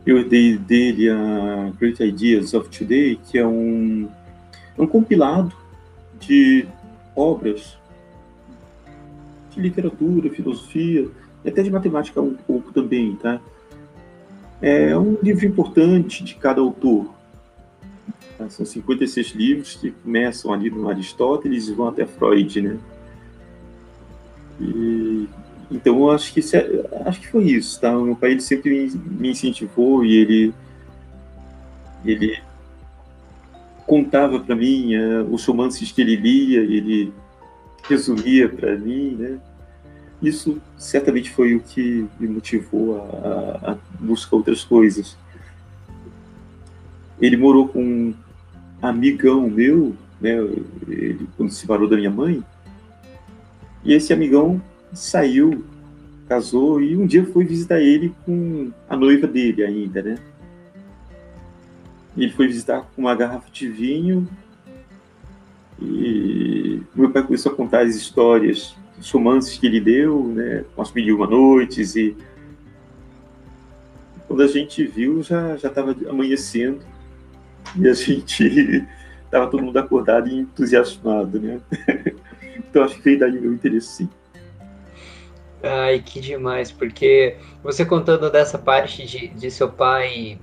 eu 0.06 0.28
dei 0.28 0.58
dele 0.58 1.10
a 1.10 1.72
Great 1.80 2.03
Ideas 2.03 2.53
of 2.53 2.70
Today, 2.70 3.20
que 3.28 3.38
é 3.38 3.45
um, 3.45 4.08
um 4.78 4.86
compilado 4.86 5.56
de 6.20 6.68
obras 7.16 7.78
de 9.49 9.62
literatura, 9.62 10.30
filosofia 10.30 11.08
e 11.43 11.49
até 11.49 11.64
de 11.64 11.72
matemática 11.72 12.22
um 12.22 12.36
pouco 12.36 12.72
também, 12.72 13.16
tá? 13.16 13.41
É 14.62 14.97
um 14.97 15.18
livro 15.22 15.45
importante 15.45 16.24
de 16.24 16.36
cada 16.36 16.62
autor. 16.62 17.14
São 18.49 18.66
56 18.66 19.28
livros 19.32 19.76
que 19.76 19.91
começam 19.91 20.51
ali 20.53 20.70
no 20.70 20.89
Aristóteles 20.89 21.68
e 21.68 21.74
vão 21.74 21.88
até 21.88 22.06
Freud, 22.06 22.62
né? 22.62 22.78
E 24.60 25.28
então, 25.72 26.09
acho 26.11 26.34
que, 26.34 26.39
é, 26.55 26.86
acho 27.05 27.22
que 27.22 27.28
foi 27.28 27.43
isso, 27.45 27.80
tá? 27.80 27.97
O 27.97 28.05
meu 28.05 28.16
pai 28.16 28.32
ele 28.32 28.41
sempre 28.41 28.91
me 29.05 29.32
incentivou 29.32 30.05
e 30.05 30.16
ele, 30.16 30.53
ele 32.05 32.39
contava 33.86 34.39
para 34.39 34.55
mim 34.55 34.95
uh, 34.95 35.34
os 35.34 35.45
romances 35.45 35.91
que 35.91 36.01
ele 36.01 36.16
lia, 36.16 36.61
ele 36.61 37.13
resumia 37.84 38.49
para 38.49 38.76
mim, 38.78 39.16
né? 39.20 39.39
Isso 40.22 40.61
certamente 40.78 41.30
foi 41.30 41.55
o 41.55 41.59
que 41.59 42.07
me 42.20 42.28
motivou 42.28 42.97
a, 42.97 43.72
a 43.72 43.78
buscar 43.99 44.38
outras 44.38 44.63
coisas. 44.63 45.18
Ele 47.20 47.38
morou 47.38 47.68
com 47.68 47.84
um 47.84 48.13
amigão 48.82 49.49
meu, 49.49 49.95
né? 50.20 50.36
Ele, 50.88 51.28
quando 51.38 51.51
se 51.51 51.61
separou 51.61 51.88
da 51.88 51.97
minha 51.97 52.11
mãe, 52.11 52.43
e 53.84 53.93
esse 53.93 54.11
amigão 54.11 54.61
saiu, 54.96 55.64
casou 56.28 56.82
e 56.82 56.96
um 56.96 57.06
dia 57.06 57.26
fui 57.26 57.46
visitar 57.46 57.80
ele 57.80 58.14
com 58.26 58.72
a 58.89 58.96
noiva 58.96 59.28
dele 59.28 59.64
ainda, 59.64 60.02
né? 60.02 60.18
Ele 62.18 62.32
foi 62.32 62.48
visitar 62.48 62.82
com 62.96 63.02
uma 63.02 63.14
garrafa 63.14 63.50
de 63.52 63.68
vinho 63.68 64.28
e 65.82 66.82
meu 66.96 67.12
pai 67.12 67.24
começou 67.24 67.52
a 67.52 67.56
contar 67.56 67.82
as 67.82 67.96
histórias, 67.96 68.76
os 68.98 69.12
romances 69.12 69.58
que 69.58 69.68
ele 69.68 69.82
deu, 69.82 70.24
né? 70.30 70.64
Com 70.76 70.82
as 70.82 70.91
mil 70.93 71.18
uma 71.18 71.28
noites 71.28 71.96
e 71.96 72.16
quando 74.28 74.41
a 74.41 74.48
gente 74.48 74.84
viu 74.86 75.22
já 75.22 75.58
já 75.58 75.68
estava 75.68 75.96
amanhecendo 76.10 76.80
e 77.76 77.88
a 77.88 77.93
gente 77.93 78.43
estava 79.26 79.48
todo 79.48 79.64
mundo 79.64 79.78
acordado 79.78 80.30
e 80.30 80.39
entusiasmado, 80.39 81.39
né? 81.39 81.60
então 82.58 82.84
acho 82.84 82.96
que 82.96 83.02
veio 83.02 83.20
daí 83.20 83.39
meu 83.39 83.54
interesse 83.54 83.88
sim. 83.88 84.10
Ai, 85.64 85.99
que 85.99 86.20
demais, 86.20 86.72
porque 86.72 87.38
você 87.64 87.84
contando 87.86 88.30
dessa 88.30 88.58
parte 88.58 89.06
de, 89.06 89.28
de 89.30 89.49
seu 89.49 89.70
pai 89.70 90.39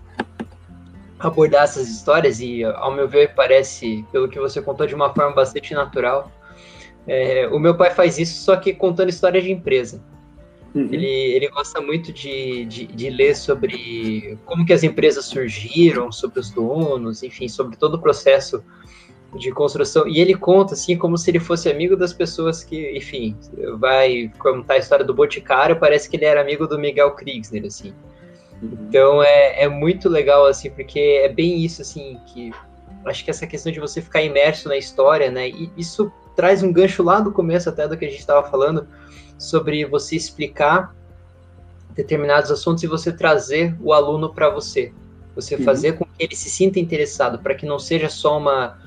abordar 1.18 1.64
essas 1.64 1.88
histórias, 1.88 2.40
e 2.40 2.64
ao 2.64 2.92
meu 2.92 3.08
ver 3.08 3.34
parece, 3.34 4.04
pelo 4.10 4.28
que 4.28 4.40
você 4.40 4.60
contou, 4.60 4.86
de 4.86 4.94
uma 4.94 5.14
forma 5.14 5.32
bastante 5.32 5.72
natural, 5.74 6.30
É, 7.04 7.48
o 7.48 7.58
meu 7.58 7.76
pai 7.76 7.90
faz 7.90 8.16
isso, 8.16 8.44
só 8.44 8.54
que 8.54 8.72
contando 8.72 9.08
história 9.08 9.42
de 9.42 9.50
empresa. 9.50 10.00
Uhum. 10.72 10.88
Ele, 10.92 11.06
ele 11.06 11.48
gosta 11.48 11.80
muito 11.80 12.12
de, 12.12 12.64
de, 12.64 12.86
de, 12.86 13.10
ler 13.10 13.34
sobre 13.34 14.38
como 14.46 14.64
que 14.64 14.72
as 14.72 14.82
empresas 14.82 15.24
surgiram, 15.26 16.12
sobre 16.12 16.38
os 16.38 16.50
donos, 16.50 17.22
enfim, 17.22 17.48
sobre 17.48 17.76
todo 17.76 17.94
o 17.94 18.00
processo 18.00 18.62
de 19.36 19.50
construção. 19.50 20.06
E 20.06 20.20
ele 20.20 20.34
conta, 20.34 20.74
assim, 20.74 20.96
como 20.96 21.16
se 21.16 21.30
ele 21.30 21.40
fosse 21.40 21.70
amigo 21.70 21.96
das 21.96 22.12
pessoas 22.12 22.62
que, 22.62 22.96
enfim, 22.96 23.36
vai 23.78 24.30
contar 24.38 24.74
a 24.74 24.78
história 24.78 25.04
do 25.04 25.14
Boticário, 25.14 25.78
parece 25.78 26.08
que 26.08 26.16
ele 26.16 26.24
era 26.24 26.40
amigo 26.40 26.66
do 26.66 26.78
Miguel 26.78 27.12
Kriegsner, 27.12 27.64
assim. 27.64 27.94
Uhum. 28.62 28.78
Então 28.88 29.22
é, 29.22 29.62
é 29.62 29.68
muito 29.68 30.08
legal, 30.08 30.46
assim, 30.46 30.70
porque 30.70 31.20
é 31.24 31.28
bem 31.28 31.64
isso, 31.64 31.82
assim, 31.82 32.18
que 32.26 32.52
acho 33.04 33.24
que 33.24 33.30
essa 33.30 33.46
questão 33.46 33.72
de 33.72 33.80
você 33.80 34.00
ficar 34.00 34.22
imerso 34.22 34.68
na 34.68 34.76
história, 34.76 35.30
né, 35.30 35.48
e 35.48 35.70
isso 35.76 36.12
traz 36.36 36.62
um 36.62 36.72
gancho 36.72 37.02
lá 37.02 37.18
do 37.18 37.32
começo 37.32 37.68
até 37.68 37.88
do 37.88 37.96
que 37.96 38.04
a 38.04 38.08
gente 38.08 38.20
estava 38.20 38.48
falando, 38.48 38.86
sobre 39.38 39.84
você 39.84 40.14
explicar 40.14 40.94
determinados 41.90 42.50
assuntos 42.50 42.82
e 42.84 42.86
você 42.86 43.12
trazer 43.12 43.76
o 43.80 43.92
aluno 43.92 44.32
para 44.32 44.48
você. 44.48 44.92
Você 45.34 45.56
uhum. 45.56 45.64
fazer 45.64 45.98
com 45.98 46.04
que 46.04 46.22
ele 46.22 46.36
se 46.36 46.48
sinta 46.48 46.78
interessado, 46.78 47.38
para 47.38 47.54
que 47.54 47.66
não 47.66 47.78
seja 47.78 48.08
só 48.08 48.38
uma, 48.38 48.78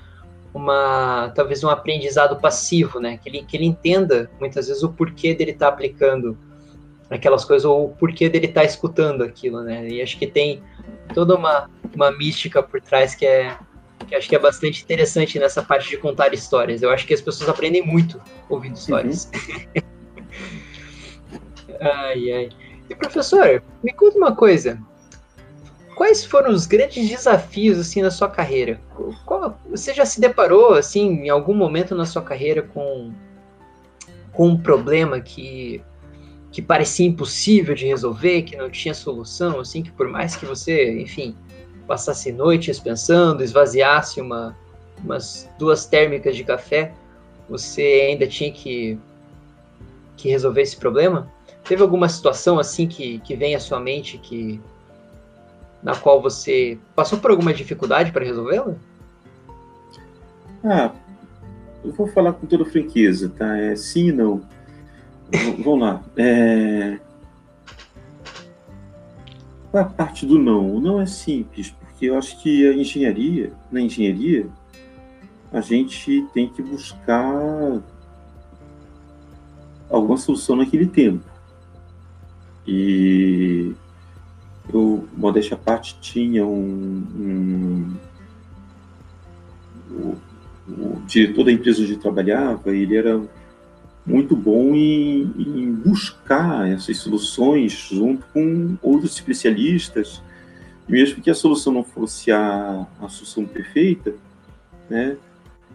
uma 0.56 1.34
talvez 1.36 1.62
um 1.66 1.70
aprendizado 1.70 2.38
passivo, 2.38 2.98
né? 2.98 3.18
Que 3.18 3.28
ele, 3.28 3.44
que 3.44 3.58
ele 3.58 3.66
entenda 3.66 4.32
muitas 4.40 4.68
vezes 4.68 4.82
o 4.84 4.90
porquê 4.90 5.36
dele 5.36 5.52
estar 5.52 5.68
tá 5.68 5.74
aplicando 5.74 6.38
aquelas 7.10 7.44
coisas 7.44 7.66
ou 7.66 7.88
o 7.88 7.90
porquê 7.90 8.30
dele 8.30 8.46
estar 8.46 8.62
tá 8.62 8.66
escutando 8.66 9.22
aquilo, 9.22 9.62
né? 9.62 9.86
E 9.90 10.02
acho 10.02 10.18
que 10.18 10.26
tem 10.26 10.64
toda 11.14 11.36
uma, 11.36 11.70
uma 11.94 12.10
mística 12.10 12.64
por 12.64 12.80
trás 12.80 13.14
que 13.14 13.26
é 13.26 13.58
que 14.08 14.16
acho 14.16 14.30
que 14.30 14.36
é 14.36 14.40
bastante 14.40 14.84
interessante 14.84 15.38
nessa 15.40 15.62
parte 15.62 15.90
de 15.90 15.98
contar 15.98 16.34
histórias. 16.34 16.82
Eu 16.82 16.90
acho 16.90 17.06
que 17.06 17.14
as 17.14 17.22
pessoas 17.22 17.50
aprendem 17.50 17.86
muito 17.86 18.22
ouvindo 18.48 18.76
histórias. 18.76 19.30
Uhum. 19.76 19.82
ai, 21.82 22.32
ai. 22.32 22.50
E 22.90 22.96
professor, 22.96 23.62
me 23.84 23.92
conta 23.94 24.18
uma 24.18 24.36
coisa. 24.36 24.80
Quais 25.96 26.26
foram 26.26 26.52
os 26.52 26.66
grandes 26.66 27.08
desafios 27.08 27.80
assim 27.80 28.02
na 28.02 28.12
sua 28.12 28.30
carreira? 28.30 28.82
Qual, 29.26 29.58
você 29.70 29.94
já 29.94 30.06
se 30.06 30.20
deparou 30.20 30.74
assim 30.74 31.24
em 31.24 31.30
algum 31.30 31.54
momento 31.54 31.96
na 31.96 32.06
sua 32.06 32.22
carreira 32.22 32.62
com 32.62 33.14
com 34.34 34.50
um 34.50 34.58
problema 34.58 35.22
que 35.22 35.82
que 36.52 36.62
parecia 36.62 37.06
impossível 37.06 37.76
de 37.76 37.86
resolver, 37.86 38.44
que 38.44 38.56
não 38.56 38.70
tinha 38.70 38.94
solução, 38.94 39.60
assim, 39.60 39.84
que 39.84 39.92
por 39.92 40.08
mais 40.08 40.38
que 40.38 40.46
você, 40.46 41.02
enfim, 41.02 41.36
passasse 41.86 42.32
noites 42.32 42.80
pensando, 42.80 43.44
esvaziasse 43.44 44.22
uma, 44.22 44.58
umas 45.04 45.50
duas 45.60 45.86
térmicas 45.86 46.34
de 46.34 46.46
café, 46.46 46.94
você 47.50 48.08
ainda 48.10 48.26
tinha 48.26 48.52
que 48.52 48.98
que 50.16 50.30
resolver 50.30 50.62
esse 50.62 50.78
problema? 50.78 51.30
Teve 51.66 51.82
alguma 51.82 52.08
situação 52.08 52.58
assim 52.58 52.88
que, 52.88 53.20
que 53.20 53.36
vem 53.36 53.54
à 53.54 53.60
sua 53.60 53.82
mente 53.82 54.18
que 54.18 54.62
na 55.86 55.96
qual 55.96 56.20
você 56.20 56.80
passou 56.96 57.20
por 57.20 57.30
alguma 57.30 57.54
dificuldade 57.54 58.12
para 58.12 58.26
resolvê-la? 58.26 58.74
Ah, 60.64 60.92
eu 61.84 61.92
vou 61.94 62.08
falar 62.08 62.34
com 62.34 62.48
toda 62.48 62.66
franqueza, 62.66 63.30
tá? 63.30 63.56
É 63.56 63.76
sim 63.76 64.08
e 64.08 64.12
não. 64.12 64.42
Vamos 65.64 65.80
lá. 65.80 66.04
É... 66.18 66.98
A 69.72 69.84
parte 69.84 70.26
do 70.26 70.40
não. 70.40 70.76
O 70.76 70.80
não 70.80 71.00
é 71.00 71.06
simples, 71.06 71.70
porque 71.70 72.08
eu 72.08 72.18
acho 72.18 72.42
que 72.42 72.68
a 72.68 72.74
engenharia, 72.74 73.54
na 73.72 73.80
engenharia, 73.80 74.48
a 75.54 75.62
gente 75.62 76.26
tem 76.34 76.50
que 76.50 76.64
buscar 76.64 77.80
alguma 79.88 80.18
solução 80.18 80.56
naquele 80.56 80.88
tempo. 80.88 81.24
E 82.66 83.76
eu, 84.74 85.08
modéstia 85.16 85.56
à 85.56 85.58
parte, 85.58 85.98
tinha 86.00 86.46
um, 86.46 87.04
um 87.16 87.96
o, 89.92 90.18
o, 90.68 91.02
diretor 91.06 91.46
da 91.46 91.52
empresa 91.52 91.82
onde 91.82 91.98
trabalhava, 91.98 92.76
ele 92.76 92.96
era 92.96 93.22
muito 94.06 94.36
bom 94.36 94.76
em, 94.76 95.22
em, 95.38 95.72
buscar 95.74 96.70
essas 96.70 96.98
soluções 96.98 97.72
junto 97.92 98.26
com 98.34 98.76
outros 98.82 99.14
especialistas, 99.14 100.22
e 100.88 100.92
mesmo 100.92 101.22
que 101.22 101.30
a 101.30 101.36
solução 101.36 101.74
não 101.74 101.84
fosse 101.84 102.32
a, 102.32 102.86
a 103.02 103.10
solução 103.10 103.46
perfeita, 103.46 104.14
né, 104.90 105.18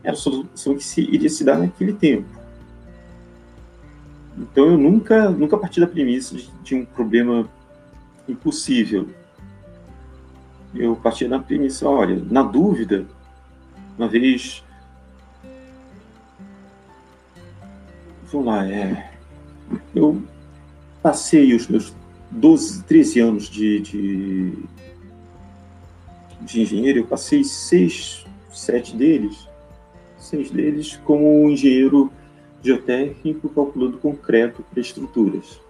era 0.02 0.14
a 0.14 0.18
solução 0.18 0.76
que 0.76 0.84
se, 0.84 1.00
iria 1.02 1.28
se 1.28 1.44
dar 1.44 1.58
naquele 1.58 1.92
tempo. 1.92 2.40
Então 4.38 4.70
eu 4.70 4.78
nunca, 4.78 5.28
nunca 5.28 5.58
parti 5.58 5.80
da 5.80 5.86
premissa 5.86 6.36
de, 6.36 6.50
de 6.62 6.74
um 6.74 6.84
problema 6.84 7.48
impossível. 8.30 9.08
Eu 10.74 10.94
parti 10.96 11.26
da 11.26 11.38
premissa, 11.38 11.88
olha, 11.88 12.22
na 12.30 12.42
dúvida, 12.42 13.06
uma 13.98 14.08
vez. 14.08 14.64
Vamos 18.30 18.46
lá, 18.46 18.66
é. 18.66 19.10
Eu 19.94 20.22
passei 21.02 21.54
os 21.54 21.66
meus 21.66 21.94
12, 22.30 22.84
13 22.84 23.20
anos 23.20 23.48
de, 23.48 23.80
de, 23.80 24.52
de 26.40 26.62
engenheiro, 26.62 27.00
eu 27.00 27.06
passei 27.06 27.42
seis, 27.42 28.24
sete 28.52 28.96
deles, 28.96 29.48
seis 30.16 30.50
deles 30.50 30.96
como 31.04 31.50
engenheiro 31.50 32.12
geotécnico 32.62 33.48
calculando 33.48 33.98
concreto 33.98 34.62
para 34.62 34.80
estruturas. 34.80 35.60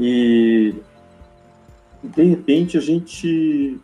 E 0.00 0.74
de 2.02 2.22
repente 2.24 2.78
a 2.78 2.80
gente 2.80 3.78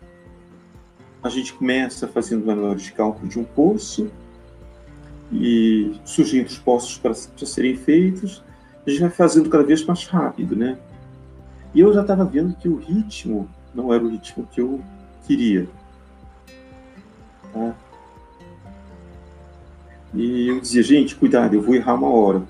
a 1.23 1.29
gente 1.29 1.53
começa 1.53 2.09
fazendo 2.09 2.47
manual 2.47 2.75
de 2.75 2.91
cálculo 2.93 3.29
de 3.29 3.39
um 3.39 3.45
poço 3.45 4.11
e 5.31 5.93
surgindo 6.05 6.47
os 6.47 6.59
poços 6.59 6.97
para, 6.97 7.13
para 7.13 7.47
serem 7.47 7.77
feitos, 7.77 8.43
a 8.87 8.91
gente 8.91 9.01
vai 9.01 9.11
fazendo 9.11 9.51
cada 9.51 9.65
vez 9.65 9.85
mais 9.85 10.07
rápido, 10.07 10.57
né? 10.57 10.79
E 11.75 11.81
eu 11.81 11.93
já 11.93 12.01
estava 12.01 12.25
vendo 12.25 12.57
que 12.57 12.69
o 12.69 12.77
ritmo 12.77 13.49
não 13.75 13.93
era 13.93 14.03
o 14.03 14.09
ritmo 14.09 14.49
que 14.51 14.61
eu 14.61 14.81
queria. 15.27 15.69
Tá? 17.53 17.75
E 20.15 20.49
eu 20.49 20.61
dizia, 20.61 20.83
gente, 20.83 21.17
cuidado, 21.17 21.55
eu 21.55 21.61
vou 21.61 21.75
errar 21.75 21.95
uma 21.95 22.09
hora. 22.09 22.43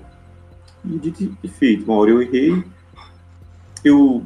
E 0.85 0.97
de 0.97 1.47
feito, 1.49 1.83
uma 1.83 1.95
hora 1.95 2.11
eu 2.11 2.21
errei, 2.21 2.63
eu 3.83 4.23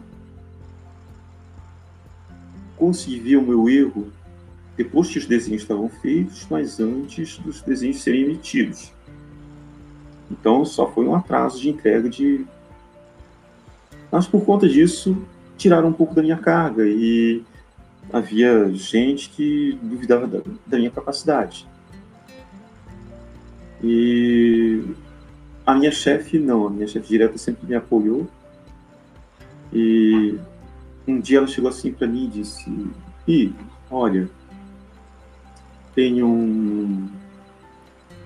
consegui 2.77 3.37
o 3.37 3.41
meu 3.41 3.69
erro 3.69 4.11
depois 4.75 5.09
que 5.09 5.19
os 5.19 5.25
desenhos 5.25 5.61
estavam 5.61 5.89
feitos, 5.89 6.47
mas 6.49 6.79
antes 6.79 7.37
dos 7.37 7.61
desenhos 7.61 8.01
serem 8.01 8.23
emitidos. 8.23 8.91
Então 10.29 10.65
só 10.65 10.89
foi 10.89 11.05
um 11.05 11.13
atraso 11.13 11.59
de 11.59 11.69
entrega 11.69 12.09
de. 12.09 12.45
Mas 14.11 14.27
por 14.27 14.43
conta 14.43 14.67
disso, 14.67 15.17
tiraram 15.57 15.89
um 15.89 15.93
pouco 15.93 16.15
da 16.15 16.21
minha 16.21 16.37
carga 16.37 16.83
e 16.87 17.43
havia 18.11 18.69
gente 18.73 19.29
que 19.29 19.77
duvidava 19.81 20.25
da, 20.25 20.41
da 20.65 20.77
minha 20.77 20.89
capacidade. 20.89 21.67
E 23.83 24.83
a 25.65 25.75
minha 25.75 25.91
chefe 25.91 26.39
não, 26.39 26.67
a 26.67 26.69
minha 26.69 26.87
chefe 26.87 27.07
direta 27.07 27.37
sempre 27.37 27.67
me 27.67 27.75
apoiou. 27.75 28.27
E 29.71 30.37
um 31.07 31.19
dia 31.19 31.39
ela 31.39 31.47
chegou 31.47 31.69
assim 31.69 31.91
para 31.91 32.07
mim 32.07 32.25
e 32.25 32.27
disse: 32.27 32.69
"E, 33.27 33.53
olha, 33.89 34.29
tem 35.95 36.23
um 36.23 37.07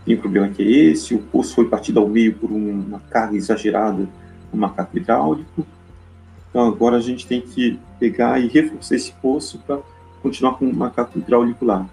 tem 0.06 0.16
um 0.16 0.20
problema 0.20 0.50
que 0.50 0.62
é 0.62 0.66
esse, 0.91 1.16
o 1.16 1.20
poço 1.20 1.56
foi 1.56 1.68
partido 1.68 2.00
ao 2.00 2.08
meio 2.08 2.36
por 2.36 2.52
uma 2.52 3.00
carga 3.00 3.36
exagerada 3.36 4.08
no 4.54 4.60
macaco 4.60 4.96
hidráulico. 4.96 5.66
Então 6.50 6.68
agora 6.68 6.98
a 6.98 7.02
gente 7.02 7.26
tem 7.26 7.41
que 7.41 7.80
pegar 8.00 8.39
e 8.39 8.48
reforçar 8.48 8.96
esse 8.96 9.12
poço 9.14 9.60
para 9.66 9.80
continuar 10.22 10.54
com 10.54 10.66
o 10.66 10.74
macaco 10.74 11.18
hidráulico 11.18 11.66
lá. 11.66 11.89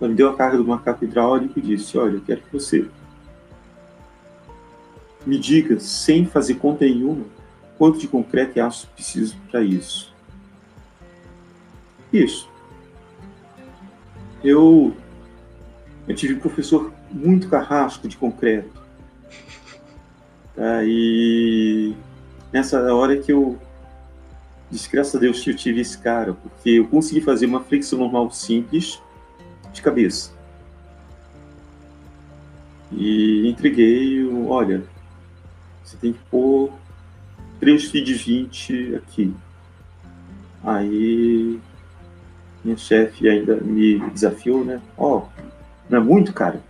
Ela 0.00 0.10
me 0.10 0.14
deu 0.14 0.30
a 0.30 0.34
carga 0.34 0.56
do 0.56 0.64
macaco 0.64 1.04
hidráulico 1.04 1.58
e 1.58 1.62
disse: 1.62 1.98
Olha, 1.98 2.14
eu 2.14 2.20
quero 2.20 2.40
que 2.40 2.52
você 2.52 2.88
me 5.26 5.38
diga, 5.38 5.78
sem 5.80 6.24
fazer 6.24 6.54
conta 6.54 6.84
nenhuma, 6.84 7.24
quanto 7.82 7.98
de 7.98 8.06
concreto 8.06 8.56
e 8.56 8.60
aço 8.60 8.86
preciso 8.94 9.36
para 9.50 9.60
isso. 9.60 10.14
Isso. 12.12 12.48
Eu, 14.44 14.94
eu 16.06 16.14
tive 16.14 16.34
um 16.34 16.38
professor 16.38 16.92
muito 17.10 17.48
carrasco 17.48 18.06
de 18.06 18.16
concreto. 18.16 18.70
Tá? 20.54 20.84
E 20.84 21.92
nessa 22.52 22.94
hora 22.94 23.16
que 23.16 23.32
eu 23.32 23.58
disse, 24.70 24.88
graças 24.88 25.16
a 25.16 25.18
Deus 25.18 25.40
que 25.40 25.50
eu 25.50 25.56
tive 25.56 25.80
esse 25.80 25.98
cara, 25.98 26.34
porque 26.34 26.70
eu 26.70 26.86
consegui 26.86 27.20
fazer 27.20 27.46
uma 27.46 27.64
flexão 27.64 27.98
normal 27.98 28.30
simples 28.30 29.02
de 29.72 29.82
cabeça. 29.82 30.30
e 32.92 33.48
entreguei, 33.48 34.24
olha, 34.46 34.84
você 35.82 35.96
tem 35.96 36.12
que 36.12 36.20
pôr 36.30 36.72
três 37.62 37.84
feed 37.84 38.12
20 38.12 38.96
aqui. 38.96 39.32
Aí 40.64 41.60
minha 42.64 42.76
chefe 42.76 43.28
ainda 43.28 43.54
me 43.60 44.00
desafiou, 44.10 44.64
né? 44.64 44.82
Ó, 44.98 45.18
oh, 45.18 45.42
não 45.88 45.98
é 45.98 46.02
muito, 46.02 46.32
cara? 46.32 46.60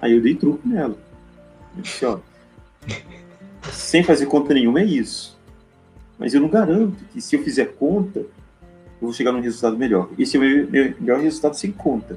Aí 0.00 0.12
eu 0.12 0.22
dei 0.22 0.36
truco 0.36 0.60
nela. 0.66 0.96
Eu 1.76 1.82
disse, 1.82 2.06
ó, 2.06 2.20
sem 3.72 4.04
fazer 4.04 4.26
conta 4.26 4.54
nenhuma 4.54 4.80
é 4.80 4.84
isso. 4.84 5.36
Mas 6.16 6.32
eu 6.32 6.40
não 6.40 6.48
garanto 6.48 7.04
que 7.06 7.20
se 7.20 7.34
eu 7.34 7.42
fizer 7.42 7.74
conta, 7.74 8.20
eu 8.20 8.28
vou 9.00 9.12
chegar 9.12 9.32
num 9.32 9.40
resultado 9.40 9.76
melhor. 9.76 10.08
Esse 10.16 10.36
é 10.36 10.38
o 10.38 10.42
meu 10.44 10.94
melhor 11.00 11.18
resultado 11.18 11.54
sem 11.54 11.72
conta. 11.72 12.16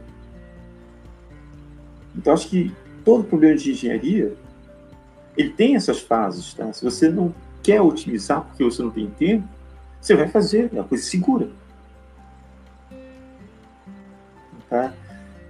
Então 2.15 2.33
acho 2.33 2.47
que 2.47 2.71
todo 3.03 3.23
problema 3.23 3.55
de 3.55 3.71
engenharia 3.71 4.35
ele 5.41 5.49
tem 5.49 5.75
essas 5.75 5.99
fases, 5.99 6.53
tá? 6.53 6.71
Se 6.71 6.83
você 6.83 7.09
não 7.09 7.33
quer 7.61 7.81
otimizar 7.81 8.41
porque 8.41 8.63
você 8.63 8.81
não 8.81 8.89
tem 8.89 9.07
tempo, 9.07 9.47
você 9.99 10.15
vai 10.15 10.27
fazer, 10.27 10.69
é 10.73 10.79
uma 10.79 10.87
coisa 10.87 11.03
segura. 11.03 11.49
Tá? 14.69 14.93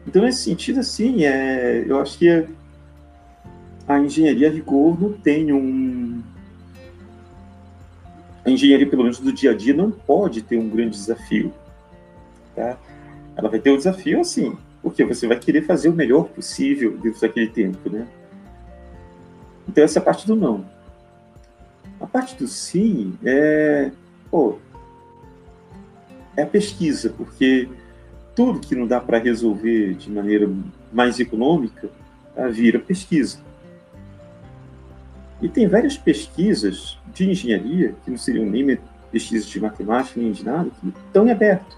Então, 0.05 0.23
nesse 0.23 0.43
sentido, 0.43 0.79
assim, 0.79 1.23
é, 1.25 1.85
eu 1.87 2.01
acho 2.01 2.17
que 2.17 2.47
a 3.87 3.99
engenharia 3.99 4.49
a 4.49 4.51
rigor 4.51 4.99
não 4.99 5.13
tem 5.13 5.53
um. 5.53 6.21
A 8.43 8.49
engenharia, 8.49 8.89
pelo 8.89 9.03
menos 9.03 9.19
do 9.19 9.31
dia 9.31 9.51
a 9.51 9.55
dia, 9.55 9.73
não 9.73 9.91
pode 9.91 10.41
ter 10.41 10.57
um 10.57 10.67
grande 10.67 10.97
desafio. 10.97 11.53
Tá? 12.55 12.77
Ela 13.35 13.49
vai 13.49 13.59
ter 13.59 13.71
um 13.71 13.77
desafio 13.77 14.19
assim, 14.19 14.57
porque 14.81 15.05
você 15.05 15.27
vai 15.27 15.39
querer 15.39 15.61
fazer 15.61 15.89
o 15.89 15.93
melhor 15.93 16.25
possível 16.25 16.97
dentro 16.97 17.21
daquele 17.21 17.47
tempo, 17.47 17.89
né? 17.89 18.07
Então, 19.67 19.83
essa 19.83 19.99
é 19.99 20.01
a 20.01 20.05
parte 20.05 20.27
do 20.27 20.35
não. 20.35 20.65
A 21.99 22.07
parte 22.07 22.35
do 22.35 22.47
sim 22.47 23.17
é, 23.23 23.91
pô, 24.29 24.57
é 26.35 26.43
a 26.43 26.47
pesquisa, 26.47 27.13
porque 27.15 27.69
tudo 28.35 28.59
que 28.59 28.75
não 28.75 28.87
dá 28.87 28.99
para 28.99 29.19
resolver 29.19 29.93
de 29.95 30.11
maneira 30.11 30.49
mais 30.91 31.19
econômica 31.19 31.89
tá, 32.35 32.47
vira 32.47 32.79
pesquisa. 32.79 33.39
E 35.41 35.49
tem 35.49 35.67
várias 35.67 35.97
pesquisas 35.97 36.97
de 37.13 37.29
engenharia, 37.29 37.95
que 38.03 38.11
não 38.11 38.17
seriam 38.17 38.45
nem 38.45 38.77
pesquisas 39.11 39.47
de 39.47 39.59
matemática, 39.59 40.19
nem 40.19 40.31
de 40.31 40.45
nada, 40.45 40.69
que 40.79 40.87
estão 40.87 41.27
em 41.27 41.31
aberto. 41.31 41.77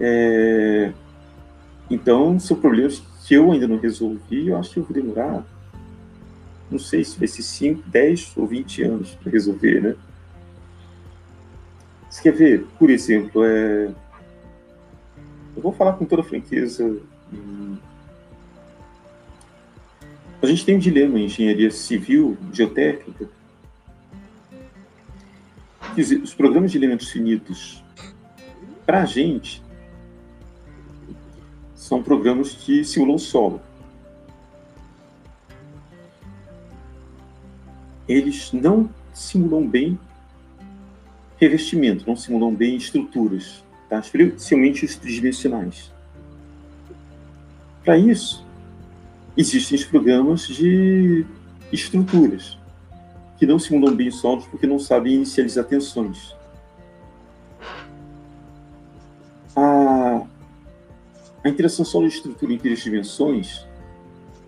É... 0.00 0.92
Então, 1.90 2.38
são 2.38 2.56
problemas 2.56 3.02
que 3.24 3.34
eu 3.34 3.50
ainda 3.50 3.66
não 3.66 3.78
resolvi, 3.78 4.48
eu 4.48 4.58
acho 4.58 4.70
que 4.70 4.78
eu 4.78 4.84
vou 4.84 4.92
demorar, 4.92 5.44
não 6.70 6.78
sei 6.78 7.02
se 7.02 7.18
vai 7.18 7.26
ser 7.26 7.42
5, 7.42 7.82
10 7.88 8.32
ou 8.36 8.46
20 8.46 8.82
anos 8.82 9.14
para 9.14 9.32
resolver, 9.32 9.80
né? 9.80 9.96
Você 12.10 12.22
quer 12.22 12.32
ver, 12.32 12.66
por 12.78 12.90
exemplo, 12.90 13.42
é... 13.42 13.90
eu 15.56 15.62
vou 15.62 15.72
falar 15.72 15.94
com 15.94 16.04
toda 16.04 16.22
franqueza. 16.22 17.00
Hum, 17.32 17.76
a 20.42 20.46
gente 20.46 20.64
tem 20.66 20.76
um 20.76 20.78
dilema 20.78 21.18
em 21.18 21.24
engenharia 21.24 21.70
civil, 21.70 22.36
geotécnica, 22.52 23.26
que 25.94 26.00
os 26.00 26.34
programas 26.34 26.70
de 26.70 26.76
elementos 26.76 27.08
finitos, 27.08 27.82
para 28.84 29.02
a 29.02 29.06
gente, 29.06 29.63
são 31.84 32.02
programas 32.02 32.54
que 32.54 32.82
simulam 32.82 33.18
solo. 33.18 33.60
Eles 38.08 38.50
não 38.54 38.88
simulam 39.12 39.68
bem 39.68 39.98
revestimento, 41.36 42.06
não 42.06 42.16
simulam 42.16 42.54
bem 42.54 42.74
estruturas, 42.74 43.62
tá? 43.86 43.98
especialmente 43.98 44.86
os 44.86 44.96
tridimensionais. 44.96 45.92
Para 47.84 47.98
isso, 47.98 48.46
existem 49.36 49.76
os 49.76 49.84
programas 49.84 50.46
de 50.46 51.26
estruturas, 51.70 52.56
que 53.36 53.44
não 53.44 53.58
simulam 53.58 53.94
bem 53.94 54.10
solos 54.10 54.46
porque 54.46 54.66
não 54.66 54.78
sabem 54.78 55.16
inicializar 55.16 55.66
tensões. 55.66 56.34
A 59.54 60.26
interação 61.48 61.84
solo-estrutura 61.84 62.52
em 62.52 62.58
três 62.58 62.82
dimensões 62.82 63.66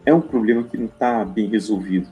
é 0.04 0.14
um 0.14 0.20
problema 0.20 0.62
que 0.62 0.76
não 0.76 0.86
está 0.86 1.24
bem 1.24 1.48
resolvido. 1.48 2.08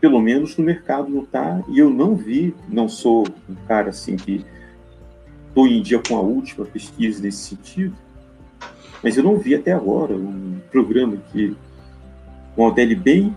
Pelo 0.00 0.20
menos 0.20 0.56
no 0.56 0.64
mercado 0.64 1.08
não 1.08 1.22
está, 1.22 1.62
e 1.68 1.78
eu 1.78 1.90
não 1.90 2.16
vi, 2.16 2.54
não 2.68 2.88
sou 2.88 3.26
um 3.48 3.54
cara 3.66 3.90
assim 3.90 4.16
que 4.16 4.44
estou 5.48 5.66
em 5.66 5.80
dia 5.80 6.00
com 6.00 6.16
a 6.16 6.20
última 6.20 6.64
pesquisa 6.64 7.22
nesse 7.22 7.38
sentido, 7.38 7.96
mas 9.02 9.16
eu 9.16 9.22
não 9.22 9.38
vi 9.38 9.54
até 9.54 9.72
agora 9.72 10.14
um 10.14 10.60
programa 10.70 11.16
que 11.32 11.56
modele 12.56 12.94
bem 12.94 13.34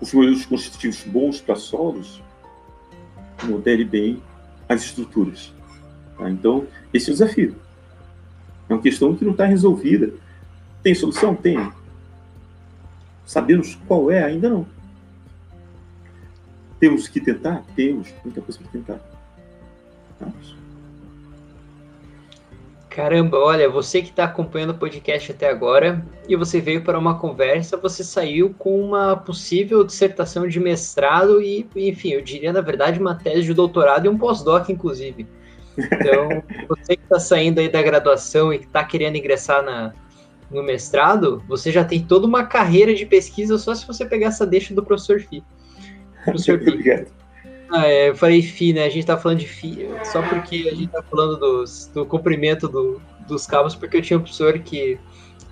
os 0.00 0.12
modelos 0.12 0.46
constitutivos 0.46 1.02
bons 1.04 1.40
para 1.40 1.56
solos, 1.56 2.22
modele 3.44 3.84
bem 3.84 4.22
as 4.68 4.82
estruturas. 4.82 5.52
Tá? 6.16 6.30
Então, 6.30 6.66
esse 6.92 7.10
é 7.10 7.12
o 7.12 7.16
desafio. 7.16 7.56
É 8.68 8.74
uma 8.74 8.82
questão 8.82 9.14
que 9.14 9.24
não 9.24 9.32
está 9.32 9.44
resolvida. 9.44 10.12
Tem 10.82 10.94
solução? 10.94 11.34
Tem. 11.34 11.72
Sabemos 13.24 13.78
qual 13.86 14.10
é? 14.10 14.24
Ainda 14.24 14.48
não. 14.48 14.66
Temos 16.78 17.08
que 17.08 17.20
tentar? 17.20 17.64
Temos. 17.74 18.08
Muita 18.24 18.40
coisa 18.40 18.58
para 18.58 18.68
tentar. 18.70 19.00
Vamos. 20.20 20.56
Caramba, 22.88 23.38
olha, 23.38 23.70
você 23.70 24.02
que 24.02 24.08
está 24.08 24.24
acompanhando 24.24 24.70
o 24.70 24.74
podcast 24.78 25.30
até 25.30 25.48
agora 25.48 26.04
e 26.28 26.34
você 26.34 26.60
veio 26.60 26.82
para 26.82 26.98
uma 26.98 27.16
conversa, 27.16 27.76
você 27.76 28.02
saiu 28.02 28.52
com 28.58 28.82
uma 28.82 29.14
possível 29.14 29.84
dissertação 29.84 30.48
de 30.48 30.58
mestrado 30.58 31.40
e, 31.40 31.64
enfim, 31.76 32.10
eu 32.10 32.22
diria, 32.22 32.52
na 32.52 32.60
verdade, 32.60 32.98
uma 32.98 33.14
tese 33.14 33.44
de 33.44 33.54
doutorado 33.54 34.06
e 34.06 34.08
um 34.08 34.18
pós-doc, 34.18 34.68
inclusive. 34.68 35.28
Então, 35.78 36.42
você 36.68 36.96
que 36.96 37.02
está 37.02 37.20
saindo 37.20 37.60
aí 37.60 37.68
da 37.68 37.82
graduação 37.82 38.52
e 38.52 38.58
que 38.58 38.66
está 38.66 38.84
querendo 38.84 39.16
ingressar 39.16 39.62
na, 39.62 39.92
no 40.50 40.62
mestrado, 40.62 41.42
você 41.48 41.70
já 41.70 41.84
tem 41.84 42.02
toda 42.02 42.26
uma 42.26 42.44
carreira 42.44 42.94
de 42.94 43.06
pesquisa 43.06 43.58
só 43.58 43.74
se 43.74 43.86
você 43.86 44.04
pegar 44.04 44.28
essa 44.28 44.46
deixa 44.46 44.74
do 44.74 44.84
professor 44.84 45.20
Fi. 45.20 45.42
Professor 46.24 46.58
Fi. 46.60 46.68
Obrigado. 46.70 47.06
Ah, 47.70 47.86
é, 47.86 48.08
eu 48.08 48.16
falei 48.16 48.42
Fi, 48.42 48.72
né? 48.72 48.84
A 48.84 48.88
gente 48.88 49.06
tá 49.06 49.16
falando 49.16 49.38
de 49.38 49.48
Fi, 49.48 49.88
só 50.04 50.22
porque 50.22 50.68
a 50.72 50.74
gente 50.74 50.88
tá 50.88 51.02
falando 51.02 51.36
dos, 51.36 51.86
do 51.94 52.06
comprimento 52.06 52.66
do, 52.66 53.00
dos 53.26 53.46
cabos, 53.46 53.74
porque 53.74 53.98
eu 53.98 54.02
tinha 54.02 54.18
um 54.18 54.22
professor 54.22 54.58
que 54.58 54.98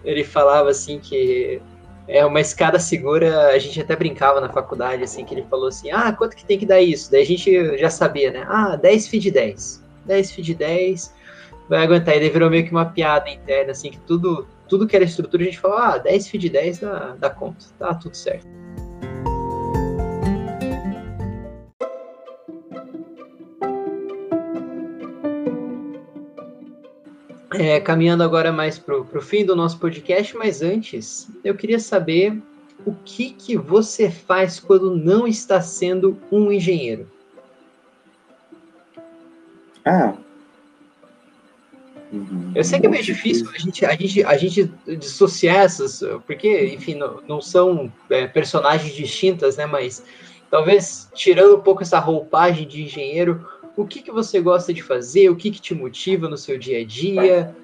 ele 0.03 0.25
falava 0.25 0.71
assim 0.71 0.99
que 0.99 1.61
é 2.09 2.25
uma 2.25 2.41
escada 2.41 2.79
segura, 2.79 3.49
a 3.49 3.59
gente 3.59 3.81
até 3.81 3.97
brincava 3.97 4.41
na 4.41 4.49
faculdade, 4.49 5.03
assim, 5.03 5.25
que 5.25 5.35
ele 5.35 5.45
falou 5.51 5.69
assim, 5.69 5.91
ah, 5.91 6.13
quanto 6.13 6.37
que 6.37 6.45
tem 6.45 6.59
que 6.59 6.65
dar 6.65 6.81
isso? 6.81 7.11
Daí 7.11 7.23
a 7.23 7.27
gente 7.27 7.79
já 7.79 7.91
sabia, 7.91 8.31
né? 8.31 8.47
Ah, 8.49 8.77
10 8.77 9.09
FI 9.09 9.19
de 9.19 9.31
10. 9.33 9.86
10 10.07 10.33
feed 10.33 10.55
10, 10.55 11.15
vai 11.69 11.83
aguentar. 11.83 12.17
E 12.17 12.21
daí 12.21 12.31
virou 12.31 12.51
meio 12.51 12.65
que 12.65 12.71
uma 12.71 12.87
piada 12.87 13.29
interna, 13.29 13.73
assim, 13.73 13.91
que 13.91 14.01
tudo, 14.01 14.47
tudo 14.69 14.87
que 14.87 14.97
era 14.97 15.05
estrutura 15.05 15.43
a 15.43 15.47
gente 15.47 15.59
falou, 15.59 15.79
ah, 15.79 15.99
10 15.99 16.29
feed 16.29 16.49
10 16.49 16.79
dá, 16.79 17.17
dá 17.19 17.31
conta, 17.31 17.67
tá 17.79 17.95
tudo 17.95 18.17
certo. 18.17 18.47
É, 27.59 27.81
caminhando 27.81 28.23
agora 28.23 28.53
mais 28.53 28.79
para 28.79 28.97
o 28.99 29.23
fim 29.23 29.45
do 29.45 29.57
nosso 29.57 29.79
podcast, 29.79 30.37
mas 30.37 30.61
antes, 30.61 31.31
eu 31.43 31.55
queria 31.55 31.79
saber 31.79 32.39
o 32.85 32.93
que, 32.93 33.31
que 33.31 33.57
você 33.57 34.11
faz 34.11 34.61
quando 34.61 34.95
não 34.95 35.27
está 35.27 35.61
sendo 35.63 36.19
um 36.31 36.53
engenheiro. 36.53 37.09
Ah. 39.87 40.15
Eu 42.55 42.65
sei 42.65 42.81
que 42.81 42.87
é 42.87 42.89
meio 42.89 43.03
difícil 43.03 43.49
a 43.55 43.59
gente, 43.59 43.85
a, 43.85 43.95
gente, 43.95 44.25
a 44.25 44.37
gente 44.37 44.73
dissociar 44.99 45.59
essas, 45.59 46.03
porque, 46.27 46.67
enfim, 46.75 46.95
não, 46.95 47.21
não 47.27 47.41
são 47.41 47.93
é, 48.11 48.27
personagens 48.27 48.95
distintas, 48.95 49.57
né? 49.57 49.67
Mas 49.67 50.03
talvez 50.51 51.09
tirando 51.15 51.57
um 51.57 51.61
pouco 51.61 51.83
essa 51.83 51.99
roupagem 51.99 52.67
de 52.67 52.83
engenheiro, 52.83 53.47
o 53.77 53.87
que, 53.87 54.03
que 54.03 54.11
você 54.11 54.41
gosta 54.41 54.73
de 54.73 54.83
fazer, 54.83 55.29
o 55.31 55.37
que, 55.37 55.51
que 55.51 55.61
te 55.61 55.75
motiva 55.75 56.29
no 56.29 56.37
seu 56.37 56.59
dia 56.59 56.81
a 56.81 56.85
dia? 56.85 57.55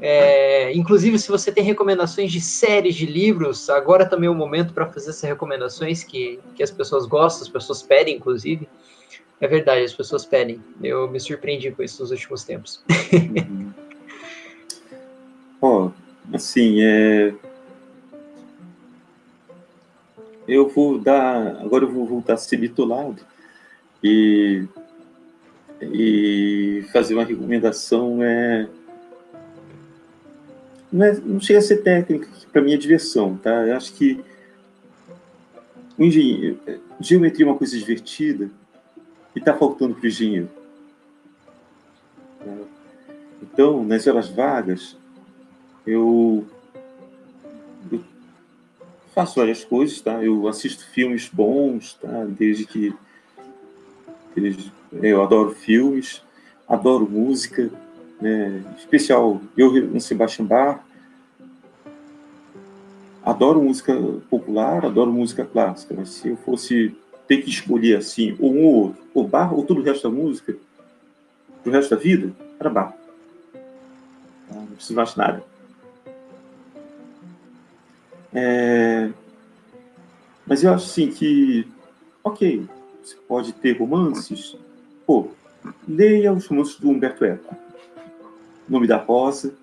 É, 0.00 0.72
inclusive, 0.74 1.18
se 1.18 1.28
você 1.28 1.50
tem 1.50 1.64
recomendações 1.64 2.30
de 2.30 2.40
séries 2.40 2.94
de 2.94 3.04
livros, 3.04 3.68
agora 3.68 4.06
também 4.06 4.28
é 4.28 4.30
o 4.30 4.34
momento 4.34 4.72
para 4.72 4.86
fazer 4.86 5.10
essas 5.10 5.28
recomendações 5.28 6.04
que, 6.04 6.38
que 6.54 6.62
as 6.62 6.70
pessoas 6.70 7.04
gostam, 7.04 7.42
as 7.42 7.48
pessoas 7.48 7.82
pedem, 7.82 8.16
inclusive. 8.16 8.68
É 9.40 9.46
verdade, 9.46 9.84
as 9.84 9.94
pessoas 9.94 10.24
pedem. 10.24 10.60
Eu 10.82 11.08
me 11.08 11.20
surpreendi 11.20 11.70
com 11.70 11.82
isso 11.82 12.02
nos 12.02 12.10
últimos 12.10 12.44
tempos. 12.44 12.82
Uhum. 15.60 15.92
assim, 16.32 16.80
é... 16.80 17.34
eu 20.46 20.68
vou 20.68 20.96
dar, 21.00 21.60
agora 21.60 21.84
eu 21.84 21.90
vou 21.90 22.06
voltar 22.06 22.34
a 22.34 22.36
ser 22.36 22.58
bitolado 22.58 23.20
e, 24.00 24.64
e 25.82 26.84
fazer 26.92 27.14
uma 27.14 27.24
recomendação, 27.24 28.22
é... 28.22 28.68
Não, 30.92 31.04
é, 31.04 31.12
não 31.24 31.40
chega 31.40 31.58
a 31.58 31.62
ser 31.62 31.78
técnica, 31.78 32.28
para 32.52 32.62
mim 32.62 32.72
é 32.72 32.76
diversão, 32.76 33.36
tá? 33.36 33.66
Eu 33.66 33.76
acho 33.76 33.92
que 33.94 34.24
o 35.98 36.04
engenheiro, 36.04 36.60
geometria 37.00 37.44
é 37.44 37.48
uma 37.48 37.58
coisa 37.58 37.76
divertida 37.76 38.48
e 39.38 39.40
está 39.40 39.54
faltando 39.54 39.94
para 39.94 40.04
o 40.04 40.08
engenheiro. 40.08 40.48
Então, 43.40 43.84
nas 43.84 44.04
horas 44.04 44.28
vagas, 44.28 44.96
eu, 45.86 46.44
eu 47.90 48.00
faço 49.14 49.36
várias 49.36 49.64
coisas, 49.64 50.00
tá? 50.00 50.22
Eu 50.24 50.48
assisto 50.48 50.84
filmes 50.86 51.28
bons, 51.32 51.94
tá? 51.94 52.24
Desde 52.24 52.66
que 52.66 52.92
eu 55.00 55.22
adoro 55.22 55.54
filmes, 55.54 56.20
adoro 56.68 57.08
música, 57.08 57.70
né? 58.20 58.64
Em 58.72 58.76
especial 58.76 59.40
eu 59.56 59.72
no 59.86 60.00
Sebastian 60.00 60.46
Bach. 60.46 60.80
Adoro 63.22 63.62
música 63.62 63.94
popular, 64.28 64.84
adoro 64.84 65.12
música 65.12 65.44
clássica, 65.44 65.94
mas 65.96 66.08
se 66.08 66.28
eu 66.28 66.36
fosse 66.38 66.96
ter 67.28 67.42
que 67.42 67.50
escolher 67.50 67.98
assim, 67.98 68.34
ou 68.40 68.52
um 68.52 68.64
ou 68.64 68.74
outro, 68.74 69.02
ou 69.14 69.30
ou 69.58 69.64
todo 69.64 69.80
o 69.80 69.84
resto 69.84 70.08
da 70.08 70.14
música, 70.14 70.56
pro 71.62 71.70
resto 71.70 71.90
da 71.90 72.00
vida, 72.00 72.32
era 72.58 72.70
Bach. 72.70 72.94
Não 74.50 74.66
preciso 74.66 74.94
mais 74.94 75.14
nada. 75.14 75.44
É... 78.32 79.10
Mas 80.46 80.64
eu 80.64 80.72
acho 80.72 80.86
assim 80.86 81.10
que, 81.10 81.68
ok, 82.24 82.66
você 83.02 83.16
pode 83.28 83.52
ter 83.52 83.78
romances. 83.78 84.56
Pô, 85.06 85.28
leia 85.86 86.32
os 86.32 86.46
romances 86.46 86.76
do 86.76 86.88
Humberto 86.88 87.24
Eco. 87.24 87.54
Nome 88.66 88.86
da 88.86 88.96
Rosa, 88.96 89.54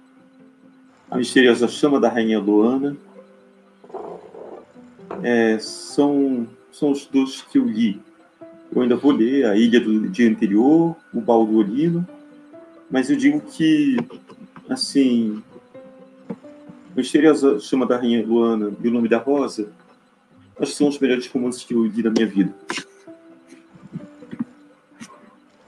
A 1.09 1.17
Misteriosa 1.17 1.67
Chama 1.67 1.99
da 1.99 2.09
Rainha 2.09 2.39
Luana. 2.39 2.95
É, 5.23 5.57
são, 5.59 6.47
são 6.75 6.91
os 6.91 7.05
dois 7.05 7.41
que 7.41 7.57
eu 7.57 7.65
li. 7.65 8.01
Eu 8.73 8.81
ainda 8.81 8.97
vou 8.97 9.11
ler 9.11 9.45
A 9.45 9.55
Ilha 9.55 9.79
do 9.79 10.09
Dia 10.09 10.29
Anterior, 10.29 10.95
O 11.13 11.21
Balduolino, 11.21 12.05
mas 12.91 13.09
eu 13.09 13.15
digo 13.15 13.39
que, 13.39 13.95
assim, 14.69 15.41
Misteriosa 16.93 17.59
Chama 17.59 17.85
da 17.85 17.97
Rainha 17.97 18.25
Luana 18.25 18.73
e 18.83 18.87
O 18.89 18.91
Nome 18.91 19.07
da 19.07 19.17
Rosa, 19.17 19.71
acho 20.59 20.71
que 20.71 20.77
são 20.77 20.89
os 20.89 20.99
melhores 20.99 21.27
romances 21.27 21.63
que 21.63 21.73
eu 21.73 21.85
li 21.85 22.03
na 22.03 22.09
minha 22.09 22.27
vida. 22.27 22.53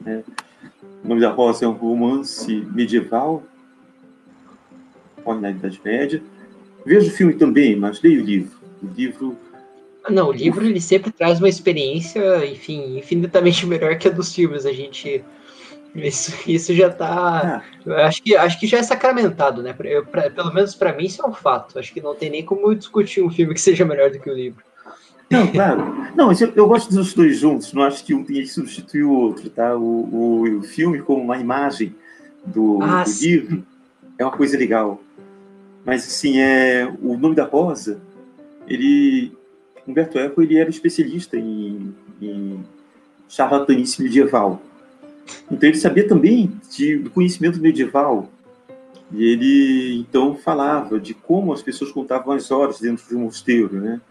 É. 0.06 0.24
O 1.04 1.08
Nome 1.08 1.22
da 1.22 1.32
Rosa 1.32 1.64
é 1.64 1.68
um 1.70 1.74
romance 1.74 2.54
medieval, 2.74 3.44
na 5.26 5.52
Idade 5.52 5.80
Média. 5.84 6.22
Vejo 6.86 7.08
o 7.08 7.14
filme 7.14 7.34
também, 7.34 7.76
mas 7.76 8.02
leio 8.02 8.22
o 8.22 8.26
livro. 8.26 8.58
O 8.82 8.88
livro. 8.88 9.38
Não, 10.10 10.30
o 10.30 10.32
livro 10.32 10.66
ele 10.66 10.82
sempre 10.82 11.12
traz 11.12 11.40
uma 11.40 11.50
experiência, 11.50 12.46
enfim, 12.46 12.98
infinitamente 12.98 13.66
melhor 13.68 13.98
que 13.98 14.08
a 14.08 14.12
dos 14.12 14.34
filmes. 14.34 14.66
A 14.66 14.72
gente 14.74 15.24
isso, 15.96 16.34
isso 16.50 16.74
já 16.74 16.90
tá. 16.90 17.64
Ah. 17.88 18.06
Acho, 18.06 18.22
que, 18.22 18.36
acho 18.36 18.60
que 18.60 18.68
já 18.68 18.78
é 18.78 18.84
sacramentado, 18.84 19.64
né? 19.64 19.76
Eu, 19.84 20.06
pra, 20.06 20.30
pelo 20.30 20.54
menos 20.54 20.76
para 20.76 20.94
mim, 20.94 21.06
isso 21.06 21.22
é 21.24 21.28
um 21.28 21.34
fato. 21.34 21.80
Acho 21.80 21.94
que 21.94 22.02
não 22.02 22.16
tem 22.16 22.30
nem 22.30 22.46
como 22.46 22.74
discutir 22.76 23.22
um 23.22 23.30
filme 23.30 23.54
que 23.54 23.62
seja 23.62 23.86
melhor 23.86 24.12
do 24.12 24.20
que 24.20 24.30
o 24.30 24.36
livro. 24.36 24.64
Não, 25.30 25.48
claro. 25.48 25.82
Não, 26.16 26.32
eu, 26.32 26.54
eu 26.56 26.68
gosto 26.68 26.94
dos 26.94 27.14
dois 27.14 27.38
juntos, 27.38 27.74
não 27.74 27.84
acho 27.84 28.04
que 28.04 28.14
um 28.14 28.24
tenha 28.24 28.42
que 28.42 28.48
substituir 28.48 29.04
o 29.04 29.12
outro, 29.12 29.50
tá? 29.50 29.76
O, 29.76 29.82
o, 29.82 30.60
o 30.60 30.64
filme, 30.64 31.02
como 31.02 31.22
uma 31.22 31.38
imagem 31.38 31.94
do, 32.46 32.80
ah, 32.82 33.04
do 33.04 33.12
livro, 33.22 33.64
é 34.18 34.24
uma 34.24 34.32
coisa 34.32 34.58
legal. 34.58 35.02
Mas, 35.86 36.06
assim, 36.06 36.40
é, 36.40 36.86
o 37.02 37.18
nome 37.18 37.36
da 37.36 37.44
Rosa, 37.44 38.00
ele. 38.68 39.37
Humberto 39.88 40.20
Eco 40.20 40.42
ele 40.42 40.58
era 40.58 40.70
especialista 40.70 41.38
em, 41.38 41.96
em 42.22 42.64
charlatanice 43.30 44.02
medieval. 44.02 44.62
Então 45.50 45.70
ele 45.70 45.78
sabia 45.78 46.08
também 46.08 46.52
de, 46.70 46.98
do 46.98 47.10
conhecimento 47.10 47.60
medieval. 47.60 48.30
E 49.12 49.24
ele 49.24 50.00
então 50.00 50.36
falava 50.36 51.00
de 51.00 51.14
como 51.14 51.54
as 51.54 51.62
pessoas 51.62 51.92
contavam 51.92 52.34
as 52.34 52.52
horas 52.52 52.80
dentro 52.80 53.08
de 53.08 53.16
um 53.16 53.22
mosteiro, 53.22 53.80
né? 53.80 54.02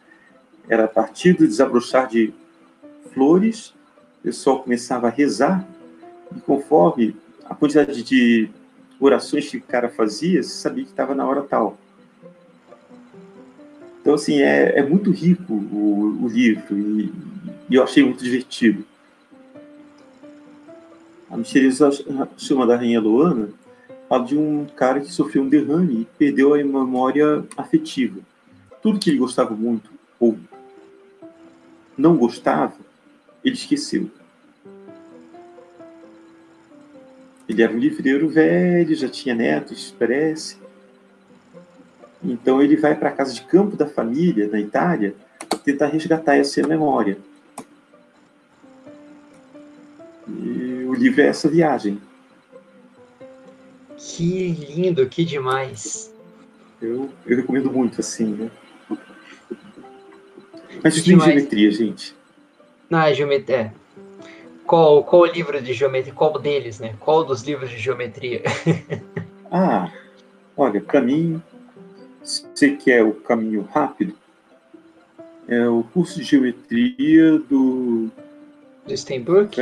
Era 0.68 0.84
a 0.84 0.88
partir 0.88 1.34
do 1.34 1.46
desabrochar 1.46 2.08
de 2.08 2.32
flores, 3.12 3.74
o 4.20 4.22
pessoal 4.24 4.62
começava 4.62 5.06
a 5.06 5.10
rezar, 5.10 5.66
e 6.34 6.40
conforme 6.40 7.14
a 7.44 7.54
quantidade 7.54 8.02
de 8.02 8.48
orações 8.98 9.48
que 9.48 9.58
o 9.58 9.62
cara 9.62 9.88
fazia, 9.88 10.42
você 10.42 10.50
sabia 10.50 10.84
que 10.84 10.90
estava 10.90 11.14
na 11.14 11.26
hora 11.26 11.42
tal. 11.42 11.78
Então, 14.06 14.14
assim, 14.14 14.40
é, 14.40 14.78
é 14.78 14.82
muito 14.84 15.10
rico 15.10 15.52
o, 15.52 16.22
o 16.22 16.28
livro, 16.28 16.78
e, 16.78 17.12
e 17.68 17.74
eu 17.74 17.82
achei 17.82 18.04
muito 18.04 18.22
divertido. 18.22 18.86
A 21.28 21.36
misteriosa 21.36 21.90
chama 22.36 22.64
da 22.64 22.76
Rainha 22.76 23.00
Luana 23.00 23.48
fala 24.08 24.24
de 24.24 24.38
um 24.38 24.64
cara 24.76 25.00
que 25.00 25.10
sofreu 25.10 25.42
um 25.42 25.48
derrame 25.48 26.02
e 26.02 26.04
perdeu 26.16 26.54
a 26.54 26.58
memória 26.58 27.44
afetiva. 27.56 28.20
Tudo 28.80 29.00
que 29.00 29.10
ele 29.10 29.18
gostava 29.18 29.56
muito 29.56 29.90
ou 30.20 30.38
não 31.98 32.16
gostava, 32.16 32.76
ele 33.44 33.56
esqueceu. 33.56 34.08
Ele 37.48 37.60
era 37.60 37.72
um 37.72 37.78
livreiro 37.78 38.28
velho, 38.28 38.94
já 38.94 39.08
tinha 39.08 39.34
netos, 39.34 39.92
parece. 39.98 40.64
Então 42.26 42.60
ele 42.60 42.76
vai 42.76 42.94
para 42.94 43.08
a 43.08 43.12
casa 43.12 43.32
de 43.32 43.42
campo 43.42 43.76
da 43.76 43.86
família, 43.86 44.48
na 44.48 44.60
Itália, 44.60 45.14
tentar 45.64 45.86
resgatar 45.86 46.36
essa 46.36 46.66
memória. 46.66 47.16
livro 50.96 51.22
é 51.22 51.26
essa 51.26 51.48
viagem. 51.48 52.00
Que 53.96 54.48
lindo, 54.48 55.06
que 55.08 55.24
demais. 55.24 56.12
Eu, 56.80 57.10
eu 57.26 57.36
recomendo 57.36 57.70
muito, 57.70 58.00
assim, 58.00 58.26
né? 58.26 58.50
Mas 60.82 61.02
tem 61.02 61.18
geometria, 61.18 61.70
gente. 61.70 62.14
Não, 62.90 63.00
é 63.00 63.14
geometria. 63.14 63.56
É. 63.56 63.72
Qual, 64.66 65.02
qual 65.04 65.24
livro 65.24 65.60
de 65.62 65.72
geometria? 65.72 66.12
Qual 66.12 66.38
deles, 66.38 66.80
né? 66.80 66.94
Qual 67.00 67.24
dos 67.24 67.42
livros 67.42 67.70
de 67.70 67.78
geometria? 67.78 68.42
ah, 69.50 69.90
olha, 70.56 70.80
para 70.80 71.00
mim, 71.00 71.42
você 72.26 72.76
quer 72.76 73.04
o 73.04 73.12
caminho 73.12 73.62
rápido, 73.62 74.14
é 75.46 75.66
o 75.68 75.84
curso 75.84 76.18
de 76.18 76.24
geometria 76.24 77.38
do. 77.38 78.10
Do 78.84 78.96
Steinbrück? 78.96 79.56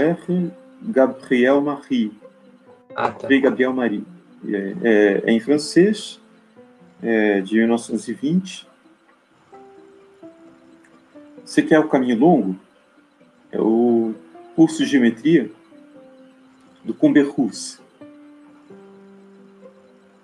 Gabriel 0.82 1.60
Marie. 1.60 2.12
Ah, 2.96 3.10
tá. 3.10 3.28
Gabriel 3.28 3.72
Marie. 3.72 4.04
É, 4.46 4.74
é, 4.82 5.22
é, 5.26 5.30
em 5.30 5.40
francês, 5.40 6.20
é 7.02 7.40
de 7.42 7.56
1920. 7.56 8.66
Você 11.44 11.62
quer 11.62 11.78
o 11.78 11.88
caminho 11.88 12.18
longo? 12.18 12.56
É 13.52 13.60
o 13.60 14.14
curso 14.56 14.78
de 14.78 14.90
geometria 14.90 15.50
do 16.82 16.94
Comberrus 16.94 17.78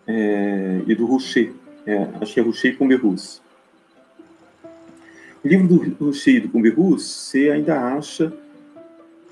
é, 0.07 0.83
e 0.87 0.95
do 0.95 1.07
Rocher. 1.07 1.60
É, 1.91 2.41
Rocher 2.41 2.73
e 2.73 2.77
Comberrus. 2.77 3.43
O 5.43 5.49
livro 5.49 5.67
do 5.67 6.13
e 6.29 6.41
do 6.41 6.49
Comberrus, 6.49 7.03
você 7.03 7.51
ainda 7.51 7.97
acha 7.97 8.33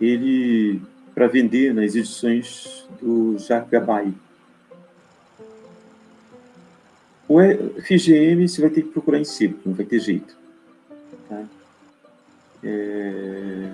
ele 0.01 0.83
para 1.15 1.29
vender 1.29 1.73
nas 1.73 1.95
edições 1.95 2.85
do 3.01 3.39
Jacques 3.39 3.71
Gabai. 3.71 4.13
O 7.29 7.39
FGM 7.81 8.49
você 8.49 8.61
vai 8.61 8.71
ter 8.71 8.83
que 8.83 8.89
procurar 8.89 9.21
em 9.21 9.25
sebo, 9.25 9.59
não 9.65 9.75
vai 9.75 9.87
ter 9.87 10.01
jeito. 10.01 10.37
Tá? 11.29 11.45
É... 12.65 13.71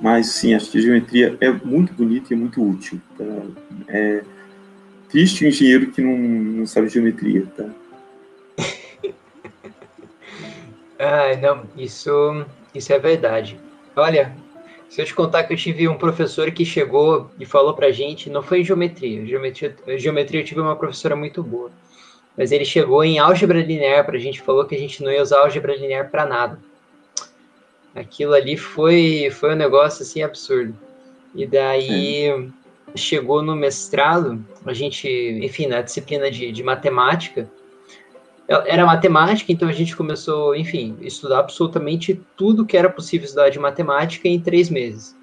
Mas, 0.00 0.28
sim, 0.28 0.54
acho 0.54 0.70
que 0.70 0.78
a 0.78 0.80
geometria 0.80 1.36
é 1.40 1.50
muito 1.50 1.92
bonita 1.92 2.32
e 2.32 2.36
é 2.36 2.38
muito 2.38 2.62
útil. 2.62 3.00
Tá? 3.16 3.24
É 3.88 4.22
triste 5.08 5.44
o 5.44 5.48
engenheiro 5.48 5.90
que 5.90 6.00
não, 6.00 6.16
não 6.16 6.66
sabe 6.66 6.88
geometria. 6.88 7.44
Tá? 7.56 7.68
Ah, 10.98 11.36
não, 11.40 11.64
isso, 11.76 12.44
isso 12.74 12.92
é 12.92 12.98
verdade. 12.98 13.58
Olha, 13.94 14.34
se 14.88 15.00
eu 15.00 15.04
te 15.04 15.14
contar 15.14 15.44
que 15.44 15.52
eu 15.52 15.56
tive 15.56 15.86
um 15.86 15.96
professor 15.96 16.50
que 16.50 16.64
chegou 16.64 17.30
e 17.38 17.44
falou 17.44 17.74
pra 17.74 17.90
gente, 17.90 18.30
não 18.30 18.42
foi 18.42 18.60
em 18.60 18.64
geometria, 18.64 19.24
geometria, 19.26 19.76
geometria 19.96 20.40
eu 20.40 20.44
tive 20.44 20.60
uma 20.60 20.76
professora 20.76 21.14
muito 21.14 21.42
boa, 21.42 21.70
mas 22.36 22.52
ele 22.52 22.64
chegou 22.64 23.04
em 23.04 23.18
álgebra 23.18 23.60
linear 23.60 24.04
para 24.04 24.16
a 24.16 24.20
gente, 24.20 24.40
falou 24.40 24.64
que 24.64 24.74
a 24.74 24.78
gente 24.78 25.02
não 25.02 25.12
ia 25.12 25.22
usar 25.22 25.40
álgebra 25.40 25.76
linear 25.76 26.10
para 26.10 26.26
nada. 26.26 26.58
Aquilo 27.94 28.34
ali 28.34 28.56
foi, 28.56 29.28
foi 29.30 29.52
um 29.52 29.56
negócio 29.56 30.02
assim 30.02 30.22
absurdo. 30.22 30.76
E 31.34 31.46
daí 31.46 32.50
chegou 32.94 33.42
no 33.42 33.54
mestrado, 33.54 34.44
a 34.64 34.72
gente, 34.72 35.08
enfim, 35.08 35.66
na 35.66 35.82
disciplina 35.82 36.30
de, 36.30 36.50
de 36.50 36.62
matemática, 36.62 37.50
era 38.48 38.86
matemática, 38.86 39.52
então 39.52 39.68
a 39.68 39.72
gente 39.72 39.94
começou, 39.94 40.56
enfim, 40.56 40.96
estudar 41.02 41.40
absolutamente 41.40 42.18
tudo 42.34 42.64
que 42.64 42.76
era 42.76 42.88
possível 42.88 43.26
estudar 43.26 43.50
de 43.50 43.58
matemática 43.58 44.26
em 44.26 44.40
três 44.40 44.70
meses. 44.70 45.14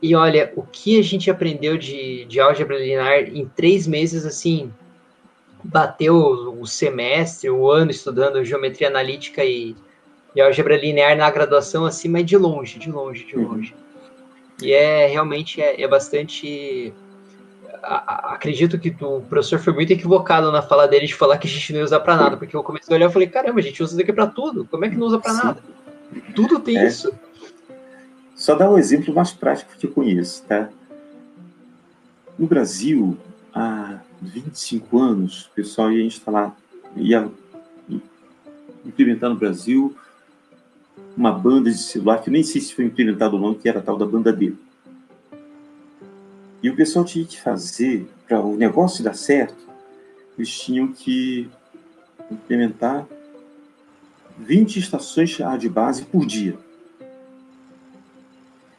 E 0.00 0.14
olha, 0.14 0.52
o 0.56 0.62
que 0.62 0.98
a 0.98 1.02
gente 1.02 1.30
aprendeu 1.30 1.76
de, 1.76 2.24
de 2.26 2.40
álgebra 2.40 2.78
linear 2.78 3.22
em 3.24 3.46
três 3.46 3.86
meses, 3.86 4.24
assim, 4.24 4.72
bateu 5.62 6.16
o 6.16 6.66
semestre, 6.66 7.50
o 7.50 7.70
ano 7.70 7.90
estudando 7.90 8.44
geometria 8.44 8.88
analítica 8.88 9.44
e, 9.44 9.74
e 10.34 10.40
álgebra 10.40 10.76
linear 10.76 11.16
na 11.16 11.28
graduação, 11.30 11.84
assim, 11.84 12.08
mas 12.08 12.24
de 12.24 12.36
longe, 12.36 12.78
de 12.78 12.90
longe, 12.90 13.24
de 13.24 13.36
uhum. 13.36 13.48
longe. 13.48 13.74
E 14.62 14.72
é 14.72 15.06
realmente 15.06 15.60
é, 15.60 15.82
é 15.82 15.88
bastante. 15.88 16.92
A, 17.82 18.34
acredito 18.34 18.78
que 18.78 18.94
o 19.00 19.20
professor 19.22 19.58
foi 19.58 19.72
muito 19.72 19.92
equivocado 19.92 20.50
na 20.52 20.62
fala 20.62 20.86
dele 20.86 21.06
de 21.06 21.14
falar 21.14 21.38
que 21.38 21.46
a 21.46 21.50
gente 21.50 21.72
não 21.72 21.80
ia 21.80 21.84
usar 21.84 22.00
para 22.00 22.16
nada, 22.16 22.36
porque 22.36 22.54
eu 22.54 22.62
comecei 22.62 22.94
a 22.94 22.96
olhar 22.96 23.10
e 23.10 23.12
falei, 23.12 23.28
caramba, 23.28 23.60
a 23.60 23.62
gente 23.62 23.82
usa 23.82 23.92
isso 23.92 23.98
daqui 23.98 24.12
para 24.12 24.26
tudo, 24.26 24.66
como 24.70 24.84
é 24.84 24.90
que 24.90 24.96
não 24.96 25.06
usa 25.06 25.18
para 25.18 25.32
nada? 25.32 25.62
Tudo 26.34 26.58
tem 26.60 26.76
é. 26.76 26.86
isso. 26.86 27.12
Só 28.34 28.54
dar 28.54 28.70
um 28.70 28.78
exemplo 28.78 29.14
mais 29.14 29.32
prático 29.32 29.72
que 29.78 29.86
eu 29.86 29.92
conheço, 29.92 30.42
tá? 30.44 30.68
No 32.38 32.46
Brasil, 32.46 33.18
há 33.54 33.98
25 34.20 34.98
anos, 34.98 35.46
o 35.46 35.50
pessoal 35.50 35.92
ia 35.92 36.04
instalar, 36.04 36.56
ia 36.96 37.28
implementar 38.84 39.28
no 39.28 39.36
Brasil 39.36 39.94
uma 41.16 41.32
banda 41.32 41.70
de 41.70 41.78
celular, 41.78 42.22
que 42.22 42.30
nem 42.30 42.42
sei 42.42 42.60
se 42.60 42.74
foi 42.74 42.84
implementado 42.84 43.36
ou 43.36 43.42
não, 43.42 43.54
que 43.54 43.68
era 43.68 43.78
a 43.78 43.82
tal 43.82 43.96
da 43.96 44.06
banda 44.06 44.32
D. 44.32 44.54
E 46.62 46.68
o 46.68 46.76
pessoal 46.76 47.04
tinha 47.04 47.24
que 47.24 47.40
fazer, 47.40 48.08
para 48.28 48.40
o 48.40 48.56
negócio 48.56 49.02
dar 49.02 49.14
certo, 49.14 49.68
eles 50.36 50.50
tinham 50.58 50.92
que 50.92 51.50
implementar 52.30 53.06
20 54.38 54.78
estações 54.78 55.38
de 55.58 55.68
base 55.68 56.04
por 56.04 56.24
dia. 56.26 56.58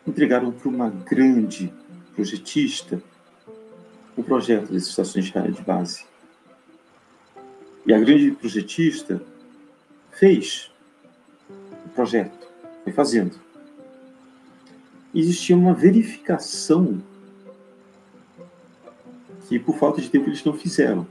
Entregaram 0.07 0.51
para 0.51 0.69
uma 0.69 0.89
grande 0.89 1.73
projetista 2.15 3.01
o 4.15 4.23
projeto 4.23 4.73
das 4.73 4.87
estações 4.87 5.25
de 5.25 5.61
base. 5.61 6.05
E 7.85 7.93
a 7.93 7.99
grande 7.99 8.31
projetista 8.31 9.21
fez 10.11 10.71
projeto, 11.91 12.47
foi 12.83 12.93
fazendo. 12.93 13.39
Existia 15.13 15.55
uma 15.55 15.73
verificação 15.73 17.01
que, 19.51 19.59
por 19.59 19.77
falta 19.77 19.99
de 20.01 20.09
tempo, 20.09 20.29
eles 20.29 20.41
não 20.45 20.53
fizeram. 20.53 21.05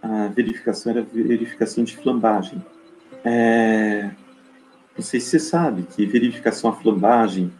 A 0.00 0.28
verificação 0.28 0.92
era 0.92 1.02
verificação 1.02 1.82
de 1.82 1.96
flambagem. 1.96 2.64
É... 3.24 4.12
Não 4.96 5.02
sei 5.02 5.18
se 5.18 5.30
você 5.30 5.40
sabe 5.40 5.82
que 5.82 6.06
verificação 6.06 6.70
a 6.70 6.72
flambagem 6.74 7.52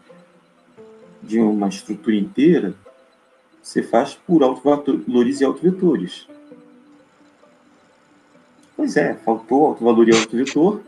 de 1.21 1.41
uma 1.41 1.69
estrutura 1.69 2.15
inteira 2.15 2.73
você 3.61 3.83
faz 3.83 4.15
por 4.15 4.45
autovalores 4.45 5.41
e 5.41 5.45
autovetores. 5.45 6.29
Pois 8.77 8.97
é, 8.97 9.15
faltou 9.15 9.67
alto 9.67 9.85
valor 9.85 10.09
e 10.09 10.15
alto 10.15 10.37
vetor. 10.37 10.81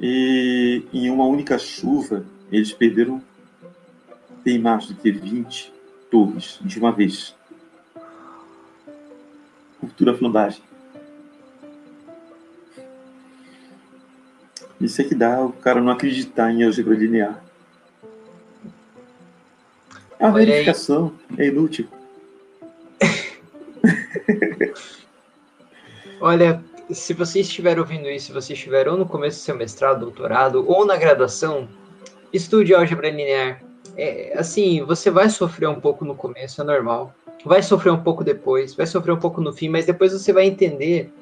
E 0.00 0.84
em 0.90 1.10
uma 1.10 1.26
única 1.26 1.58
chuva, 1.58 2.24
eles 2.50 2.72
perderam 2.72 3.22
bem 4.44 4.58
mais 4.58 4.86
do 4.86 4.94
que 4.94 5.10
20 5.10 5.72
torres 6.10 6.58
de 6.60 6.78
uma 6.78 6.92
vez. 6.92 7.34
Cultura 9.80 10.14
flambagem. 10.14 10.62
Isso 14.80 15.00
é 15.00 15.04
que 15.04 15.14
dá 15.14 15.42
o 15.42 15.52
cara 15.52 15.80
não 15.80 15.90
acreditar 15.90 16.52
em 16.52 16.62
álgebra 16.62 16.94
linear. 16.94 17.42
A 20.20 20.30
verificação 20.30 21.14
é 21.38 21.46
inútil. 21.46 21.88
Olha, 26.20 26.62
se 26.90 27.14
você 27.14 27.40
estiver 27.40 27.78
ouvindo 27.78 28.10
isso, 28.10 28.26
se 28.26 28.32
você 28.32 28.52
estiver 28.52 28.88
ou 28.88 28.98
no 28.98 29.06
começo 29.06 29.38
do 29.38 29.42
seu 29.42 29.56
mestrado, 29.56 30.00
doutorado, 30.00 30.64
ou 30.68 30.84
na 30.84 30.96
graduação, 30.96 31.68
estude 32.32 32.74
álgebra 32.74 33.10
linear. 33.10 33.63
É, 33.96 34.34
assim, 34.36 34.82
você 34.82 35.10
vai 35.10 35.28
sofrer 35.28 35.68
um 35.68 35.80
pouco 35.80 36.04
no 36.04 36.14
começo, 36.14 36.60
é 36.60 36.64
normal. 36.64 37.14
Vai 37.44 37.62
sofrer 37.62 37.90
um 37.92 38.02
pouco 38.02 38.24
depois, 38.24 38.74
vai 38.74 38.86
sofrer 38.86 39.12
um 39.12 39.18
pouco 39.18 39.40
no 39.40 39.52
fim, 39.52 39.68
mas 39.68 39.86
depois 39.86 40.12
você 40.12 40.32
vai 40.32 40.46
entender 40.46 41.12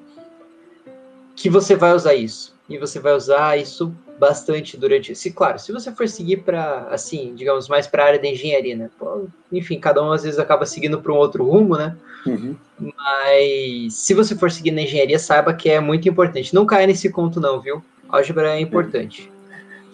que 1.34 1.50
você 1.50 1.74
vai 1.74 1.92
usar 1.92 2.14
isso. 2.14 2.54
E 2.68 2.78
você 2.78 3.00
vai 3.00 3.14
usar 3.14 3.58
isso 3.58 3.94
bastante 4.18 4.76
durante. 4.76 5.14
Se, 5.14 5.32
claro, 5.32 5.58
se 5.58 5.72
você 5.72 5.90
for 5.90 6.08
seguir 6.08 6.38
para, 6.38 6.86
assim, 6.90 7.34
digamos, 7.34 7.68
mais 7.68 7.86
para 7.86 8.04
a 8.04 8.06
área 8.06 8.20
da 8.20 8.28
engenharia, 8.28 8.76
né? 8.76 8.88
Pô, 8.98 9.26
enfim, 9.50 9.78
cada 9.80 10.02
um 10.02 10.12
às 10.12 10.22
vezes 10.22 10.38
acaba 10.38 10.64
seguindo 10.64 11.00
para 11.00 11.12
um 11.12 11.16
outro 11.16 11.44
rumo, 11.44 11.76
né? 11.76 11.96
Uhum. 12.24 12.54
Mas 12.78 13.94
se 13.94 14.14
você 14.14 14.36
for 14.36 14.50
seguir 14.50 14.70
na 14.70 14.82
engenharia, 14.82 15.18
saiba 15.18 15.52
que 15.52 15.68
é 15.68 15.80
muito 15.80 16.08
importante. 16.08 16.54
Não 16.54 16.64
caia 16.64 16.86
nesse 16.86 17.10
conto, 17.10 17.40
não, 17.40 17.60
viu? 17.60 17.82
Álgebra 18.08 18.54
é 18.54 18.60
importante. 18.60 19.30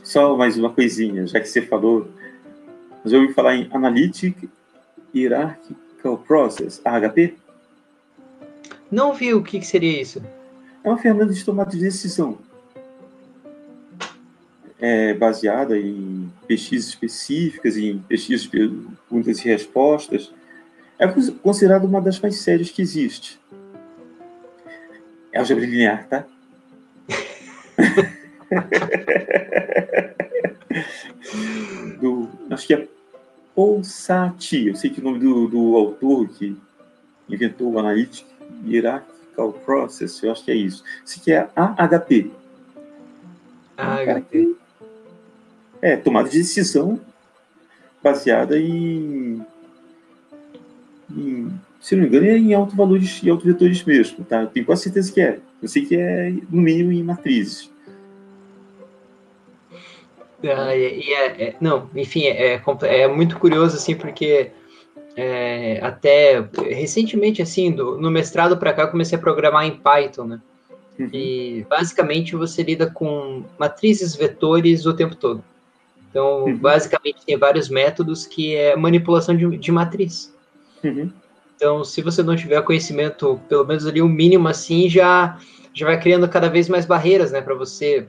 Só 0.05 0.37
mais 0.37 0.59
uma 0.59 0.71
coisinha, 0.71 1.27
já 1.27 1.41
que 1.41 1.49
você 1.49 1.63
falou. 1.63 2.09
Você 3.05 3.17
ouviu 3.17 3.35
falar 3.35 3.57
em 3.57 3.69
Analytic 3.73 4.49
Hierarchical 5.15 6.19
Process, 6.19 6.81
AHP? 6.85 7.37
Não 8.91 9.15
vi 9.15 9.35
o 9.35 9.43
que, 9.43 9.61
que 9.61 9.67
seria 9.67 10.01
isso. 10.01 10.23
É 10.83 10.89
uma 10.89 10.99
ferramenta 10.99 11.33
de 11.33 11.45
tomada 11.45 11.71
de 11.71 11.79
decisão 11.79 12.39
é 14.81 15.13
baseada 15.13 15.77
em 15.77 16.31
pesquisas 16.47 16.91
específicas, 16.91 17.77
em 17.77 17.99
pesquisas 17.99 18.43
de 18.43 18.51
perguntas 18.51 19.41
e 19.41 19.45
respostas, 19.45 20.33
é 20.99 21.07
considerada 21.43 21.85
uma 21.87 22.01
das 22.01 22.21
mais 22.21 22.37
sérias 22.37 22.71
que 22.71 22.81
existe. 22.83 23.41
É 25.33 25.39
álgebra 25.39 25.67
linear, 25.67 26.07
tá? 26.09 26.25
acho 32.59 32.67
que 32.67 32.75
é 32.75 32.89
Paul 33.55 33.83
Satie, 33.83 34.69
eu 34.69 34.77
sei 34.77 34.91
que 34.91 35.01
o 35.01 35.05
nome 35.05 35.19
do, 35.21 35.49
do 35.49 35.77
autor 35.77 36.29
que 36.29 36.57
inventou 37.29 37.73
o 37.73 37.79
Analytic 37.79 38.27
Hierarchical 38.67 39.53
Process, 39.53 40.23
eu 40.23 40.33
acho 40.33 40.45
que 40.45 40.51
é 40.51 40.55
isso. 40.55 40.83
Isso 41.05 41.21
aqui 41.21 41.33
é 41.33 41.49
AHP. 41.55 42.31
AHP. 43.77 44.57
É, 45.81 45.97
tomada 45.97 46.29
de 46.29 46.39
decisão 46.39 47.01
baseada 48.03 48.59
em, 48.59 49.45
em 51.11 51.61
se 51.81 51.95
não 51.95 52.03
me 52.03 52.09
engano, 52.09 52.27
é 52.27 52.37
em 52.37 52.55
autovalores 52.55 53.23
e 53.23 53.31
autovetores 53.31 53.85
mesmo, 53.85 54.25
tá? 54.25 54.43
Eu 54.43 54.49
tenho 54.49 54.67
quase 54.67 54.83
certeza 54.85 55.13
que 55.13 55.21
é. 55.21 55.39
Eu 55.63 55.69
sei 55.69 55.87
que 55.87 55.97
é, 55.97 56.31
no 56.51 56.61
mínimo, 56.61 56.93
em 56.93 57.03
matrizes. 57.03 57.71
Ah, 60.45 60.77
e 60.77 61.13
é, 61.13 61.27
é, 61.43 61.57
não, 61.61 61.91
enfim, 61.95 62.25
é, 62.25 62.55
é, 62.55 62.63
é, 62.83 63.09
muito 63.09 63.39
curioso, 63.39 63.77
assim, 63.77 63.95
porque 63.95 64.53
é, 65.17 65.81
até 65.83 66.49
recentemente, 66.71 67.43
assim, 67.43 67.73
do, 67.73 67.99
no 67.99 68.11
mestrado 68.11 68.57
para 68.57 68.73
cá, 68.73 68.83
eu 68.83 68.91
comecei 68.91 69.19
a 69.19 69.21
programar 69.21 69.67
em 69.67 69.77
Python, 69.77 70.25
né? 70.25 70.41
Uhum. 70.99 71.11
E 71.13 71.67
basicamente 71.69 72.37
você 72.37 72.63
lida 72.63 72.91
com 72.91 73.45
matrizes, 73.59 74.15
vetores 74.15 74.87
o 74.87 74.95
tempo 74.95 75.17
todo. 75.17 75.43
Então, 76.11 76.45
uhum. 76.45 76.57
basicamente, 76.57 77.25
tem 77.27 77.37
vários 77.37 77.69
métodos 77.69 78.27
que 78.27 78.55
é 78.55 78.77
manipulação 78.77 79.37
de, 79.37 79.57
de 79.57 79.73
matriz. 79.73 80.35
Uhum. 80.85 81.13
Então, 81.57 81.83
se 81.83 82.01
você 82.01 82.23
não 82.23 82.37
tiver 82.37 82.63
conhecimento, 82.63 83.41
pelo 83.49 83.67
menos 83.67 83.85
ali 83.87 84.01
o 84.01 84.07
um 84.07 84.09
mínimo 84.09 84.47
assim, 84.47 84.89
já 84.89 85.39
já 85.75 85.87
vai 85.87 86.01
criando 86.01 86.29
cada 86.29 86.49
vez 86.49 86.69
mais 86.69 86.85
barreiras, 86.85 87.31
né, 87.31 87.41
para 87.41 87.55
você 87.55 88.09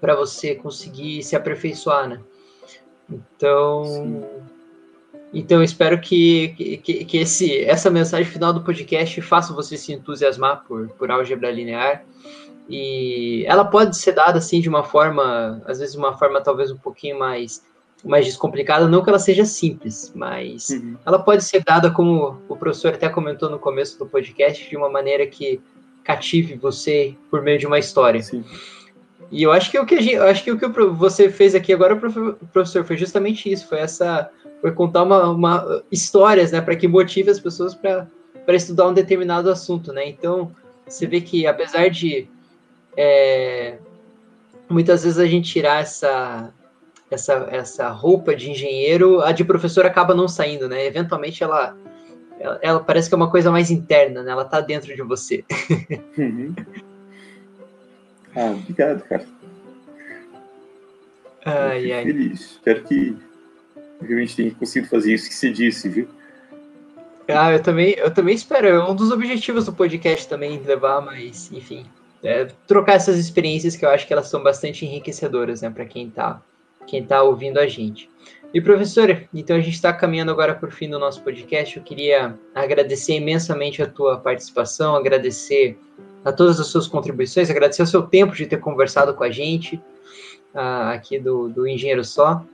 para 0.00 0.14
você 0.14 0.54
conseguir 0.54 1.22
se 1.22 1.36
aperfeiçoar, 1.36 2.08
né? 2.08 2.20
Então, 3.10 3.84
Sim. 3.84 4.24
então 5.32 5.62
espero 5.62 6.00
que, 6.00 6.80
que, 6.82 7.04
que 7.04 7.16
esse 7.18 7.60
essa 7.64 7.90
mensagem 7.90 8.30
final 8.30 8.52
do 8.52 8.62
podcast 8.62 9.20
faça 9.20 9.52
você 9.52 9.76
se 9.76 9.92
entusiasmar 9.92 10.64
por 10.66 10.88
por 10.90 11.10
álgebra 11.10 11.50
linear 11.50 12.04
e 12.68 13.44
ela 13.46 13.64
pode 13.64 13.96
ser 13.96 14.12
dada 14.12 14.38
assim 14.38 14.60
de 14.60 14.68
uma 14.68 14.82
forma, 14.82 15.62
às 15.66 15.78
vezes 15.80 15.94
uma 15.94 16.16
forma 16.16 16.40
talvez 16.40 16.70
um 16.70 16.78
pouquinho 16.78 17.18
mais 17.18 17.62
mais 18.04 18.26
descomplicada, 18.26 18.86
não 18.86 19.02
que 19.02 19.08
ela 19.08 19.18
seja 19.18 19.46
simples, 19.46 20.12
mas 20.14 20.68
uhum. 20.68 20.94
ela 21.06 21.18
pode 21.18 21.42
ser 21.42 21.64
dada 21.64 21.90
como 21.90 22.38
o 22.48 22.56
professor 22.56 22.92
até 22.92 23.08
comentou 23.08 23.48
no 23.48 23.58
começo 23.58 23.98
do 23.98 24.04
podcast, 24.04 24.68
de 24.68 24.76
uma 24.76 24.90
maneira 24.90 25.26
que 25.26 25.58
cative 26.02 26.54
você 26.54 27.16
por 27.30 27.40
meio 27.40 27.58
de 27.58 27.66
uma 27.66 27.78
história. 27.78 28.22
Sim. 28.22 28.44
E 29.30 29.42
eu 29.42 29.52
acho 29.52 29.70
que 29.70 29.78
o 29.78 29.86
que 29.86 30.00
gente, 30.00 30.16
acho 30.16 30.44
que 30.44 30.52
o 30.52 30.58
que 30.58 30.66
você 30.66 31.30
fez 31.30 31.54
aqui 31.54 31.72
agora, 31.72 31.96
professor, 31.96 32.84
foi 32.84 32.96
justamente 32.96 33.50
isso, 33.50 33.68
foi 33.68 33.78
essa 33.78 34.30
foi 34.60 34.72
contar 34.72 35.02
uma, 35.02 35.30
uma 35.30 35.82
histórias, 35.90 36.52
né, 36.52 36.60
para 36.60 36.76
que 36.76 36.88
motive 36.88 37.30
as 37.30 37.40
pessoas 37.40 37.74
para 37.74 38.06
para 38.44 38.54
estudar 38.54 38.88
um 38.88 38.92
determinado 38.92 39.50
assunto, 39.50 39.92
né? 39.92 40.06
Então, 40.06 40.54
você 40.86 41.06
vê 41.06 41.20
que 41.20 41.46
apesar 41.46 41.88
de 41.88 42.28
é, 42.96 43.78
muitas 44.68 45.02
vezes 45.02 45.18
a 45.18 45.26
gente 45.26 45.50
tirar 45.50 45.80
essa, 45.80 46.52
essa, 47.10 47.48
essa 47.50 47.88
roupa 47.88 48.34
de 48.34 48.50
engenheiro, 48.50 49.20
a 49.22 49.32
de 49.32 49.44
professor 49.44 49.86
acaba 49.86 50.14
não 50.14 50.28
saindo, 50.28 50.68
né? 50.68 50.84
Eventualmente 50.84 51.42
ela, 51.42 51.76
ela, 52.38 52.58
ela 52.62 52.80
parece 52.80 53.08
que 53.08 53.14
é 53.14 53.16
uma 53.16 53.30
coisa 53.30 53.50
mais 53.50 53.70
interna, 53.70 54.22
né? 54.22 54.32
Ela 54.32 54.44
tá 54.44 54.60
dentro 54.60 54.94
de 54.94 55.02
você. 55.02 55.44
Uhum. 56.18 56.54
Ah, 58.36 58.50
obrigado, 58.50 59.02
cara. 59.04 59.24
Ai, 61.44 61.92
ai. 61.92 62.04
Feliz. 62.04 62.40
Espero 62.40 62.82
que 62.84 63.16
realmente 64.00 64.36
tenha 64.36 64.54
conseguido 64.54 64.88
fazer 64.88 65.14
isso 65.14 65.28
que 65.28 65.34
você 65.34 65.50
disse, 65.50 65.88
viu? 65.88 66.08
Ah, 67.28 67.52
eu 67.52 67.62
também, 67.62 67.92
eu 67.92 68.12
também 68.12 68.34
espero. 68.34 68.66
É 68.66 68.84
um 68.84 68.94
dos 68.94 69.10
objetivos 69.10 69.66
do 69.66 69.72
podcast 69.72 70.28
também 70.28 70.60
levar, 70.60 71.00
mas 71.00 71.50
enfim, 71.52 71.86
é, 72.22 72.46
trocar 72.66 72.94
essas 72.94 73.18
experiências 73.18 73.76
que 73.76 73.84
eu 73.84 73.90
acho 73.90 74.06
que 74.06 74.12
elas 74.12 74.28
são 74.28 74.42
bastante 74.42 74.84
enriquecedoras, 74.84 75.62
né, 75.62 75.70
para 75.70 75.84
quem 75.84 76.08
está 76.08 76.42
quem 76.86 77.02
tá 77.02 77.22
ouvindo 77.22 77.58
a 77.58 77.66
gente. 77.66 78.10
E 78.52 78.60
professora, 78.60 79.26
então 79.32 79.56
a 79.56 79.60
gente 79.60 79.74
está 79.74 79.92
caminhando 79.92 80.30
agora 80.30 80.54
para 80.54 80.68
o 80.68 80.72
fim 80.72 80.88
do 80.88 80.98
nosso 80.98 81.22
podcast. 81.22 81.76
Eu 81.76 81.82
queria 81.82 82.38
agradecer 82.54 83.14
imensamente 83.14 83.82
a 83.82 83.86
tua 83.86 84.18
participação, 84.18 84.94
agradecer 84.94 85.78
a 86.24 86.32
todas 86.32 86.58
as 86.58 86.68
suas 86.68 86.86
contribuições, 86.86 87.50
agradecer 87.50 87.82
o 87.82 87.86
seu 87.86 88.02
tempo 88.02 88.34
de 88.34 88.46
ter 88.46 88.58
conversado 88.58 89.12
com 89.14 89.22
a 89.22 89.30
gente 89.30 89.76
uh, 90.54 90.92
aqui 90.92 91.18
do, 91.18 91.48
do 91.48 91.68
Engenheiro 91.68 92.04
Só. 92.04 92.44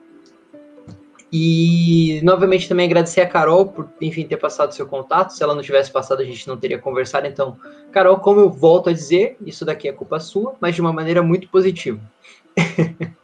E 1.32 2.20
novamente 2.24 2.68
também 2.68 2.86
agradecer 2.86 3.20
a 3.20 3.26
Carol 3.26 3.68
por, 3.68 3.88
enfim, 4.00 4.26
ter 4.26 4.36
passado 4.36 4.74
seu 4.74 4.84
contato. 4.84 5.30
Se 5.30 5.42
ela 5.42 5.54
não 5.54 5.62
tivesse 5.62 5.92
passado, 5.92 6.20
a 6.20 6.24
gente 6.24 6.48
não 6.48 6.56
teria 6.56 6.76
conversado. 6.76 7.28
Então, 7.28 7.56
Carol, 7.92 8.18
como 8.18 8.40
eu 8.40 8.50
volto 8.50 8.90
a 8.90 8.92
dizer, 8.92 9.36
isso 9.46 9.64
daqui 9.64 9.88
é 9.88 9.92
culpa 9.92 10.18
sua, 10.18 10.56
mas 10.60 10.74
de 10.74 10.80
uma 10.80 10.92
maneira 10.92 11.22
muito 11.22 11.48
positiva. 11.48 12.00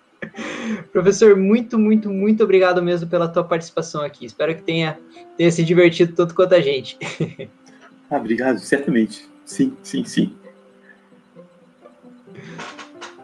Professor, 0.92 1.36
muito, 1.36 1.76
muito, 1.78 2.08
muito 2.08 2.44
obrigado 2.44 2.80
mesmo 2.80 3.08
pela 3.08 3.26
tua 3.26 3.42
participação 3.42 4.02
aqui. 4.02 4.24
Espero 4.24 4.54
que 4.54 4.62
tenha, 4.62 4.98
tenha 5.36 5.50
se 5.50 5.64
divertido 5.64 6.14
tanto 6.14 6.32
quanto 6.32 6.54
a 6.54 6.60
gente. 6.60 6.96
ah, 8.08 8.18
obrigado, 8.18 8.60
certamente. 8.60 9.28
Sim, 9.46 9.76
sim, 9.82 10.04
sim. 10.04 10.36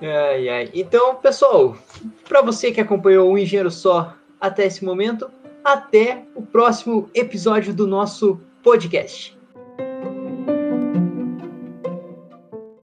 Ai, 0.01 0.49
ai. 0.49 0.71
Então, 0.73 1.17
pessoal, 1.17 1.77
para 2.29 2.41
você 2.41 2.73
que 2.73 2.81
acompanhou 2.81 3.31
o 3.31 3.37
Engenheiro 3.37 3.71
Só 3.71 4.15
até 4.41 4.67
esse 4.67 4.85
momento. 4.85 5.31
Até 5.65 6.25
o 6.35 6.43
próximo 6.43 7.09
episódio 7.15 7.75
do 7.75 7.87
nosso 7.87 8.41
podcast. 8.63 9.37